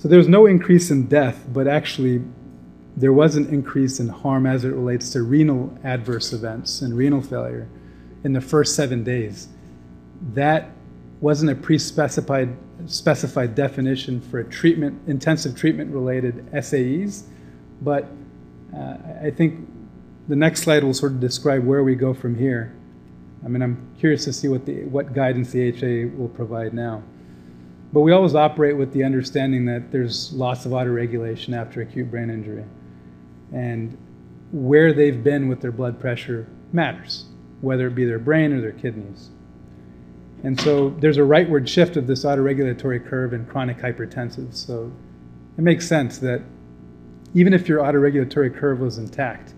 So 0.00 0.08
there's 0.08 0.28
no 0.28 0.46
increase 0.46 0.90
in 0.90 1.06
death, 1.06 1.46
but 1.52 1.68
actually, 1.68 2.24
there 2.96 3.12
was 3.12 3.36
an 3.36 3.46
increase 3.48 4.00
in 4.00 4.08
harm 4.08 4.46
as 4.46 4.64
it 4.64 4.70
relates 4.70 5.10
to 5.10 5.22
renal 5.22 5.76
adverse 5.84 6.32
events 6.32 6.82
and 6.82 6.96
renal 6.96 7.22
failure 7.22 7.68
in 8.24 8.32
the 8.32 8.40
first 8.40 8.74
seven 8.74 9.04
days. 9.04 9.48
That 10.34 10.70
wasn't 11.20 11.50
a 11.50 11.54
pre-specified 11.54 12.56
specified 12.86 13.54
definition 13.54 14.20
for 14.20 14.40
a 14.40 14.44
treatment, 14.44 15.00
intensive 15.06 15.54
treatment 15.54 15.92
related 15.92 16.50
SAEs, 16.52 17.24
but 17.82 18.06
uh, 18.74 18.96
I 19.22 19.30
think 19.30 19.68
the 20.28 20.36
next 20.36 20.62
slide 20.62 20.82
will 20.82 20.94
sort 20.94 21.12
of 21.12 21.20
describe 21.20 21.64
where 21.64 21.82
we 21.82 21.94
go 21.94 22.14
from 22.14 22.36
here. 22.36 22.74
I 23.44 23.48
mean, 23.48 23.62
I'm 23.62 23.94
curious 23.98 24.24
to 24.24 24.32
see 24.32 24.48
what 24.48 24.64
the 24.66 24.84
what 24.84 25.12
guidance 25.12 25.50
the 25.50 25.62
HA 25.62 26.06
will 26.16 26.28
provide 26.28 26.72
now. 26.72 27.02
But 27.92 28.00
we 28.00 28.12
always 28.12 28.34
operate 28.34 28.76
with 28.76 28.92
the 28.92 29.02
understanding 29.02 29.64
that 29.66 29.90
there's 29.90 30.32
loss 30.32 30.64
of 30.64 30.72
autoregulation 30.72 31.56
after 31.56 31.80
acute 31.80 32.10
brain 32.10 32.30
injury. 32.30 32.64
And 33.52 33.96
where 34.52 34.92
they've 34.92 35.22
been 35.22 35.48
with 35.48 35.60
their 35.60 35.72
blood 35.72 36.00
pressure 36.00 36.46
matters, 36.72 37.26
whether 37.60 37.86
it 37.86 37.94
be 37.94 38.04
their 38.04 38.18
brain 38.18 38.52
or 38.52 38.60
their 38.60 38.72
kidneys. 38.72 39.30
And 40.42 40.58
so 40.60 40.90
there's 40.90 41.18
a 41.18 41.22
rightward 41.22 41.68
shift 41.68 41.96
of 41.96 42.06
this 42.06 42.24
autoregulatory 42.24 43.06
curve 43.06 43.32
in 43.32 43.44
chronic 43.46 43.78
hypertensives. 43.78 44.54
So 44.54 44.90
it 45.58 45.62
makes 45.62 45.86
sense 45.86 46.18
that 46.18 46.42
even 47.34 47.52
if 47.52 47.68
your 47.68 47.80
autoregulatory 47.80 48.54
curve 48.54 48.80
was 48.80 48.98
intact, 48.98 49.54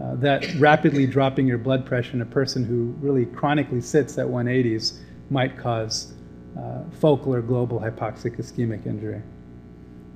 uh, 0.00 0.14
that 0.16 0.46
rapidly 0.54 1.06
dropping 1.06 1.46
your 1.46 1.58
blood 1.58 1.84
pressure 1.84 2.12
in 2.12 2.22
a 2.22 2.26
person 2.26 2.64
who 2.64 2.94
really 3.04 3.26
chronically 3.26 3.80
sits 3.80 4.16
at 4.16 4.26
180s 4.26 4.98
might 5.28 5.58
cause 5.58 6.14
uh, 6.58 6.82
focal 7.00 7.34
or 7.34 7.42
global 7.42 7.78
hypoxic 7.78 8.36
ischemic 8.38 8.86
injury. 8.86 9.22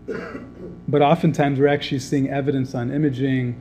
But 0.06 1.02
oftentimes 1.02 1.58
we're 1.58 1.68
actually 1.68 2.00
seeing 2.00 2.30
evidence 2.30 2.74
on 2.74 2.92
imaging 2.92 3.56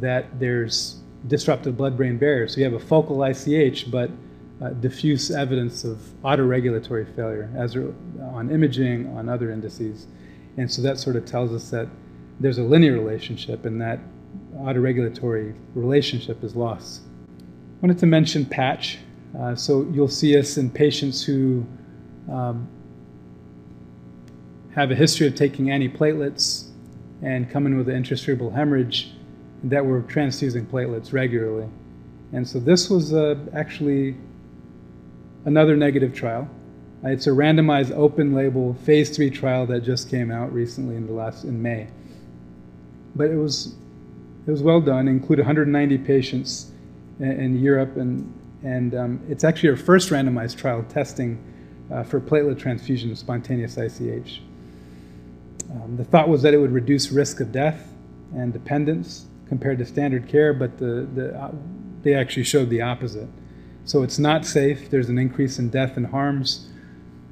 that 0.00 0.38
there's 0.40 1.00
disrupted 1.28 1.76
blood 1.76 1.96
brain 1.96 2.18
barrier. 2.18 2.48
So 2.48 2.58
you 2.58 2.64
have 2.64 2.74
a 2.74 2.84
focal 2.84 3.22
ICH, 3.22 3.90
but 3.90 4.10
uh, 4.62 4.70
diffuse 4.70 5.30
evidence 5.30 5.84
of 5.84 5.98
autoregulatory 6.22 7.14
failure 7.14 7.50
as 7.56 7.76
on 7.76 8.50
imaging, 8.50 9.16
on 9.16 9.28
other 9.28 9.50
indices. 9.50 10.06
And 10.56 10.70
so 10.70 10.82
that 10.82 10.98
sort 10.98 11.16
of 11.16 11.24
tells 11.24 11.52
us 11.52 11.70
that 11.70 11.88
there's 12.40 12.58
a 12.58 12.62
linear 12.62 12.92
relationship 12.92 13.64
and 13.64 13.80
that 13.80 14.00
autoregulatory 14.56 15.54
relationship 15.74 16.42
is 16.42 16.54
lost. 16.54 17.02
I 17.38 17.86
wanted 17.86 17.98
to 17.98 18.06
mention 18.06 18.44
patch. 18.46 18.98
Uh, 19.38 19.54
so 19.54 19.86
you'll 19.92 20.08
see 20.08 20.38
us 20.38 20.56
in 20.56 20.70
patients 20.70 21.22
who 21.22 21.66
um, 22.30 22.68
have 24.74 24.90
a 24.90 24.94
history 24.94 25.26
of 25.26 25.34
taking 25.34 25.66
antiplatelets 25.66 26.68
and 27.22 27.48
come 27.48 27.66
in 27.66 27.76
with 27.78 27.88
an 27.88 28.02
intracerebral 28.02 28.52
hemorrhage 28.52 29.12
that 29.62 29.84
were 29.84 30.02
transfusing 30.02 30.66
platelets 30.66 31.12
regularly. 31.12 31.68
And 32.32 32.46
so 32.46 32.58
this 32.58 32.90
was 32.90 33.14
uh, 33.14 33.36
actually 33.54 34.16
another 35.44 35.76
negative 35.76 36.12
trial. 36.12 36.48
It's 37.04 37.26
a 37.26 37.30
randomized 37.30 37.92
open 37.92 38.34
label 38.34 38.74
phase 38.74 39.14
three 39.14 39.30
trial 39.30 39.66
that 39.66 39.84
just 39.84 40.10
came 40.10 40.30
out 40.30 40.52
recently 40.52 40.96
in 40.96 41.06
the 41.06 41.12
last 41.12 41.44
in 41.44 41.60
May. 41.62 41.86
But 43.14 43.30
it 43.30 43.36
was 43.36 43.76
it 44.46 44.50
was 44.50 44.62
well 44.62 44.80
done. 44.80 45.06
It 45.06 45.12
included 45.12 45.42
190 45.42 45.98
patients 45.98 46.72
in, 47.20 47.30
in 47.30 47.62
Europe, 47.62 47.96
and 47.96 48.32
and 48.62 48.94
um, 48.94 49.20
it's 49.28 49.44
actually 49.44 49.68
our 49.68 49.76
first 49.76 50.10
randomized 50.10 50.56
trial 50.56 50.84
testing 50.88 51.38
uh, 51.92 52.02
for 52.02 52.20
platelet 52.20 52.58
transfusion 52.58 53.10
of 53.10 53.18
spontaneous 53.18 53.76
ICH. 53.76 54.40
Um, 55.74 55.96
the 55.96 56.04
thought 56.04 56.28
was 56.28 56.42
that 56.42 56.54
it 56.54 56.58
would 56.58 56.72
reduce 56.72 57.10
risk 57.10 57.40
of 57.40 57.50
death 57.52 57.88
and 58.34 58.52
dependence 58.52 59.26
compared 59.48 59.78
to 59.78 59.84
standard 59.84 60.28
care, 60.28 60.52
but 60.52 60.78
the, 60.78 61.08
the, 61.14 61.36
uh, 61.36 61.52
they 62.02 62.14
actually 62.14 62.44
showed 62.44 62.70
the 62.70 62.82
opposite. 62.82 63.28
So 63.84 64.02
it's 64.02 64.18
not 64.18 64.46
safe. 64.46 64.90
There's 64.90 65.08
an 65.08 65.18
increase 65.18 65.58
in 65.58 65.68
death 65.68 65.96
and 65.96 66.06
harms, 66.06 66.70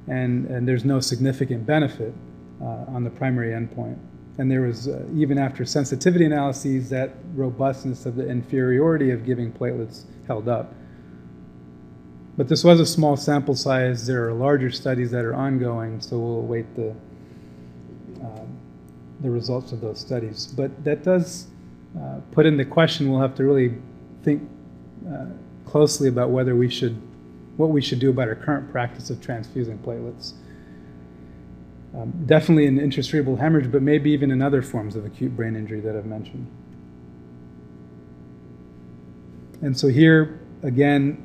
and, 0.09 0.47
and 0.47 0.69
there's 0.69 0.85
no 0.85 1.01
significant 1.01 1.65
benefit 1.67 2.13
uh, 2.61 2.85
on 2.89 3.05
the 3.05 3.11
primary 3.11 3.51
endpoint. 3.51 3.99
And 4.39 4.51
there 4.51 4.63
was, 4.63 4.89
uh, 4.89 5.05
even 5.15 5.39
after 5.39 5.65
sensitivity 5.65 6.25
analyses, 6.25 6.91
that 6.91 7.15
robustness 7.35 8.07
of 8.07 8.17
the 8.17 8.29
inferiority 8.29 9.11
of 9.11 9.25
giving 9.25 9.53
platelets 9.53 10.05
held 10.27 10.49
up. 10.49 10.75
But 12.37 12.49
this 12.49 12.65
was 12.65 12.81
a 12.81 12.87
small 12.87 13.17
sample 13.17 13.55
size. 13.55 14.07
There 14.07 14.27
are 14.27 14.33
larger 14.33 14.71
studies 14.71 15.11
that 15.11 15.25
are 15.25 15.35
ongoing, 15.35 16.01
so 16.01 16.19
we'll 16.19 16.39
await 16.39 16.75
the, 16.77 16.95
the 19.21 19.31
results 19.31 19.73
of 19.73 19.81
those 19.81 19.99
studies. 19.99 20.47
But 20.47 20.85
that 20.85 21.03
does 21.03 21.47
uh, 21.99 22.21
put 22.33 22.47
into 22.47 22.65
question 22.65 23.11
we'll 23.11 23.21
have 23.21 23.35
to 23.37 23.45
really 23.45 23.75
think 24.23 24.49
uh, 25.09 25.27
closely 25.67 26.09
about 26.09 26.31
whether 26.31 26.57
we 26.57 26.69
should, 26.69 27.01
what 27.57 27.71
we 27.71 27.81
should 27.81 27.99
do 27.99 28.11
about 28.11 28.29
our 28.29 28.35
current 28.35 28.71
practice 28.71 29.11
of 29.11 29.21
transfusing 29.21 29.79
platelets. 29.79 30.33
Um, 31.95 32.11
definitely 32.25 32.67
in 32.67 32.79
intracerebral 32.79 33.39
hemorrhage, 33.39 33.71
but 33.71 33.83
maybe 33.83 34.11
even 34.11 34.31
in 34.31 34.41
other 34.41 34.63
forms 34.63 34.97
of 34.97 35.05
acute 35.05 35.37
brain 35.37 35.57
injury 35.57 35.81
that 35.81 35.95
I've 35.95 36.07
mentioned. 36.07 36.47
And 39.61 39.79
so 39.79 39.89
here, 39.89 40.41
again, 40.63 41.23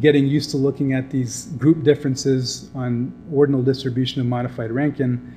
getting 0.00 0.26
used 0.26 0.50
to 0.50 0.56
looking 0.56 0.92
at 0.92 1.10
these 1.10 1.46
group 1.58 1.82
differences 1.82 2.70
on 2.74 3.12
ordinal 3.32 3.62
distribution 3.62 4.20
of 4.20 4.26
modified 4.26 4.70
Rankin. 4.70 5.36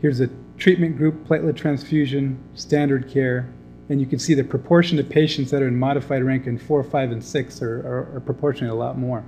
Here's 0.00 0.20
a 0.20 0.28
treatment 0.58 0.96
group, 0.96 1.26
platelet 1.26 1.56
transfusion, 1.56 2.38
standard 2.54 3.10
care, 3.10 3.48
and 3.88 4.00
you 4.00 4.06
can 4.06 4.18
see 4.18 4.34
the 4.34 4.44
proportion 4.44 4.98
of 4.98 5.08
patients 5.08 5.50
that 5.50 5.62
are 5.62 5.68
in 5.68 5.76
modified 5.76 6.22
Rankin 6.22 6.58
4, 6.58 6.84
5, 6.84 7.10
and 7.10 7.24
6 7.24 7.62
are, 7.62 7.80
are, 7.80 8.16
are 8.16 8.20
proportionally 8.20 8.70
a 8.70 8.74
lot 8.74 8.98
more. 8.98 9.24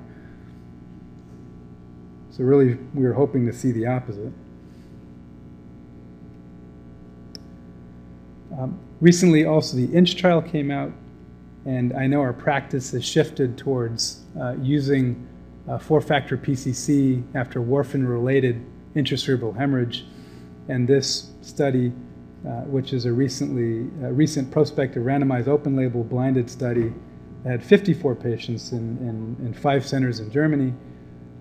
So 2.31 2.45
really, 2.45 2.75
we 2.95 3.03
were 3.03 3.15
hoping 3.15 3.47
to 3.47 3.53
see 3.53 3.73
the 3.73 3.87
opposite. 3.87 4.33
Um, 8.57 8.79
recently, 9.01 9.45
also, 9.45 9.77
the 9.77 9.89
INCH 9.89 10.17
trial 10.17 10.43
came 10.43 10.71
out, 10.71 10.93
and 11.65 11.93
I 11.95 12.07
know 12.07 12.21
our 12.21 12.33
practice 12.33 12.93
has 12.93 13.05
shifted 13.05 13.59
towards 13.59 14.21
uh, 14.39 14.55
using 14.61 15.27
uh, 15.69 15.79
four-factor 15.79 16.37
PCC 16.37 17.25
after 17.35 17.61
warfarin-related 17.61 18.65
intracerebral 18.95 19.57
hemorrhage. 19.57 20.05
And 20.71 20.89
this 20.89 21.31
study 21.43 21.93
uh, 22.47 22.63
which 22.63 22.95
is 22.95 23.05
a 23.05 23.13
recently 23.13 23.81
a 24.03 24.11
recent 24.11 24.51
prospective 24.51 25.03
randomized 25.03 25.47
open 25.47 25.77
label 25.77 26.03
blinded 26.03 26.49
study 26.49 26.91
had 27.45 27.63
54 27.63 28.15
patients 28.15 28.73
in, 28.73 28.97
in, 28.99 29.47
in 29.47 29.53
five 29.53 29.87
centers 29.87 30.21
in 30.21 30.31
Germany 30.31 30.73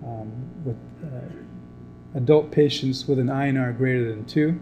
um, 0.04 0.30
with 0.62 0.76
uh, 1.02 2.18
adult 2.18 2.50
patients 2.50 3.08
with 3.08 3.18
an 3.18 3.28
INR 3.28 3.74
greater 3.78 4.10
than 4.10 4.26
2. 4.26 4.60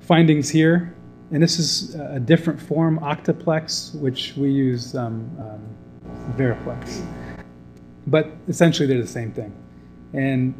Findings 0.00 0.48
here, 0.48 0.94
and 1.32 1.42
this 1.42 1.58
is 1.58 1.94
a 1.96 2.18
different 2.18 2.58
form, 2.58 2.98
octaplex, 3.00 3.94
which 3.96 4.34
we 4.38 4.50
use 4.50 4.94
um, 4.94 5.30
um, 5.38 6.34
Beriplex. 6.38 7.06
But 8.06 8.30
essentially 8.48 8.88
they're 8.88 9.02
the 9.02 9.06
same 9.06 9.32
thing. 9.32 9.54
And 10.14 10.54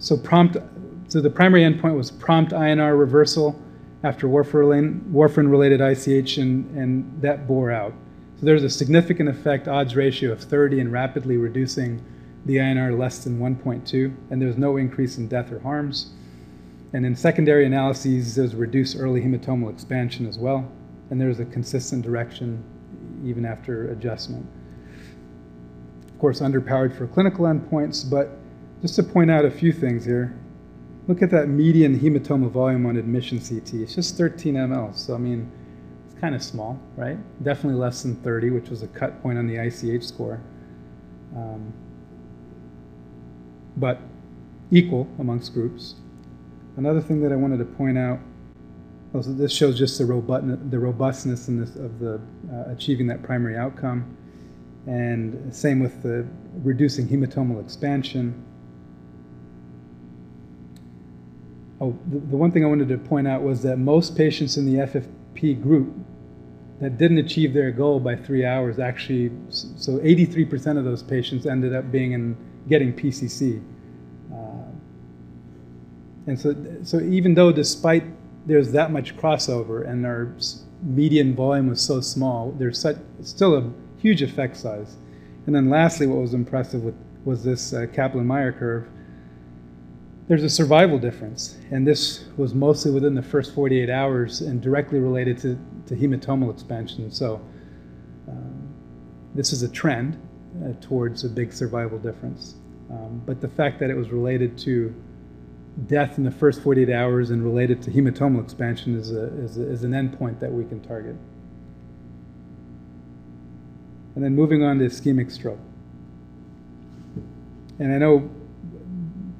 so 0.00 0.16
prompt 0.16 0.56
so 1.08 1.20
the 1.20 1.30
primary 1.30 1.62
endpoint 1.62 1.96
was 1.96 2.10
prompt 2.10 2.52
INR 2.52 2.98
reversal 2.98 3.60
after 4.04 4.28
warfarin-related 4.28 5.80
ICH, 5.80 6.38
and, 6.38 6.76
and 6.76 7.22
that 7.22 7.48
bore 7.48 7.72
out. 7.72 7.92
So 8.38 8.46
there's 8.46 8.62
a 8.62 8.70
significant 8.70 9.28
effect, 9.28 9.66
odds 9.66 9.96
ratio 9.96 10.30
of 10.30 10.40
30, 10.40 10.80
in 10.80 10.92
rapidly 10.92 11.36
reducing 11.36 12.04
the 12.46 12.56
INR 12.56 12.96
less 12.96 13.24
than 13.24 13.40
1.2, 13.40 14.14
and 14.30 14.40
there 14.40 14.46
was 14.46 14.56
no 14.56 14.76
increase 14.76 15.18
in 15.18 15.26
death 15.26 15.50
or 15.50 15.58
harms. 15.58 16.12
And 16.92 17.04
in 17.04 17.16
secondary 17.16 17.66
analyses, 17.66 18.36
there's 18.36 18.54
reduced 18.54 18.96
early 18.98 19.20
hematomal 19.20 19.70
expansion 19.70 20.26
as 20.26 20.38
well, 20.38 20.70
and 21.10 21.20
there's 21.20 21.40
a 21.40 21.44
consistent 21.46 22.02
direction 22.02 22.62
even 23.24 23.44
after 23.44 23.90
adjustment. 23.90 24.46
Of 26.08 26.18
course, 26.18 26.40
underpowered 26.40 26.96
for 26.96 27.06
clinical 27.06 27.46
endpoints, 27.46 28.08
but 28.08 28.30
just 28.80 28.94
to 28.96 29.02
point 29.02 29.30
out 29.30 29.44
a 29.44 29.50
few 29.50 29.72
things 29.72 30.04
here. 30.04 30.36
Look 31.08 31.22
at 31.22 31.30
that 31.30 31.48
median 31.48 31.98
hematoma 31.98 32.50
volume 32.50 32.84
on 32.84 32.96
admission 32.96 33.40
CT. 33.40 33.74
It's 33.80 33.94
just 33.94 34.18
13 34.18 34.54
ml. 34.54 34.94
So, 34.94 35.14
I 35.14 35.18
mean, 35.18 35.50
it's 36.06 36.20
kind 36.20 36.34
of 36.34 36.42
small, 36.42 36.78
right? 36.96 37.16
Definitely 37.42 37.80
less 37.80 38.02
than 38.02 38.16
30, 38.16 38.50
which 38.50 38.68
was 38.68 38.82
a 38.82 38.88
cut 38.88 39.22
point 39.22 39.38
on 39.38 39.46
the 39.46 39.56
ICH 39.56 40.04
score. 40.04 40.40
Um, 41.34 41.72
but 43.78 44.00
equal 44.70 45.08
amongst 45.18 45.54
groups. 45.54 45.94
Another 46.76 47.00
thing 47.00 47.22
that 47.22 47.32
I 47.32 47.36
wanted 47.36 47.58
to 47.58 47.64
point 47.64 47.96
out 47.96 48.20
also, 49.14 49.32
this 49.32 49.52
shows 49.52 49.78
just 49.78 49.96
the, 49.96 50.04
the 50.04 50.78
robustness 50.78 51.46
this, 51.46 51.76
of 51.76 51.98
the 51.98 52.20
uh, 52.52 52.70
achieving 52.70 53.06
that 53.06 53.22
primary 53.22 53.56
outcome. 53.56 54.14
And 54.86 55.54
same 55.54 55.80
with 55.80 56.02
the 56.02 56.26
reducing 56.62 57.08
hematomal 57.08 57.62
expansion 57.64 58.44
oh, 61.80 61.96
the, 62.08 62.36
one 62.36 62.50
thing 62.50 62.64
I 62.64 62.68
wanted 62.68 62.88
to 62.88 62.98
point 62.98 63.28
out 63.28 63.42
was 63.42 63.62
that 63.62 63.78
most 63.78 64.16
patients 64.16 64.56
in 64.56 64.66
the 64.66 64.82
FFP 64.86 65.62
group 65.62 65.94
that 66.80 66.96
didn't 66.98 67.18
achieve 67.18 67.54
their 67.54 67.70
goal 67.70 67.98
by 67.98 68.14
three 68.14 68.44
hours 68.44 68.78
actually, 68.78 69.32
so 69.50 69.98
83% 69.98 70.78
of 70.78 70.84
those 70.84 71.02
patients 71.02 71.46
ended 71.46 71.74
up 71.74 71.90
being 71.90 72.12
in 72.12 72.36
getting 72.68 72.92
PCC. 72.92 73.62
Uh, 74.32 74.36
and 76.26 76.38
so, 76.38 76.54
so 76.84 77.00
even 77.00 77.34
though 77.34 77.50
despite 77.50 78.04
there's 78.46 78.72
that 78.72 78.92
much 78.92 79.16
crossover 79.16 79.88
and 79.88 80.06
our 80.06 80.32
median 80.82 81.34
volume 81.34 81.68
was 81.68 81.80
so 81.80 82.00
small, 82.00 82.52
there's 82.58 82.80
such, 82.80 82.96
still 83.22 83.56
a 83.56 83.70
huge 84.00 84.22
effect 84.22 84.56
size. 84.56 84.96
And 85.46 85.54
then 85.54 85.68
lastly, 85.70 86.06
what 86.06 86.20
was 86.20 86.34
impressive 86.34 86.82
with, 86.82 86.94
was 87.24 87.42
this 87.42 87.72
uh, 87.72 87.86
Kaplan-Meier 87.92 88.52
curve. 88.52 88.88
There's 90.28 90.42
a 90.42 90.50
survival 90.50 90.98
difference, 90.98 91.56
and 91.70 91.86
this 91.86 92.26
was 92.36 92.52
mostly 92.52 92.90
within 92.90 93.14
the 93.14 93.22
first 93.22 93.54
48 93.54 93.88
hours 93.88 94.42
and 94.42 94.60
directly 94.60 94.98
related 94.98 95.38
to, 95.38 95.58
to 95.86 95.96
hematomal 95.96 96.52
expansion. 96.52 97.10
So 97.10 97.40
um, 98.28 98.68
this 99.34 99.54
is 99.54 99.62
a 99.62 99.68
trend 99.70 100.20
uh, 100.62 100.72
towards 100.82 101.24
a 101.24 101.30
big 101.30 101.50
survival 101.54 101.98
difference. 101.98 102.56
Um, 102.90 103.22
but 103.24 103.40
the 103.40 103.48
fact 103.48 103.80
that 103.80 103.88
it 103.88 103.96
was 103.96 104.10
related 104.10 104.58
to 104.58 104.94
death 105.86 106.18
in 106.18 106.24
the 106.24 106.30
first 106.30 106.60
48 106.60 106.90
hours 106.90 107.30
and 107.30 107.42
related 107.42 107.80
to 107.82 107.90
hematomal 107.90 108.44
expansion 108.44 108.98
is, 108.98 109.12
a, 109.12 109.28
is, 109.42 109.56
a, 109.56 109.62
is 109.62 109.82
an 109.84 109.92
endpoint 109.92 110.40
that 110.40 110.52
we 110.52 110.66
can 110.66 110.80
target. 110.80 111.16
And 114.14 114.22
then 114.22 114.34
moving 114.34 114.62
on 114.62 114.78
to 114.80 114.84
ischemic 114.84 115.32
stroke. 115.32 115.60
And 117.78 117.94
I 117.94 117.98
know 117.98 118.28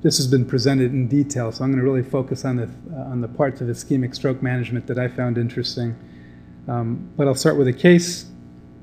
this 0.03 0.17
has 0.19 0.27
been 0.27 0.45
presented 0.45 0.93
in 0.93 1.09
detail, 1.09 1.51
so 1.51 1.65
I'm 1.65 1.71
going 1.71 1.85
to 1.85 1.91
really 1.91 2.09
focus 2.09 2.45
on 2.45 2.57
the, 2.57 2.71
uh, 2.95 3.11
on 3.11 3.21
the 3.21 3.29
parts 3.29 3.61
of 3.61 3.69
ischemic 3.69 4.15
stroke 4.15 4.43
management 4.43 4.87
that 4.87 4.99
I 4.99 5.09
found 5.09 5.39
interesting. 5.39 5.97
Um, 6.69 7.11
but 7.17 7.27
I'll 7.27 7.35
start 7.35 7.57
with 7.57 7.67
a 7.67 7.73
case 7.73 8.27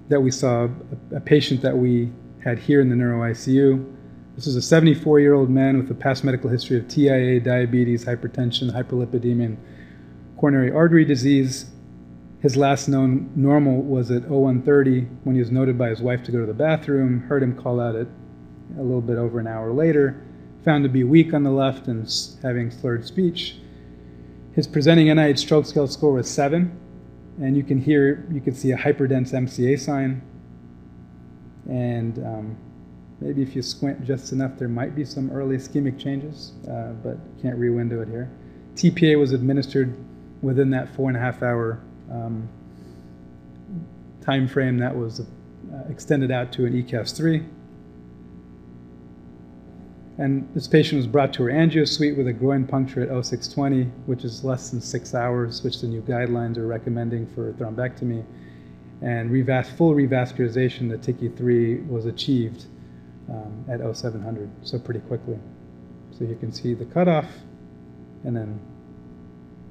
that 0.09 0.19
we 0.19 0.31
saw, 0.31 0.65
a, 1.11 1.15
a 1.17 1.19
patient 1.21 1.61
that 1.61 1.77
we 1.77 2.11
had 2.43 2.59
here 2.59 2.81
in 2.81 2.89
the 2.89 2.95
neuro 2.95 3.31
ICU. 3.31 3.93
This 4.35 4.47
is 4.47 4.57
a 4.57 4.61
74 4.61 5.21
year 5.21 5.33
old 5.33 5.49
man 5.49 5.77
with 5.77 5.89
a 5.89 5.93
past 5.93 6.23
medical 6.25 6.49
history 6.49 6.77
of 6.77 6.87
TIA, 6.89 7.39
diabetes, 7.39 8.03
hypertension, 8.03 8.71
hyperlipidemia, 8.71 9.45
and 9.45 9.57
coronary 10.37 10.71
artery 10.71 11.05
disease. 11.05 11.71
His 12.41 12.57
last 12.57 12.89
known 12.89 13.31
normal 13.35 13.81
was 13.81 14.11
at 14.11 14.23
0130 14.23 15.07
when 15.23 15.35
he 15.35 15.39
was 15.39 15.49
noted 15.49 15.77
by 15.77 15.89
his 15.89 16.01
wife 16.01 16.23
to 16.25 16.31
go 16.31 16.41
to 16.41 16.45
the 16.45 16.53
bathroom, 16.53 17.21
heard 17.21 17.41
him 17.41 17.55
call 17.55 17.79
out 17.79 17.95
at 17.95 18.07
a 18.77 18.81
little 18.81 19.01
bit 19.01 19.17
over 19.17 19.39
an 19.39 19.47
hour 19.47 19.71
later, 19.71 20.21
found 20.65 20.83
to 20.83 20.89
be 20.89 21.03
weak 21.03 21.33
on 21.33 21.43
the 21.43 21.51
left 21.51 21.87
and 21.87 22.11
having 22.41 22.71
slurred 22.71 23.05
speech. 23.05 23.57
His 24.53 24.65
presenting 24.65 25.07
NIH 25.07 25.37
stroke 25.37 25.65
scale 25.65 25.87
score 25.87 26.13
was 26.13 26.29
7, 26.29 26.75
and 27.39 27.55
you 27.55 27.63
can 27.63 27.79
hear, 27.79 28.27
you 28.31 28.41
can 28.41 28.55
see 28.55 28.71
a 28.71 28.77
hyperdense 28.77 29.31
MCA 29.31 29.79
sign. 29.79 30.23
And 31.69 32.17
um, 32.19 32.57
maybe 33.21 33.43
if 33.43 33.55
you 33.55 33.61
squint 33.61 34.03
just 34.03 34.31
enough, 34.31 34.57
there 34.57 34.67
might 34.67 34.95
be 34.95 35.05
some 35.05 35.31
early 35.31 35.55
ischemic 35.55 35.99
changes, 35.99 36.53
uh, 36.67 36.93
but 37.03 37.17
can't 37.41 37.57
re-window 37.57 38.01
it 38.01 38.07
here. 38.07 38.29
TPA 38.75 39.19
was 39.19 39.33
administered 39.33 39.95
within 40.41 40.71
that 40.71 40.93
four 40.95 41.09
and 41.09 41.17
a 41.17 41.19
half 41.19 41.43
hour 41.43 41.79
um, 42.11 42.49
time 44.21 44.47
frame 44.47 44.77
that 44.79 44.95
was 44.95 45.19
uh, 45.19 45.23
extended 45.89 46.31
out 46.31 46.51
to 46.53 46.65
an 46.65 46.73
ECASS 46.73 47.15
3. 47.15 47.45
And 50.17 50.47
this 50.53 50.67
patient 50.67 50.97
was 50.97 51.07
brought 51.07 51.33
to 51.33 51.43
her 51.43 51.49
angio 51.49 51.87
suite 51.87 52.17
with 52.17 52.27
a 52.27 52.33
groin 52.33 52.65
puncture 52.65 53.01
at 53.01 53.09
0620, 53.09 53.83
which 54.05 54.23
is 54.23 54.45
less 54.45 54.69
than 54.69 54.79
six 54.79 55.13
hours, 55.13 55.61
which 55.61 55.81
the 55.81 55.87
new 55.87 56.01
guidelines 56.01 56.57
are 56.57 56.67
recommending 56.67 57.27
for 57.27 57.51
thrombectomy. 57.53 58.23
And 59.01 59.29
revas- 59.29 59.75
full 59.75 59.93
revascularization, 59.93 60.89
the 60.89 60.97
TICI3, 60.97 61.87
was 61.89 62.05
achieved 62.05 62.65
um, 63.29 63.65
at 63.67 63.81
0700, 63.81 64.49
so 64.61 64.79
pretty 64.79 65.01
quickly. 65.01 65.37
So 66.17 66.23
you 66.23 66.35
can 66.35 66.53
see 66.53 66.73
the 66.73 66.85
cutoff, 66.85 67.27
and 68.23 68.35
then 68.35 68.59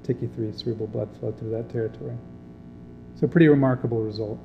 TICI3 0.06 0.62
cerebral 0.62 0.88
blood 0.88 1.08
flow 1.18 1.32
through 1.32 1.50
that 1.50 1.70
territory. 1.70 2.16
So 3.14 3.26
pretty 3.26 3.48
remarkable 3.48 4.02
result. 4.02 4.38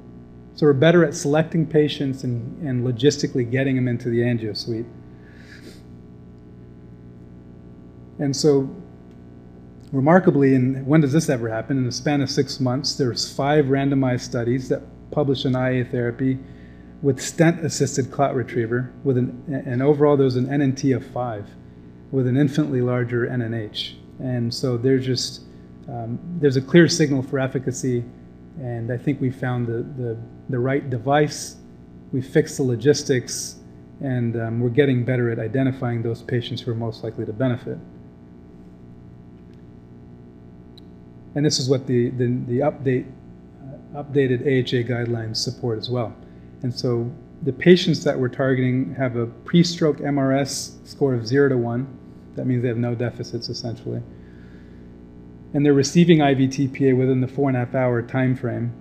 So 0.56 0.66
we're 0.66 0.74
better 0.74 1.04
at 1.04 1.14
selecting 1.14 1.66
patients 1.66 2.24
and, 2.24 2.62
and 2.66 2.86
logistically 2.86 3.50
getting 3.50 3.76
them 3.76 3.88
into 3.88 4.10
the 4.10 4.20
angio 4.20 4.56
suite. 4.56 4.86
And 8.20 8.36
so, 8.36 8.70
remarkably, 9.92 10.54
and 10.56 10.86
when 10.86 11.02
does 11.02 11.14
this 11.14 11.30
ever 11.30 11.50
happen? 11.50 11.78
In 11.78 11.86
the 11.86 11.92
span 11.92 12.22
of 12.22 12.30
six 12.30 12.60
months, 12.60 12.96
there's 12.96 13.34
five 13.34 13.66
randomized 13.66 14.22
studies 14.22 14.70
that 14.70 14.82
published 15.12 15.46
an 15.46 15.56
IA 15.56 15.86
therapy 15.86 16.38
with 17.02 17.22
stent-assisted 17.22 18.12
clot 18.12 18.36
retriever, 18.36 18.92
with 19.04 19.18
an, 19.18 19.64
and 19.66 19.82
overall 19.82 20.18
there 20.18 20.26
was 20.26 20.36
an 20.36 20.48
NNT 20.48 20.96
of 20.96 21.06
five, 21.08 21.48
with 22.12 22.28
an 22.28 22.36
infinitely 22.36 22.82
larger 22.82 23.28
NNH. 23.28 23.96
And 24.20 24.54
so 24.54 24.78
there's 24.78 25.06
just 25.06 25.44
um, 25.88 26.20
there's 26.40 26.58
a 26.58 26.62
clear 26.62 26.88
signal 26.88 27.24
for 27.24 27.40
efficacy, 27.40 28.04
and 28.60 28.92
I 28.92 28.98
think 28.98 29.22
we 29.22 29.32
found 29.32 29.66
the 29.68 29.84
the, 30.02 30.18
the 30.50 30.60
right 30.60 30.88
device. 30.90 31.56
We 32.12 32.22
fixed 32.22 32.58
the 32.58 32.64
logistics, 32.64 33.56
and 34.02 34.36
um, 34.36 34.60
we're 34.60 34.70
getting 34.70 35.06
better 35.06 35.32
at 35.32 35.40
identifying 35.40 36.02
those 36.02 36.22
patients 36.22 36.62
who 36.62 36.72
are 36.72 36.76
most 36.76 37.04
likely 37.04 37.26
to 37.26 37.34
benefit. 37.34 37.78
And 41.36 41.46
this 41.46 41.60
is 41.60 41.70
what 41.70 41.86
the, 41.88 42.10
the, 42.12 42.26
the 42.48 42.60
update, 42.60 43.06
uh, 43.62 44.04
updated 44.04 44.42
AHA 44.42 44.88
guidelines 44.88 45.38
support 45.38 45.78
as 45.78 45.90
well. 45.90 46.16
And 46.64 46.74
so 46.74 47.12
the 47.44 47.54
patients 47.54 48.04
that 48.04 48.20
we're 48.20 48.30
targeting 48.30 48.94
have 48.96 49.16
a 49.16 49.28
pre-stroke 49.28 49.98
MRS 49.98 50.88
score 50.88 51.14
of 51.14 51.26
0 51.26 51.50
to 51.50 51.58
1. 51.58 51.98
That 52.36 52.46
means 52.46 52.62
they 52.62 52.68
have 52.68 52.78
no 52.78 52.96
deficits 52.96 53.50
essentially. 53.50 54.02
And 55.54 55.66
they're 55.66 55.74
receiving 55.74 56.20
IVTPA 56.20 56.96
within 56.98 57.22
the 57.22 57.28
four 57.28 57.50
and 57.50 57.58
a 57.58 57.62
half 57.62 57.76
hour 57.76 58.02
time 58.02 58.36
frame. 58.36 58.74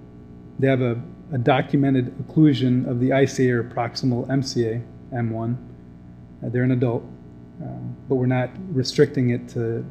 They 0.58 0.66
have 0.66 0.82
a, 0.82 1.00
a 1.32 1.38
documented 1.38 2.16
occlusion 2.18 2.88
of 2.88 3.00
the 3.00 3.10
ICA 3.10 3.50
or 3.50 3.64
proximal 3.64 4.26
MCA, 4.28 4.84
M1. 5.12 5.56
Uh, 6.44 6.48
they're 6.50 6.64
an 6.64 6.72
adult, 6.72 7.02
um, 7.62 7.96
but 8.08 8.16
we're 8.16 8.26
not 8.26 8.50
restricting 8.70 9.30
it 9.30 9.48
to 9.50 9.84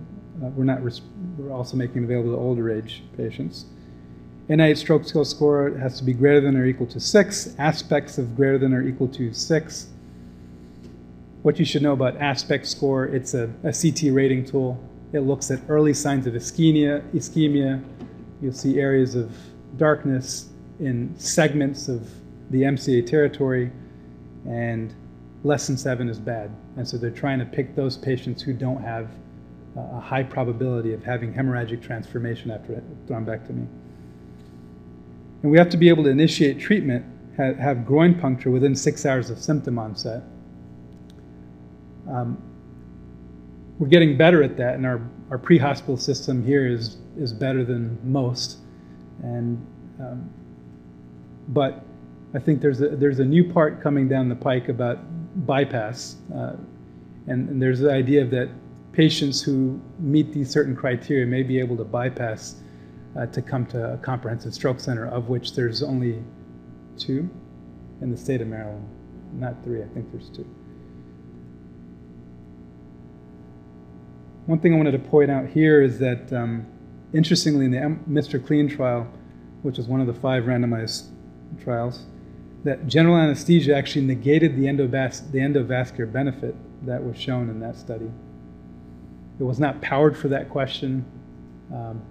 uh, 0.43 0.49
we're 0.49 0.63
not. 0.63 0.81
we're 0.81 1.51
also 1.51 1.77
making 1.77 2.03
it 2.03 2.05
available 2.05 2.31
to 2.31 2.37
older 2.37 2.69
age 2.69 3.03
patients. 3.15 3.65
NIH 4.49 4.77
stroke 4.77 5.03
scale 5.03 5.25
score 5.25 5.71
has 5.77 5.97
to 5.97 6.05
be 6.05 6.13
greater 6.13 6.39
than 6.39 6.55
or 6.55 6.65
equal 6.65 6.87
to 6.87 6.99
six. 6.99 7.55
Aspects 7.57 8.17
of 8.17 8.35
greater 8.35 8.57
than 8.57 8.73
or 8.73 8.81
equal 8.81 9.07
to 9.09 9.33
six. 9.33 9.87
What 11.41 11.59
you 11.59 11.65
should 11.65 11.81
know 11.81 11.93
about 11.93 12.17
aspect 12.17 12.67
score, 12.67 13.05
it's 13.05 13.33
a, 13.33 13.51
a 13.63 13.73
CT 13.73 14.13
rating 14.13 14.45
tool. 14.45 14.81
It 15.11 15.21
looks 15.21 15.49
at 15.51 15.59
early 15.69 15.93
signs 15.93 16.27
of 16.27 16.33
ischemia, 16.33 17.01
ischemia. 17.13 17.83
You'll 18.41 18.53
see 18.53 18.79
areas 18.79 19.15
of 19.15 19.35
darkness 19.77 20.49
in 20.79 21.17
segments 21.17 21.87
of 21.87 22.09
the 22.51 22.61
MCA 22.63 23.05
territory, 23.05 23.71
and 24.45 24.93
less 25.43 25.67
than 25.67 25.77
seven 25.77 26.09
is 26.09 26.19
bad. 26.19 26.51
And 26.75 26.87
so 26.87 26.97
they're 26.97 27.09
trying 27.09 27.39
to 27.39 27.45
pick 27.45 27.75
those 27.75 27.97
patients 27.97 28.41
who 28.41 28.53
don't 28.53 28.81
have 28.81 29.09
a 29.77 29.99
high 29.99 30.23
probability 30.23 30.93
of 30.93 31.03
having 31.03 31.33
hemorrhagic 31.33 31.81
transformation 31.81 32.51
after 32.51 32.81
thrombectomy. 33.07 33.67
And 35.43 35.51
we 35.51 35.57
have 35.57 35.69
to 35.69 35.77
be 35.77 35.89
able 35.89 36.03
to 36.05 36.09
initiate 36.09 36.59
treatment, 36.59 37.05
have, 37.37 37.57
have 37.57 37.85
groin 37.85 38.19
puncture 38.19 38.49
within 38.49 38.75
six 38.75 39.05
hours 39.05 39.29
of 39.29 39.39
symptom 39.39 39.77
onset. 39.77 40.23
Um, 42.09 42.41
we're 43.77 43.87
getting 43.87 44.17
better 44.17 44.41
at 44.41 44.57
that, 44.57 44.75
and 44.75 44.85
our, 44.85 45.01
our 45.29 45.37
pre-hospital 45.37 45.97
system 45.97 46.43
here 46.43 46.65
is, 46.65 46.97
is 47.17 47.31
better 47.31 47.63
than 47.63 47.99
most. 48.03 48.57
And, 49.21 49.63
um, 49.99 50.29
but 51.49 51.83
I 52.33 52.39
think 52.39 52.61
there's 52.61 52.81
a, 52.81 52.89
there's 52.89 53.19
a 53.19 53.25
new 53.25 53.43
part 53.43 53.81
coming 53.81 54.07
down 54.07 54.29
the 54.29 54.35
pike 54.35 54.69
about 54.69 54.99
bypass. 55.45 56.15
Uh, 56.33 56.53
and, 57.27 57.49
and 57.49 57.61
there's 57.61 57.79
the 57.79 57.91
idea 57.91 58.25
that 58.25 58.49
patients 58.97 59.43
who 59.43 59.79
meet 59.99 60.33
these 60.33 60.49
certain 60.49 60.75
criteria 60.75 61.23
may 61.23 61.43
be 61.43 61.59
able 61.59 61.77
to 61.77 61.83
bypass 61.83 62.55
uh, 63.15 63.27
to 63.27 63.43
come 63.43 63.63
to 63.63 63.93
a 63.93 63.97
comprehensive 63.97 64.55
stroke 64.55 64.79
center, 64.79 65.05
of 65.05 65.29
which 65.29 65.53
there's 65.53 65.83
only 65.83 66.23
two 66.97 67.29
in 68.01 68.09
the 68.09 68.17
state 68.17 68.41
of 68.41 68.47
Maryland. 68.47 68.89
Not 69.33 69.63
three, 69.63 69.83
I 69.83 69.87
think 69.89 70.11
there's 70.11 70.29
two. 70.29 70.47
One 74.47 74.59
thing 74.59 74.73
I 74.73 74.77
wanted 74.77 74.93
to 74.93 74.99
point 74.99 75.29
out 75.29 75.47
here 75.47 75.83
is 75.83 75.99
that, 75.99 76.33
um, 76.33 76.65
interestingly, 77.13 77.65
in 77.65 77.71
the 77.71 77.77
MR 77.77 78.43
CLEAN 78.47 78.67
trial, 78.67 79.07
which 79.61 79.77
was 79.77 79.85
one 79.85 80.01
of 80.01 80.07
the 80.07 80.13
five 80.13 80.45
randomized 80.45 81.09
trials, 81.63 82.03
that 82.63 82.87
general 82.87 83.15
anesthesia 83.15 83.75
actually 83.75 84.05
negated 84.05 84.55
the, 84.55 84.63
endovas- 84.63 85.31
the 85.31 85.37
endovascular 85.37 86.11
benefit 86.11 86.55
that 86.83 87.03
was 87.03 87.15
shown 87.15 87.51
in 87.51 87.59
that 87.59 87.75
study. 87.75 88.09
It 89.39 89.43
was 89.43 89.59
not 89.59 89.81
powered 89.81 90.17
for 90.17 90.27
that 90.29 90.49
question, 90.49 91.05
um, 91.73 92.01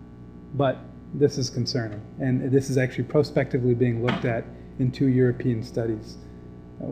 but 0.55 0.79
this 1.15 1.39
is 1.39 1.51
concerning. 1.51 2.01
And 2.21 2.51
this 2.51 2.71
is 2.71 2.79
actually 2.79 3.05
prospectively 3.05 3.75
being 3.75 4.05
looked 4.05 4.25
at 4.25 4.45
in 4.79 4.93
two 4.93 5.09
European 5.09 5.63
studies. 5.63 6.19
Uh, 6.83 6.89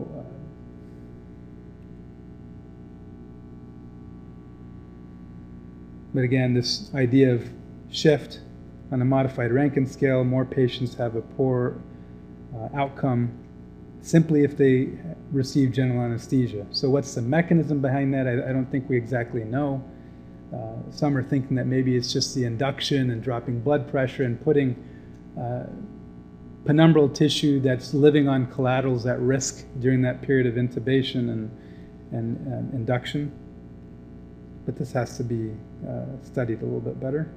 but 6.13 6.21
again, 6.21 6.53
this 6.53 6.93
idea 6.95 7.33
of 7.33 7.49
shift 7.89 8.41
on 8.91 9.01
a 9.01 9.05
modified 9.05 9.51
Rankin 9.51 9.85
scale, 9.85 10.23
more 10.23 10.45
patients 10.45 10.95
have 10.95 11.15
a 11.15 11.21
poor 11.21 11.81
uh, 12.55 12.69
outcome 12.75 13.31
simply 14.01 14.43
if 14.43 14.55
they 14.55 14.89
receive 15.31 15.71
general 15.71 16.01
anesthesia. 16.01 16.65
So, 16.71 16.89
what's 16.89 17.15
the 17.15 17.21
mechanism 17.21 17.81
behind 17.81 18.13
that? 18.13 18.27
I, 18.27 18.49
I 18.49 18.53
don't 18.53 18.69
think 18.69 18.87
we 18.89 18.97
exactly 18.97 19.43
know. 19.43 19.83
Uh, 20.53 20.75
some 20.91 21.17
are 21.17 21.23
thinking 21.23 21.55
that 21.55 21.65
maybe 21.65 21.95
it's 21.95 22.11
just 22.13 22.35
the 22.35 22.45
induction 22.45 23.09
and 23.11 23.21
dropping 23.21 23.59
blood 23.61 23.89
pressure 23.89 24.23
and 24.23 24.41
putting 24.43 24.75
uh, 25.39 25.63
penumbral 26.65 27.13
tissue 27.13 27.59
that's 27.59 27.93
living 27.93 28.27
on 28.27 28.47
collaterals 28.47 29.05
at 29.05 29.19
risk 29.19 29.65
during 29.79 30.01
that 30.01 30.21
period 30.21 30.47
of 30.47 30.55
intubation 30.55 31.31
and, 31.31 31.51
and 32.11 32.53
um, 32.53 32.69
induction. 32.73 33.31
But 34.65 34.75
this 34.75 34.91
has 34.93 35.17
to 35.17 35.23
be 35.23 35.53
uh, 35.87 36.05
studied 36.23 36.61
a 36.61 36.65
little 36.65 36.79
bit 36.79 36.99
better. 36.99 37.31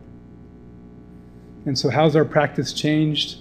And 1.67 1.79
so, 1.79 1.91
how's 1.91 2.17
our 2.17 2.25
practice 2.25 2.73
changed? 2.73 3.41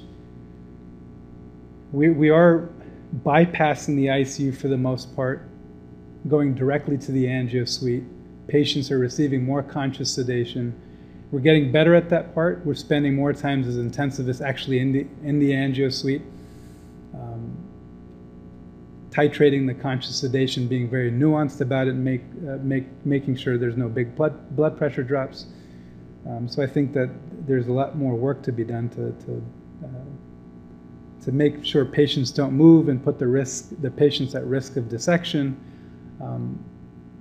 We, 1.93 2.09
we 2.09 2.29
are 2.29 2.69
bypassing 3.23 3.95
the 3.95 4.07
ICU 4.07 4.57
for 4.57 4.67
the 4.67 4.77
most 4.77 5.15
part, 5.15 5.47
going 6.27 6.53
directly 6.53 6.97
to 6.97 7.11
the 7.11 7.25
angio 7.25 7.67
suite. 7.67 8.03
Patients 8.47 8.91
are 8.91 8.97
receiving 8.97 9.43
more 9.43 9.61
conscious 9.61 10.13
sedation. 10.13 10.79
We're 11.31 11.41
getting 11.41 11.71
better 11.71 11.95
at 11.95 12.09
that 12.09 12.33
part. 12.33 12.65
We're 12.65 12.75
spending 12.75 13.15
more 13.15 13.33
times 13.33 13.67
as 13.67 13.77
intensivists 13.77 14.41
actually 14.41 14.79
in 14.79 14.93
the, 14.93 15.07
in 15.23 15.39
the 15.39 15.51
angio 15.51 15.91
suite, 15.91 16.21
um, 17.13 17.57
titrating 19.09 19.67
the 19.67 19.73
conscious 19.73 20.15
sedation, 20.15 20.67
being 20.67 20.89
very 20.89 21.11
nuanced 21.11 21.61
about 21.61 21.87
it, 21.87 21.93
make, 21.93 22.21
uh, 22.47 22.57
make, 22.61 22.85
making 23.05 23.35
sure 23.35 23.57
there's 23.57 23.77
no 23.77 23.89
big 23.89 24.15
blood, 24.15 24.55
blood 24.55 24.77
pressure 24.77 25.03
drops. 25.03 25.47
Um, 26.27 26.47
so 26.47 26.63
I 26.63 26.67
think 26.67 26.93
that 26.93 27.09
there's 27.45 27.67
a 27.67 27.73
lot 27.73 27.97
more 27.97 28.15
work 28.15 28.41
to 28.43 28.51
be 28.51 28.63
done 28.63 28.89
to, 28.89 29.11
to 29.25 29.43
to 31.27 31.33
make 31.33 31.65
sure 31.65 31.83
patients 31.83 32.31
don't 32.31 32.53
move 32.53 32.87
and 32.87 33.03
put 33.03 33.19
the 33.19 33.27
risk 33.27 33.71
the 33.81 33.91
patients 33.91 34.33
at 34.33 34.45
risk 34.45 34.77
of 34.77 34.87
dissection 34.87 35.59
um, 36.21 36.57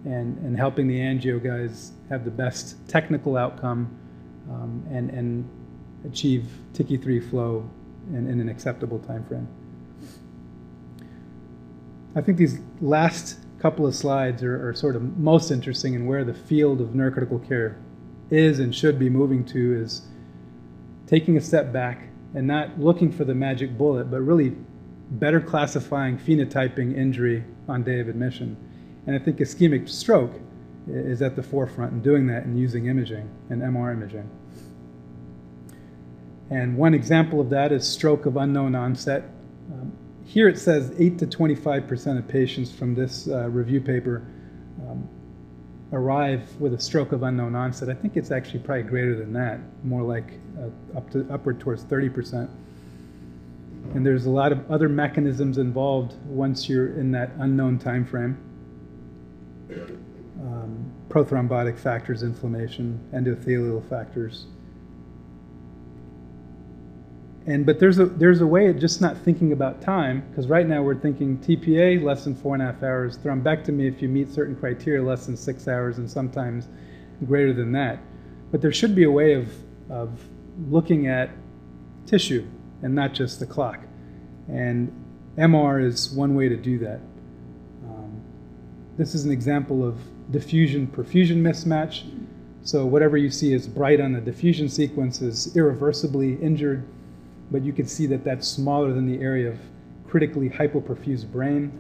and, 0.07 0.39
and 0.39 0.57
helping 0.57 0.87
the 0.87 0.99
angio 0.99 1.43
guys 1.43 1.93
have 2.09 2.25
the 2.25 2.31
best 2.31 2.77
technical 2.89 3.37
outcome 3.37 3.99
um, 4.49 4.87
and, 4.89 5.11
and 5.11 5.51
achieve 6.05 6.49
TICI-3 6.75 7.29
flow 7.29 7.69
in, 8.11 8.29
in 8.29 8.41
an 8.41 8.49
acceptable 8.49 9.01
time 9.01 9.25
frame. 9.25 9.49
I 12.15 12.21
think 12.21 12.39
these 12.39 12.61
last 12.81 13.41
couple 13.59 13.85
of 13.85 13.97
slides 13.97 14.45
are, 14.45 14.69
are, 14.69 14.75
sort 14.75 14.95
of 14.95 15.19
most 15.19 15.51
interesting 15.51 15.97
and 15.97 16.07
where 16.07 16.25
the 16.25 16.35
field 16.35 16.81
of 16.81 16.91
neurocritical 16.91 17.47
care 17.49 17.79
is 18.31 18.61
and 18.61 18.75
should 18.75 18.99
be 18.99 19.11
moving 19.11 19.45
to 19.47 19.83
is 19.83 20.03
taking 21.07 21.37
a 21.37 21.41
step 21.41 21.73
back 21.73 22.09
and 22.35 22.47
not 22.47 22.79
looking 22.79 23.11
for 23.11 23.25
the 23.25 23.35
magic 23.35 23.77
bullet, 23.77 24.11
but 24.11 24.21
really 24.21 24.57
better 25.11 25.41
classifying 25.41 26.17
phenotyping 26.17 26.97
injury 26.97 27.45
on 27.69 27.83
day 27.83 27.99
of 27.99 28.09
admission. 28.09 28.57
And 29.07 29.15
I 29.15 29.19
think 29.19 29.39
ischemic 29.39 29.89
stroke 29.89 30.33
is 30.89 31.23
at 31.23 31.37
the 31.37 31.43
forefront 31.43 31.93
in 31.93 32.03
doing 32.03 32.27
that 32.29 32.45
and 32.45 32.59
using 32.59 32.87
imaging 32.87 33.29
and 33.51 33.63
MR 33.63 33.93
imaging. 33.93 34.29
And 36.51 36.77
one 36.77 36.95
example 36.95 37.41
of 37.41 37.51
that 37.51 37.73
is 37.73 37.87
stroke 37.87 38.27
of 38.27 38.37
unknown 38.37 38.75
onset. 38.75 39.25
Um, 39.73 39.93
here 40.25 40.49
it 40.49 40.59
says 40.59 40.93
8 40.97 41.19
to 41.19 41.27
25% 41.27 42.19
of 42.19 42.29
patients 42.29 42.71
from 42.73 42.95
this 42.95 43.29
uh, 43.29 43.49
review 43.49 43.81
paper 43.81 44.25
um, 44.81 45.09
arrive 45.93 46.49
with 46.61 46.75
a 46.75 46.81
stroke 46.81 47.13
of 47.13 47.23
unknown 47.23 47.55
onset. 47.55 47.89
I 47.89 47.95
think 47.95 48.17
it's 48.17 48.31
actually 48.31 48.61
probably 48.61 48.85
greater 48.85 49.17
than 49.17 49.33
that, 49.33 49.61
more 49.85 50.03
like 50.03 50.39
uh, 50.59 50.99
up 50.99 51.11
to 51.11 51.27
upward 51.31 51.59
towards 51.61 51.85
30%. 51.85 52.49
And 53.95 54.05
there's 54.05 54.27
a 54.27 54.31
lot 54.31 54.53
of 54.53 54.71
other 54.71 54.89
mechanisms 54.89 55.59
involved 55.59 56.15
once 56.27 56.69
you're 56.69 56.99
in 56.99 57.13
that 57.13 57.31
unknown 57.39 57.79
time 57.79 58.05
frame. 58.05 58.37
Um, 59.71 60.93
prothrombotic 61.09 61.79
factors, 61.79 62.23
inflammation, 62.23 63.01
endothelial 63.13 63.87
factors. 63.89 64.47
And 67.47 67.65
but 67.65 67.79
there's 67.79 67.99
a 67.99 68.07
there's 68.07 68.41
a 68.41 68.47
way 68.47 68.69
of 68.69 68.79
just 68.79 69.01
not 69.01 69.17
thinking 69.19 69.53
about 69.53 69.81
time 69.81 70.25
because 70.29 70.49
right 70.49 70.67
now 70.67 70.83
we're 70.83 70.99
thinking 70.99 71.39
TPA 71.39 72.03
less 72.03 72.25
than 72.25 72.35
four 72.35 72.55
and 72.55 72.63
a 72.63 72.67
half 72.67 72.83
hours, 72.83 73.19
thrombectomy 73.19 73.89
if 73.89 74.03
you 74.03 74.09
meet 74.09 74.33
certain 74.33 74.57
criteria 74.57 75.03
less 75.03 75.27
than 75.27 75.37
six 75.37 75.69
hours, 75.69 75.99
and 75.99 76.11
sometimes 76.11 76.67
greater 77.25 77.53
than 77.53 77.71
that. 77.73 78.01
But 78.51 78.61
there 78.63 78.73
should 78.73 78.95
be 78.95 79.05
a 79.05 79.11
way 79.11 79.35
of 79.35 79.49
of 79.89 80.21
looking 80.69 81.07
at 81.07 81.31
tissue 82.05 82.47
and 82.83 82.95
not 82.95 83.15
just 83.15 83.39
the 83.39 83.47
clock. 83.47 83.81
And 84.49 84.93
MR 85.37 85.85
is 85.85 86.13
one 86.13 86.35
way 86.35 86.49
to 86.49 86.57
do 86.57 86.79
that. 86.81 87.01
This 88.97 89.15
is 89.15 89.25
an 89.25 89.31
example 89.31 89.87
of 89.87 89.97
diffusion 90.31 90.87
perfusion 90.87 91.37
mismatch. 91.37 92.05
So 92.63 92.85
whatever 92.85 93.17
you 93.17 93.31
see 93.31 93.53
is 93.53 93.69
bright 93.69 94.01
on 94.01 94.13
the 94.13 94.21
diffusion 94.21 94.69
sequence 94.69 95.23
is 95.23 95.57
irreversibly 95.57 96.35
injured 96.43 96.85
but 97.51 97.63
you 97.63 97.73
can 97.73 97.87
see 97.87 98.07
that 98.07 98.25
that's 98.25 98.47
smaller 98.47 98.93
than 98.93 99.07
the 99.07 99.23
area 99.23 99.49
of 99.49 99.59
critically 100.07 100.49
hypoperfused 100.49 101.31
brain. 101.31 101.73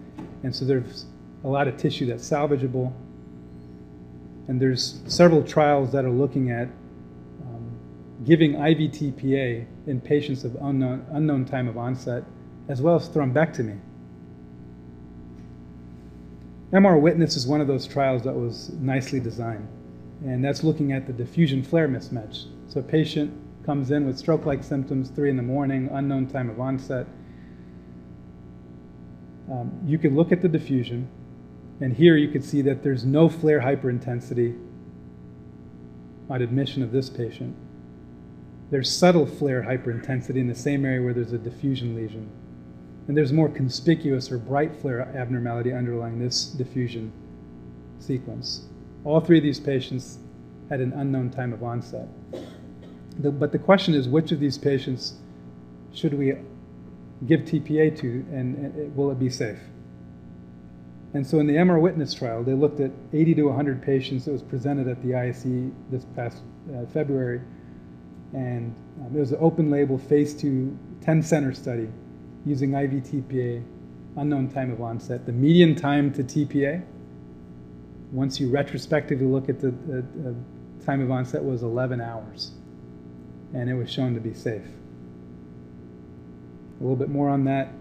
And 0.42 0.54
so 0.54 0.64
there's 0.64 1.06
a 1.44 1.48
lot 1.48 1.68
of 1.68 1.76
tissue 1.76 2.06
that's 2.06 2.28
salvageable. 2.28 2.92
And 4.48 4.60
there's 4.60 5.00
several 5.06 5.42
trials 5.42 5.90
that 5.92 6.04
are 6.04 6.10
looking 6.10 6.50
at 6.50 6.68
um, 7.42 7.68
giving 8.24 8.54
IVTPA 8.54 9.66
in 9.86 10.00
patients 10.00 10.44
of 10.44 10.56
unknown, 10.60 11.04
unknown 11.10 11.44
time 11.44 11.66
of 11.66 11.76
onset, 11.76 12.22
as 12.68 12.80
well 12.80 12.96
as 12.96 13.08
thrombectomy. 13.08 13.78
MR 16.72 17.00
Witness 17.00 17.36
is 17.36 17.46
one 17.46 17.60
of 17.60 17.68
those 17.68 17.86
trials 17.86 18.22
that 18.22 18.34
was 18.34 18.70
nicely 18.72 19.20
designed. 19.20 19.68
And 20.24 20.44
that's 20.44 20.64
looking 20.64 20.92
at 20.92 21.06
the 21.06 21.12
diffusion 21.12 21.62
FLAIR 21.62 21.88
mismatch. 21.88 22.46
So 22.68 22.80
a 22.80 22.82
patient 22.82 23.32
comes 23.64 23.90
in 23.90 24.06
with 24.06 24.18
stroke-like 24.18 24.64
symptoms, 24.64 25.10
3 25.10 25.30
in 25.30 25.36
the 25.36 25.42
morning, 25.42 25.88
unknown 25.92 26.26
time 26.26 26.50
of 26.50 26.60
onset. 26.60 27.06
Um, 29.50 29.80
you 29.84 29.98
can 29.98 30.16
look 30.16 30.32
at 30.32 30.42
the 30.42 30.48
diffusion, 30.48 31.08
and 31.80 31.94
here 31.94 32.16
you 32.16 32.28
can 32.28 32.42
see 32.42 32.62
that 32.62 32.82
there's 32.82 33.04
no 33.04 33.28
FLAIR 33.28 33.60
hyperintensity 33.60 34.60
on 36.28 36.42
admission 36.42 36.82
of 36.82 36.90
this 36.90 37.08
patient. 37.08 37.54
There's 38.70 38.90
subtle 38.90 39.26
FLAIR 39.26 39.62
hyperintensity 39.62 40.36
in 40.36 40.48
the 40.48 40.54
same 40.54 40.84
area 40.84 41.00
where 41.00 41.14
there's 41.14 41.32
a 41.32 41.38
diffusion 41.38 41.94
lesion. 41.94 42.28
And 43.08 43.16
there's 43.16 43.32
more 43.32 43.48
conspicuous 43.48 44.32
or 44.32 44.38
bright 44.38 44.74
FLAIR 44.74 45.00
abnormality 45.16 45.72
underlying 45.72 46.18
this 46.18 46.46
diffusion 46.46 47.12
sequence. 48.00 48.66
All 49.04 49.20
three 49.20 49.38
of 49.38 49.44
these 49.44 49.60
patients 49.60 50.18
had 50.68 50.80
an 50.80 50.92
unknown 50.92 51.30
time 51.30 51.52
of 51.52 51.62
onset. 51.62 52.08
The, 53.18 53.30
but 53.30 53.52
the 53.52 53.58
question 53.58 53.94
is, 53.94 54.08
which 54.08 54.32
of 54.32 54.40
these 54.40 54.58
patients 54.58 55.14
should 55.92 56.14
we 56.14 56.34
give 57.26 57.42
TPA 57.42 57.96
to, 58.00 58.26
and, 58.32 58.56
and 58.56 58.96
will 58.96 59.10
it 59.10 59.18
be 59.18 59.30
safe? 59.30 59.58
And 61.14 61.24
so 61.24 61.38
in 61.38 61.46
the 61.46 61.54
MR 61.54 61.80
Witness 61.80 62.12
trial, 62.12 62.42
they 62.42 62.52
looked 62.52 62.80
at 62.80 62.90
80 63.12 63.36
to 63.36 63.42
100 63.44 63.82
patients. 63.82 64.26
It 64.26 64.32
was 64.32 64.42
presented 64.42 64.88
at 64.88 65.00
the 65.02 65.10
ISC 65.10 65.72
this 65.90 66.04
past 66.16 66.42
uh, 66.74 66.84
February. 66.86 67.40
And 68.34 68.74
um, 69.00 69.16
it 69.16 69.20
was 69.20 69.30
an 69.30 69.38
open 69.40 69.70
label, 69.70 69.96
phase 69.96 70.34
two, 70.34 70.76
10 71.02 71.22
center 71.22 71.54
study 71.54 71.88
using 72.46 72.72
IV 72.74 72.90
TPA, 73.02 73.62
unknown 74.16 74.48
time 74.48 74.72
of 74.72 74.80
onset. 74.80 75.26
The 75.26 75.32
median 75.32 75.74
time 75.74 76.12
to 76.14 76.22
TPA, 76.22 76.82
once 78.12 78.40
you 78.40 78.48
retrospectively 78.48 79.26
look 79.26 79.48
at 79.48 79.60
the 79.60 79.74
time 80.84 81.02
of 81.02 81.10
onset, 81.10 81.44
was 81.44 81.62
11 81.62 82.00
hours 82.00 82.52
and 83.52 83.68
it 83.68 83.74
was 83.74 83.90
shown 83.90 84.14
to 84.14 84.20
be 84.20 84.32
safe. 84.32 84.62
A 86.78 86.82
little 86.82 86.96
bit 86.96 87.08
more 87.08 87.28
on 87.28 87.44
that. 87.44 87.72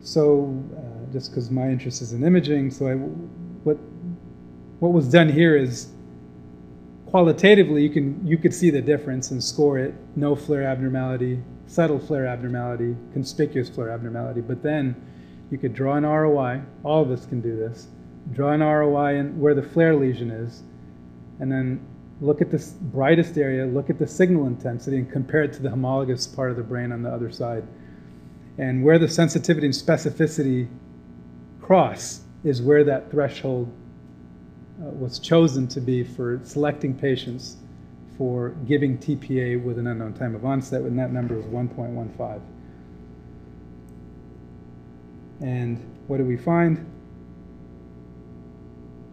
So, 0.00 0.62
uh, 0.76 1.12
just 1.12 1.30
because 1.30 1.50
my 1.50 1.68
interest 1.68 2.02
is 2.02 2.12
in 2.12 2.24
imaging, 2.24 2.70
so 2.70 2.86
I, 2.86 2.94
what 2.94 3.78
what 4.78 4.92
was 4.92 5.08
done 5.08 5.28
here 5.28 5.56
is 5.56 5.88
qualitatively 7.16 7.82
you 7.82 7.88
can 7.88 8.26
you 8.26 8.36
could 8.36 8.52
see 8.52 8.68
the 8.68 8.82
difference 8.82 9.30
and 9.30 9.42
score 9.42 9.78
it. 9.78 9.94
No 10.16 10.36
FLAIR 10.36 10.64
abnormality, 10.64 11.42
subtle 11.66 11.98
FLAIR 11.98 12.26
abnormality, 12.26 12.94
conspicuous 13.14 13.70
FLAIR 13.70 13.88
abnormality. 13.88 14.42
But 14.42 14.62
then 14.62 14.94
you 15.50 15.56
could 15.56 15.72
draw 15.72 15.94
an 15.94 16.04
ROI. 16.04 16.60
All 16.84 17.00
of 17.00 17.10
us 17.10 17.24
can 17.24 17.40
do 17.40 17.56
this. 17.56 17.86
Draw 18.34 18.52
an 18.52 18.60
ROI 18.60 19.16
and 19.16 19.40
where 19.40 19.54
the 19.54 19.62
FLAIR 19.62 19.98
lesion 19.98 20.30
is, 20.30 20.62
and 21.40 21.50
then 21.50 21.80
look 22.20 22.42
at 22.42 22.50
this 22.50 22.72
brightest 22.72 23.38
area, 23.38 23.64
look 23.64 23.88
at 23.88 23.98
the 23.98 24.06
signal 24.06 24.46
intensity, 24.46 24.98
and 24.98 25.10
compare 25.10 25.42
it 25.42 25.54
to 25.54 25.62
the 25.62 25.70
homologous 25.70 26.26
part 26.26 26.50
of 26.50 26.58
the 26.58 26.62
brain 26.62 26.92
on 26.92 27.02
the 27.02 27.10
other 27.10 27.30
side. 27.30 27.66
And 28.58 28.84
where 28.84 28.98
the 28.98 29.08
sensitivity 29.08 29.66
and 29.66 29.74
specificity 29.74 30.68
cross 31.62 32.24
is 32.44 32.60
where 32.60 32.84
that 32.84 33.10
threshold 33.10 33.72
was 34.78 35.18
chosen 35.18 35.66
to 35.68 35.80
be 35.80 36.04
for 36.04 36.40
selecting 36.44 36.94
patients 36.94 37.56
for 38.16 38.50
giving 38.66 38.98
TPA 38.98 39.62
with 39.62 39.78
an 39.78 39.86
unknown 39.86 40.14
time 40.14 40.34
of 40.34 40.44
onset, 40.44 40.82
and 40.82 40.98
that 40.98 41.12
number 41.12 41.34
was 41.34 41.44
1.15. 41.46 42.40
And 45.40 45.84
what 46.06 46.16
did 46.16 46.26
we 46.26 46.36
find? 46.36 46.90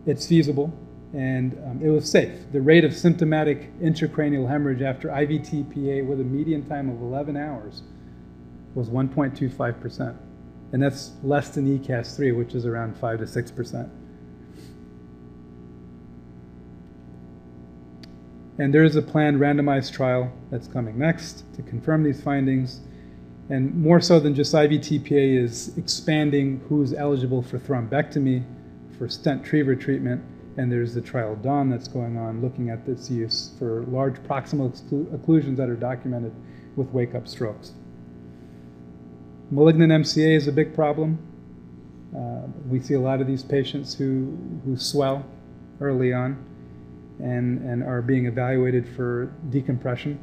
It's 0.05 0.27
feasible 0.27 0.73
and 1.13 1.53
um, 1.65 1.79
it 1.83 1.89
was 1.89 2.09
safe. 2.09 2.51
The 2.51 2.61
rate 2.61 2.83
of 2.83 2.95
symptomatic 2.95 3.79
intracranial 3.79 4.49
hemorrhage 4.49 4.81
after 4.81 5.09
IV 5.09 5.29
TPA 5.43 6.05
with 6.05 6.19
a 6.19 6.23
median 6.23 6.67
time 6.67 6.89
of 6.89 6.99
11 7.01 7.37
hours 7.37 7.83
was 8.73 8.89
1.25%. 8.89 10.17
And 10.71 10.81
that's 10.81 11.11
less 11.21 11.49
than 11.49 11.77
ECASS3, 11.77 12.35
which 12.35 12.55
is 12.55 12.65
around 12.65 12.97
5 12.97 13.19
to 13.19 13.25
6%. 13.25 13.89
And 18.59 18.73
there 18.73 18.83
is 18.83 18.95
a 18.95 19.01
planned 19.01 19.39
randomized 19.39 19.93
trial 19.93 20.31
that's 20.51 20.67
coming 20.67 20.97
next 20.97 21.43
to 21.55 21.63
confirm 21.63 22.03
these 22.03 22.21
findings. 22.21 22.81
And 23.49 23.73
more 23.75 23.99
so 23.99 24.19
than 24.19 24.35
just 24.35 24.53
IVTPA 24.53 25.37
is 25.37 25.75
expanding 25.77 26.61
who's 26.69 26.93
eligible 26.93 27.41
for 27.41 27.57
thrombectomy, 27.57 28.43
for 28.97 29.09
stent 29.09 29.41
retriever 29.41 29.75
treatment, 29.75 30.23
and 30.57 30.71
there's 30.71 30.93
the 30.93 31.01
trial 31.01 31.35
DAWN 31.35 31.71
that's 31.71 31.87
going 31.87 32.15
on 32.15 32.41
looking 32.41 32.69
at 32.69 32.85
this 32.85 33.09
use 33.09 33.51
for 33.57 33.83
large 33.85 34.15
proximal 34.23 34.71
occlusions 35.11 35.57
that 35.57 35.67
are 35.67 35.75
documented 35.75 36.33
with 36.75 36.87
wake-up 36.89 37.27
strokes. 37.27 37.71
Malignant 39.49 39.91
MCA 39.91 40.35
is 40.35 40.47
a 40.47 40.51
big 40.51 40.75
problem. 40.75 41.17
Uh, 42.15 42.47
we 42.69 42.79
see 42.79 42.93
a 42.93 42.99
lot 42.99 43.19
of 43.19 43.25
these 43.25 43.41
patients 43.41 43.95
who, 43.95 44.37
who 44.63 44.77
swell 44.77 45.25
early 45.81 46.13
on 46.13 46.37
and, 47.19 47.61
and 47.61 47.83
are 47.83 48.01
being 48.01 48.25
evaluated 48.25 48.87
for 48.95 49.33
decompression. 49.49 50.19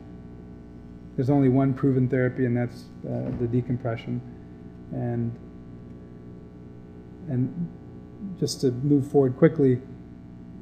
There's 1.17 1.31
only 1.31 1.49
one 1.49 1.75
proven 1.75 2.09
therapy, 2.09 2.47
and 2.47 2.57
that's 2.57 2.85
uh, 3.05 3.31
the 3.39 3.47
decompression. 3.47 4.21
And, 4.93 5.37
and 7.29 7.69
just 8.39 8.61
to 8.63 8.71
move 8.71 9.11
forward 9.11 9.37
quickly, 9.37 9.81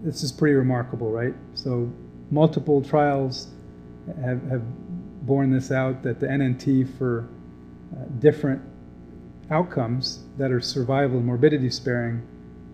this 0.03 0.23
is 0.23 0.33
pretty 0.33 0.55
remarkable, 0.55 1.11
right? 1.11 1.35
So 1.55 1.91
multiple 2.31 2.83
trials 2.83 3.49
have, 4.23 4.43
have 4.49 4.63
borne 5.27 5.51
this 5.51 5.71
out 5.71 6.03
that 6.03 6.21
the 6.21 6.27
NNT 6.27 6.97
for 6.99 7.29
uh, 7.93 8.05
different 8.19 8.63
outcomes 9.51 10.25
that 10.37 10.51
are 10.51 10.61
survival 10.61 11.19
and 11.19 11.27
morbidity 11.27 11.71
sparing 11.71 12.23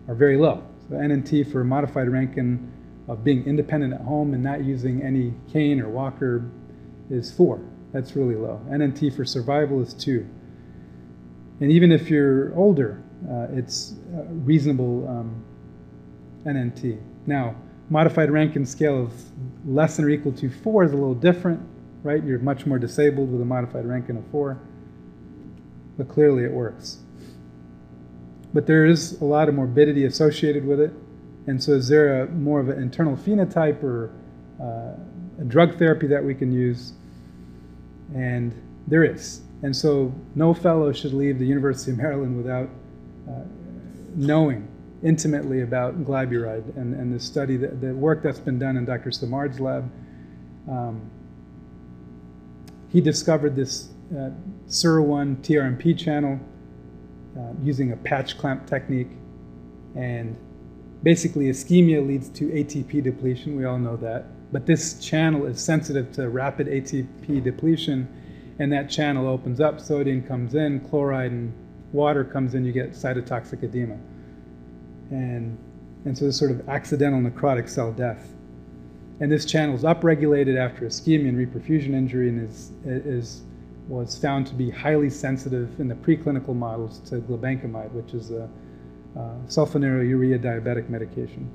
are 0.09 0.14
very 0.14 0.36
low. 0.36 0.62
So 0.88 0.96
NNT 0.96 1.50
for 1.50 1.64
modified 1.64 2.09
Rankin 2.09 2.72
of 3.09 3.22
being 3.22 3.44
independent 3.46 3.92
at 3.92 4.00
home 4.00 4.34
and 4.34 4.42
not 4.42 4.64
using 4.64 5.02
any 5.02 5.34
cane 5.52 5.80
or 5.80 5.88
walker 5.88 6.50
is 7.11 7.30
four. 7.30 7.61
That's 7.92 8.16
really 8.16 8.34
low. 8.34 8.61
NNT 8.68 9.14
for 9.14 9.24
survival 9.24 9.80
is 9.82 9.94
two. 9.94 10.26
And 11.61 11.70
even 11.70 11.92
if 11.92 12.11
you're 12.11 12.55
older, 12.57 13.02
uh, 13.30 13.46
it's 13.52 13.94
reasonable 14.12 15.09
um, 15.09 15.44
NNT. 16.44 17.00
Now, 17.26 17.55
modified 17.90 18.30
Rankin 18.30 18.66
scale 18.66 19.05
of 19.05 19.12
less 19.66 19.96
than 19.96 20.05
or 20.05 20.11
equal 20.11 20.32
to 20.32 20.50
4 20.50 20.84
is 20.84 20.92
a 20.92 20.96
little 20.96 21.14
different, 21.14 21.61
right? 22.02 22.22
You're 22.24 22.38
much 22.38 22.66
more 22.66 22.78
disabled 22.78 23.30
with 23.30 23.40
a 23.40 23.44
modified 23.44 23.86
Rankin 23.86 24.16
of 24.16 24.26
4, 24.30 24.59
but 25.96 26.09
clearly 26.09 26.44
it 26.44 26.50
works. 26.50 26.98
But 28.52 28.66
there 28.66 28.84
is 28.84 29.20
a 29.20 29.24
lot 29.24 29.48
of 29.48 29.55
morbidity 29.55 30.05
associated 30.05 30.66
with 30.66 30.80
it, 30.80 30.92
and 31.47 31.62
so 31.62 31.72
is 31.72 31.88
there 31.88 32.22
a 32.22 32.26
more 32.30 32.61
of 32.61 32.68
an 32.68 32.80
internal 32.80 33.16
phenotype 33.16 33.82
or 33.82 34.11
uh, 34.61 35.40
a 35.40 35.45
drug 35.45 35.78
therapy 35.78 36.07
that 36.07 36.24
we 36.24 36.34
can 36.34 36.53
use? 36.53 36.92
And 38.14 38.55
there 38.86 39.05
is. 39.05 39.42
And 39.62 39.74
so 39.74 40.14
no 40.34 40.55
fellow 40.55 40.92
should 40.92 41.12
leave 41.12 41.38
the 41.38 41.47
University 41.47 41.90
of 41.90 41.99
Maryland 41.99 42.36
without 42.36 42.68
uh, 43.28 43.42
knowing 44.14 44.68
intimately 45.03 45.61
about 45.61 46.05
glyburide 46.05 46.76
and, 46.76 46.95
and 46.95 47.14
the 47.14 47.20
study, 47.20 47.57
that, 47.59 47.80
the 47.80 47.95
work 47.95 48.22
that's 48.22 48.38
been 48.38 48.59
done 48.59 48.76
in 48.76 48.84
Dr. 48.84 49.11
Simard's 49.11 49.61
lab. 49.61 49.90
Um, 50.68 51.11
he 52.90 53.01
discovered 53.01 53.55
this 53.55 53.88
uh, 54.12 54.30
SUR1 54.68 55.36
TRPM 55.38 55.99
channel 55.99 56.40
uh, 57.36 57.53
using 57.62 57.92
a 57.92 57.97
patch 57.97 58.38
clamp 58.38 58.66
technique. 58.66 59.11
And 59.95 60.36
basically, 61.05 61.44
ischemia 61.46 62.05
leads 62.05 62.28
to 62.30 62.48
ATP 62.48 63.05
depletion. 63.05 63.55
We 63.55 63.64
all 63.64 63.78
know 63.78 63.96
that. 63.98 64.24
But 64.50 64.66
this 64.66 64.98
channel 64.98 65.46
is 65.46 65.61
sensitive 65.61 66.12
to 66.14 66.28
rapid 66.28 66.66
ATP 66.66 67.44
depletion, 67.44 68.09
and 68.59 68.72
that 68.72 68.90
channel 68.90 69.28
opens 69.28 69.61
up. 69.61 69.80
Sodium 69.80 70.22
comes 70.22 70.57
in, 70.57 70.80
chloride 70.80 71.30
and 71.30 71.52
water 71.92 72.24
comes 72.24 72.55
in, 72.55 72.64
you 72.64 72.72
get 72.72 72.90
cytotoxic 72.90 73.62
edema 73.62 73.96
and, 75.11 75.57
and 76.05 76.16
so 76.16 76.26
this 76.26 76.36
sort 76.36 76.50
of 76.50 76.68
accidental 76.68 77.20
necrotic 77.20 77.68
cell 77.68 77.92
death. 77.92 78.32
And 79.20 79.30
this 79.30 79.44
channel 79.44 79.74
is 79.74 79.82
upregulated 79.82 80.57
after 80.57 80.86
ischemia 80.86 81.28
and 81.28 81.38
reperfusion 81.38 81.94
injury 81.94 82.28
and 82.28 82.48
is, 82.48 82.72
is, 82.84 83.42
was 83.88 84.18
found 84.18 84.46
to 84.48 84.55
be 84.55 84.70
highly 84.70 85.09
sensitive 85.11 85.78
in 85.78 85.88
the 85.88 85.94
preclinical 85.94 86.55
models 86.55 86.98
to 87.11 87.20
glibenclamide, 87.20 87.92
which 87.92 88.12
is 88.12 88.30
a, 88.30 88.48
a 89.17 89.19
sulfonylurea 89.47 90.39
diabetic 90.39 90.89
medication. 90.89 91.51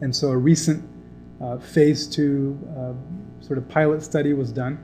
And 0.00 0.14
so 0.14 0.30
a 0.30 0.36
recent 0.36 0.88
uh, 1.40 1.58
phase 1.58 2.06
two 2.06 2.58
uh, 2.76 3.44
sort 3.44 3.58
of 3.58 3.68
pilot 3.68 4.02
study 4.02 4.32
was 4.32 4.52
done. 4.52 4.78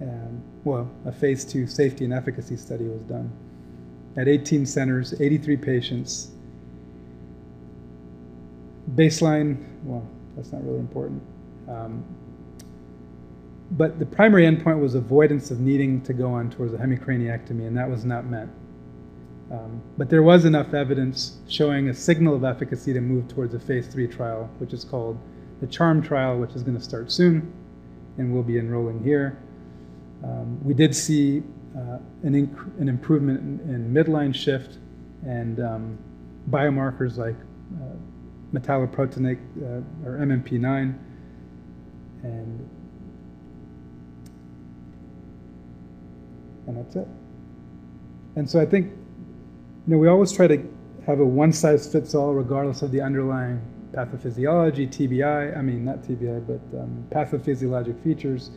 And, 0.00 0.42
well, 0.64 0.90
a 1.04 1.12
phase 1.12 1.44
two 1.44 1.66
safety 1.66 2.04
and 2.04 2.12
efficacy 2.12 2.56
study 2.56 2.84
was 2.84 3.02
done 3.02 3.30
at 4.16 4.28
18 4.28 4.66
centers, 4.66 5.18
83 5.20 5.56
patients, 5.56 6.32
baseline, 8.94 9.64
well, 9.84 10.06
that's 10.36 10.52
not 10.52 10.64
really 10.64 10.78
important. 10.78 11.22
Um, 11.68 12.04
but 13.72 13.98
the 14.00 14.06
primary 14.06 14.44
endpoint 14.44 14.80
was 14.80 14.96
avoidance 14.96 15.50
of 15.52 15.60
needing 15.60 16.00
to 16.02 16.12
go 16.12 16.32
on 16.32 16.50
towards 16.50 16.74
a 16.74 16.76
hemicraniectomy, 16.76 17.66
and 17.66 17.76
that 17.76 17.88
was 17.88 18.04
not 18.04 18.26
met. 18.26 18.48
Um, 19.50 19.82
but 19.98 20.08
there 20.08 20.22
was 20.22 20.44
enough 20.44 20.74
evidence 20.74 21.38
showing 21.48 21.88
a 21.88 21.94
signal 21.94 22.34
of 22.34 22.44
efficacy 22.44 22.92
to 22.92 23.00
move 23.00 23.26
towards 23.28 23.52
a 23.54 23.58
phase 23.58 23.88
three 23.88 24.06
trial, 24.06 24.48
which 24.58 24.72
is 24.72 24.84
called 24.84 25.18
the 25.60 25.66
CHARM 25.66 26.02
trial, 26.02 26.38
which 26.38 26.54
is 26.54 26.62
going 26.62 26.76
to 26.76 26.82
start 26.82 27.10
soon, 27.10 27.52
and 28.16 28.32
we'll 28.32 28.44
be 28.44 28.58
enrolling 28.58 29.02
here. 29.02 29.38
Um, 30.22 30.62
we 30.64 30.72
did 30.74 30.94
see 30.94 31.42
uh, 31.76 31.98
an, 32.22 32.34
an, 32.78 32.88
improvement 32.88 33.40
in, 33.40 33.74
in, 33.74 33.94
midline 33.94 34.34
shift 34.34 34.78
and 35.24 35.60
um, 35.60 35.98
biomarkers 36.50 37.16
like 37.16 37.36
uh, 37.80 37.96
metalloproteinase 38.52 39.38
uh, 39.62 40.06
or 40.06 40.18
MMP9, 40.18 40.94
and 42.22 42.70
and 46.66 46.76
that's 46.76 46.96
it. 46.96 47.08
And 48.36 48.48
so 48.48 48.60
I 48.60 48.66
think, 48.66 48.92
know, 49.90 49.98
we 49.98 50.08
always 50.08 50.32
try 50.32 50.46
to 50.46 50.62
have 51.06 51.20
a 51.20 51.24
one-size-fits-all, 51.24 52.34
regardless 52.34 52.82
of 52.82 52.92
the 52.92 53.00
underlying 53.00 53.60
pathophysiology, 53.92 54.88
TBI. 54.88 55.56
I 55.56 55.62
mean, 55.62 55.84
not 55.84 56.02
TBI, 56.02 56.46
but 56.46 56.78
um, 56.78 57.04
pathophysiologic 57.10 58.02
features. 58.02 58.50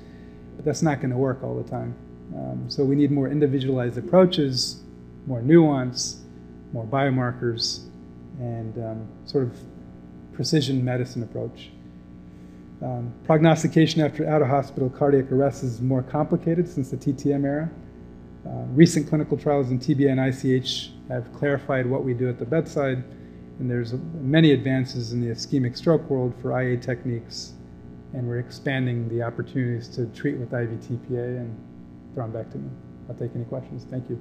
But 0.56 0.66
that's 0.66 0.82
not 0.82 1.00
going 1.00 1.10
to 1.10 1.18
work 1.18 1.44
all 1.44 1.56
the 1.56 1.70
time. 1.70 1.96
Um, 2.36 2.66
so 2.70 2.84
we 2.84 2.96
need 2.96 3.12
more 3.12 3.28
individualized 3.28 3.98
approaches, 3.98 4.84
more 5.26 5.42
nuance, 5.42 6.22
more 6.72 6.86
biomarkers, 6.86 7.86
and 8.40 8.78
um, 8.78 9.08
sort 9.26 9.44
of 9.46 9.58
precision 10.34 10.84
medicine 10.84 11.24
approach. 11.24 11.70
Um, 12.82 13.14
prognostication 13.24 14.02
after 14.02 14.28
out 14.28 14.42
of 14.42 14.50
hospital 14.50 14.90
cardiac 14.90 15.32
arrest 15.32 15.64
is 15.64 15.80
more 15.80 16.04
complicated 16.04 16.68
since 16.68 16.90
the 16.90 16.98
TTM 16.98 17.46
era. 17.46 17.70
Uh, 18.46 18.50
recent 18.74 19.08
clinical 19.08 19.38
trials 19.38 19.72
in 19.72 19.80
TBI 19.80 20.12
and 20.12 20.20
ICH 20.20 20.92
have 21.10 21.32
clarified 21.34 21.86
what 21.86 22.04
we 22.04 22.14
do 22.14 22.30
at 22.30 22.40
the 22.40 22.46
bedside, 22.46 23.04
and 23.60 23.70
there's 23.70 23.94
many 24.22 24.52
advances 24.52 25.14
in 25.14 25.22
the 25.22 25.28
ischemic 25.28 25.78
stroke 25.78 26.10
world 26.10 26.34
for 26.42 26.60
IA 26.60 26.78
techniques, 26.78 27.54
and 28.14 28.28
we're 28.28 28.40
expanding 28.40 29.10
the 29.10 29.22
opportunities 29.22 29.88
to 29.90 30.06
treat 30.08 30.38
with 30.38 30.52
IVTPA 30.52 31.38
and 31.38 31.56
thrombectomy. 32.16 32.70
I'll 33.10 33.16
take 33.16 33.32
any 33.36 33.46
questions. 33.46 33.86
Thank 33.90 34.10
you. 34.10 34.20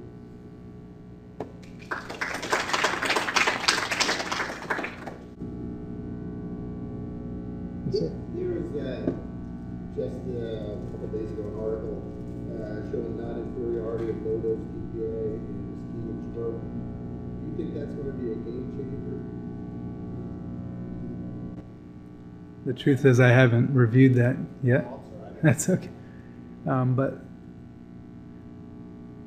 The 22.65 22.73
truth 22.73 23.05
is, 23.05 23.19
I 23.19 23.29
haven't 23.29 23.73
reviewed 23.73 24.15
that 24.15 24.37
yet. 24.61 24.87
That's 25.43 25.69
okay. 25.69 25.89
Um, 26.65 26.95
but 26.95 27.19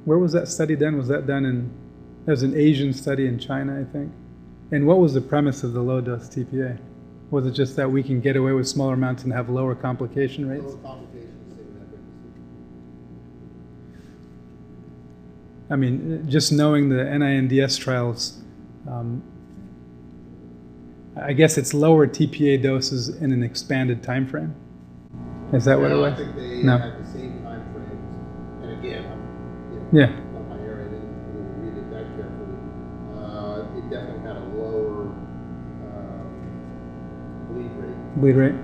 where 0.07 0.19
was 0.19 0.33
that 0.33 0.49
study 0.49 0.75
done? 0.77 0.97
Was 0.97 1.09
that 1.09 1.27
done 1.27 1.45
in? 1.45 1.71
That 2.25 2.33
was 2.33 2.43
an 2.43 2.57
Asian 2.57 2.93
study 2.93 3.27
in 3.27 3.39
China, 3.39 3.79
I 3.79 3.85
think. 3.93 4.13
And 4.73 4.87
what 4.87 4.99
was 4.99 5.15
the 5.15 5.21
premise 5.21 5.63
of 5.63 5.75
the 5.75 5.83
low 5.83 6.01
dose 6.01 6.29
TPA? 6.29 6.79
Was 7.31 7.47
it 7.47 7.53
just 7.53 7.77
that 7.77 7.91
we 7.91 8.03
can 8.03 8.21
get 8.21 8.37
away 8.37 8.53
with 8.53 8.67
smaller 8.67 8.95
amounts 8.95 9.25
and 9.25 9.33
have 9.33 9.51
lower 9.51 9.75
complication 9.75 10.49
rates? 10.49 10.65
Lower 10.65 10.77
complications. 10.79 11.33
I 15.69 15.77
mean, 15.77 16.25
just 16.29 16.53
knowing 16.53 16.89
the 16.89 16.97
NINDS 16.97 17.79
trials, 17.79 18.41
um, 18.89 19.23
I 21.21 21.33
guess 21.33 21.57
it's 21.57 21.73
lower 21.73 22.07
TPA 22.07 22.63
doses 22.63 23.09
in 23.09 23.33
an 23.33 23.43
expanded 23.43 24.03
time 24.03 24.27
frame. 24.27 24.55
Is 25.53 25.65
that 25.65 25.81
what 25.81 25.91
it 25.91 25.95
was? 25.95 26.13
I 26.13 26.17
think 26.17 26.37
they 26.37 26.63
No. 26.63 26.77
have 26.77 26.99
the 26.99 27.07
same 27.11 27.43
time 27.43 27.63
frames. 27.73 28.63
And 28.63 28.73
again, 28.79 29.05
I'm, 29.11 29.73
you 29.73 29.81
know, 29.81 29.87
Yeah. 29.93 30.07
not 30.35 30.49
my 30.51 30.57
area, 30.65 30.85
I 30.87 30.89
didn't 30.91 31.15
really 31.33 31.71
read 31.71 31.79
it 31.79 31.91
that 31.91 32.05
carefully. 32.17 32.59
Uh, 33.17 33.79
it 33.79 33.91
definitely 33.91 34.27
had 34.29 34.37
a 34.37 34.45
lower, 34.61 35.03
um, 35.07 36.29
bleed 37.51 37.71
rate. 37.81 38.17
Bleed 38.17 38.37
rate. 38.37 38.55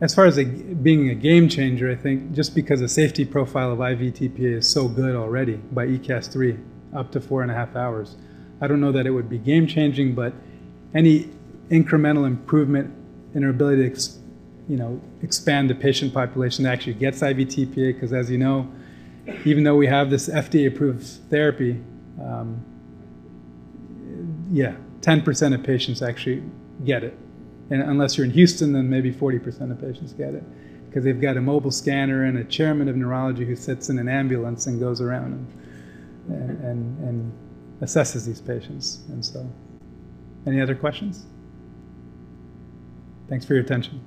As 0.00 0.14
far 0.14 0.24
as 0.24 0.38
a, 0.38 0.44
being 0.44 1.10
a 1.10 1.14
game 1.14 1.48
changer, 1.48 1.90
I 1.90 1.94
think 1.94 2.32
just 2.32 2.54
because 2.54 2.80
the 2.80 2.88
safety 2.88 3.24
profile 3.24 3.72
of 3.72 3.80
IV 3.80 4.14
TPA 4.14 4.58
is 4.58 4.68
so 4.68 4.88
good 4.88 5.14
already 5.14 5.56
by 5.56 5.86
ECASS 5.86 6.32
3, 6.32 6.56
up 6.94 7.12
to 7.12 7.20
four 7.20 7.42
and 7.42 7.50
a 7.50 7.54
half 7.54 7.76
hours, 7.76 8.16
I 8.60 8.66
don't 8.66 8.80
know 8.80 8.92
that 8.92 9.06
it 9.06 9.10
would 9.10 9.28
be 9.28 9.38
game 9.38 9.66
changing, 9.66 10.14
but 10.14 10.32
any 10.94 11.28
incremental 11.68 12.26
improvement 12.26 12.94
in 13.34 13.44
our 13.44 13.50
ability 13.50 13.82
to, 13.82 13.90
ex, 13.90 14.18
you 14.68 14.76
know, 14.76 15.00
expand 15.22 15.68
the 15.68 15.74
patient 15.74 16.14
population 16.14 16.64
that 16.64 16.72
actually 16.72 16.94
gets 16.94 17.22
IV 17.22 17.36
TPA, 17.36 17.94
because 17.94 18.12
as 18.12 18.30
you 18.30 18.38
know, 18.38 18.70
even 19.44 19.64
though 19.64 19.76
we 19.76 19.86
have 19.86 20.10
this 20.10 20.28
FDA-approved 20.28 21.04
therapy, 21.28 21.80
um, 22.20 22.64
yeah, 24.50 24.74
10% 25.00 25.54
of 25.54 25.62
patients 25.62 26.02
actually 26.02 26.42
get 26.84 27.04
it. 27.04 27.16
And 27.70 27.82
unless 27.82 28.18
you're 28.18 28.26
in 28.26 28.32
Houston, 28.32 28.72
then 28.72 28.90
maybe 28.90 29.12
40% 29.12 29.70
of 29.70 29.80
patients 29.80 30.12
get 30.12 30.34
it 30.34 30.42
because 30.88 31.04
they've 31.04 31.20
got 31.20 31.36
a 31.36 31.40
mobile 31.40 31.70
scanner 31.70 32.24
and 32.24 32.36
a 32.38 32.44
chairman 32.44 32.88
of 32.88 32.96
neurology 32.96 33.44
who 33.44 33.54
sits 33.54 33.90
in 33.90 33.98
an 33.98 34.08
ambulance 34.08 34.66
and 34.66 34.80
goes 34.80 35.00
around 35.00 35.48
and, 36.28 36.40
and, 36.40 36.64
and, 36.64 37.08
and 37.08 37.32
assesses 37.80 38.26
these 38.26 38.40
patients. 38.40 39.04
And 39.08 39.24
so, 39.24 39.48
any 40.46 40.60
other 40.60 40.74
questions? 40.74 41.26
Thanks 43.28 43.44
for 43.44 43.54
your 43.54 43.62
attention. 43.62 44.00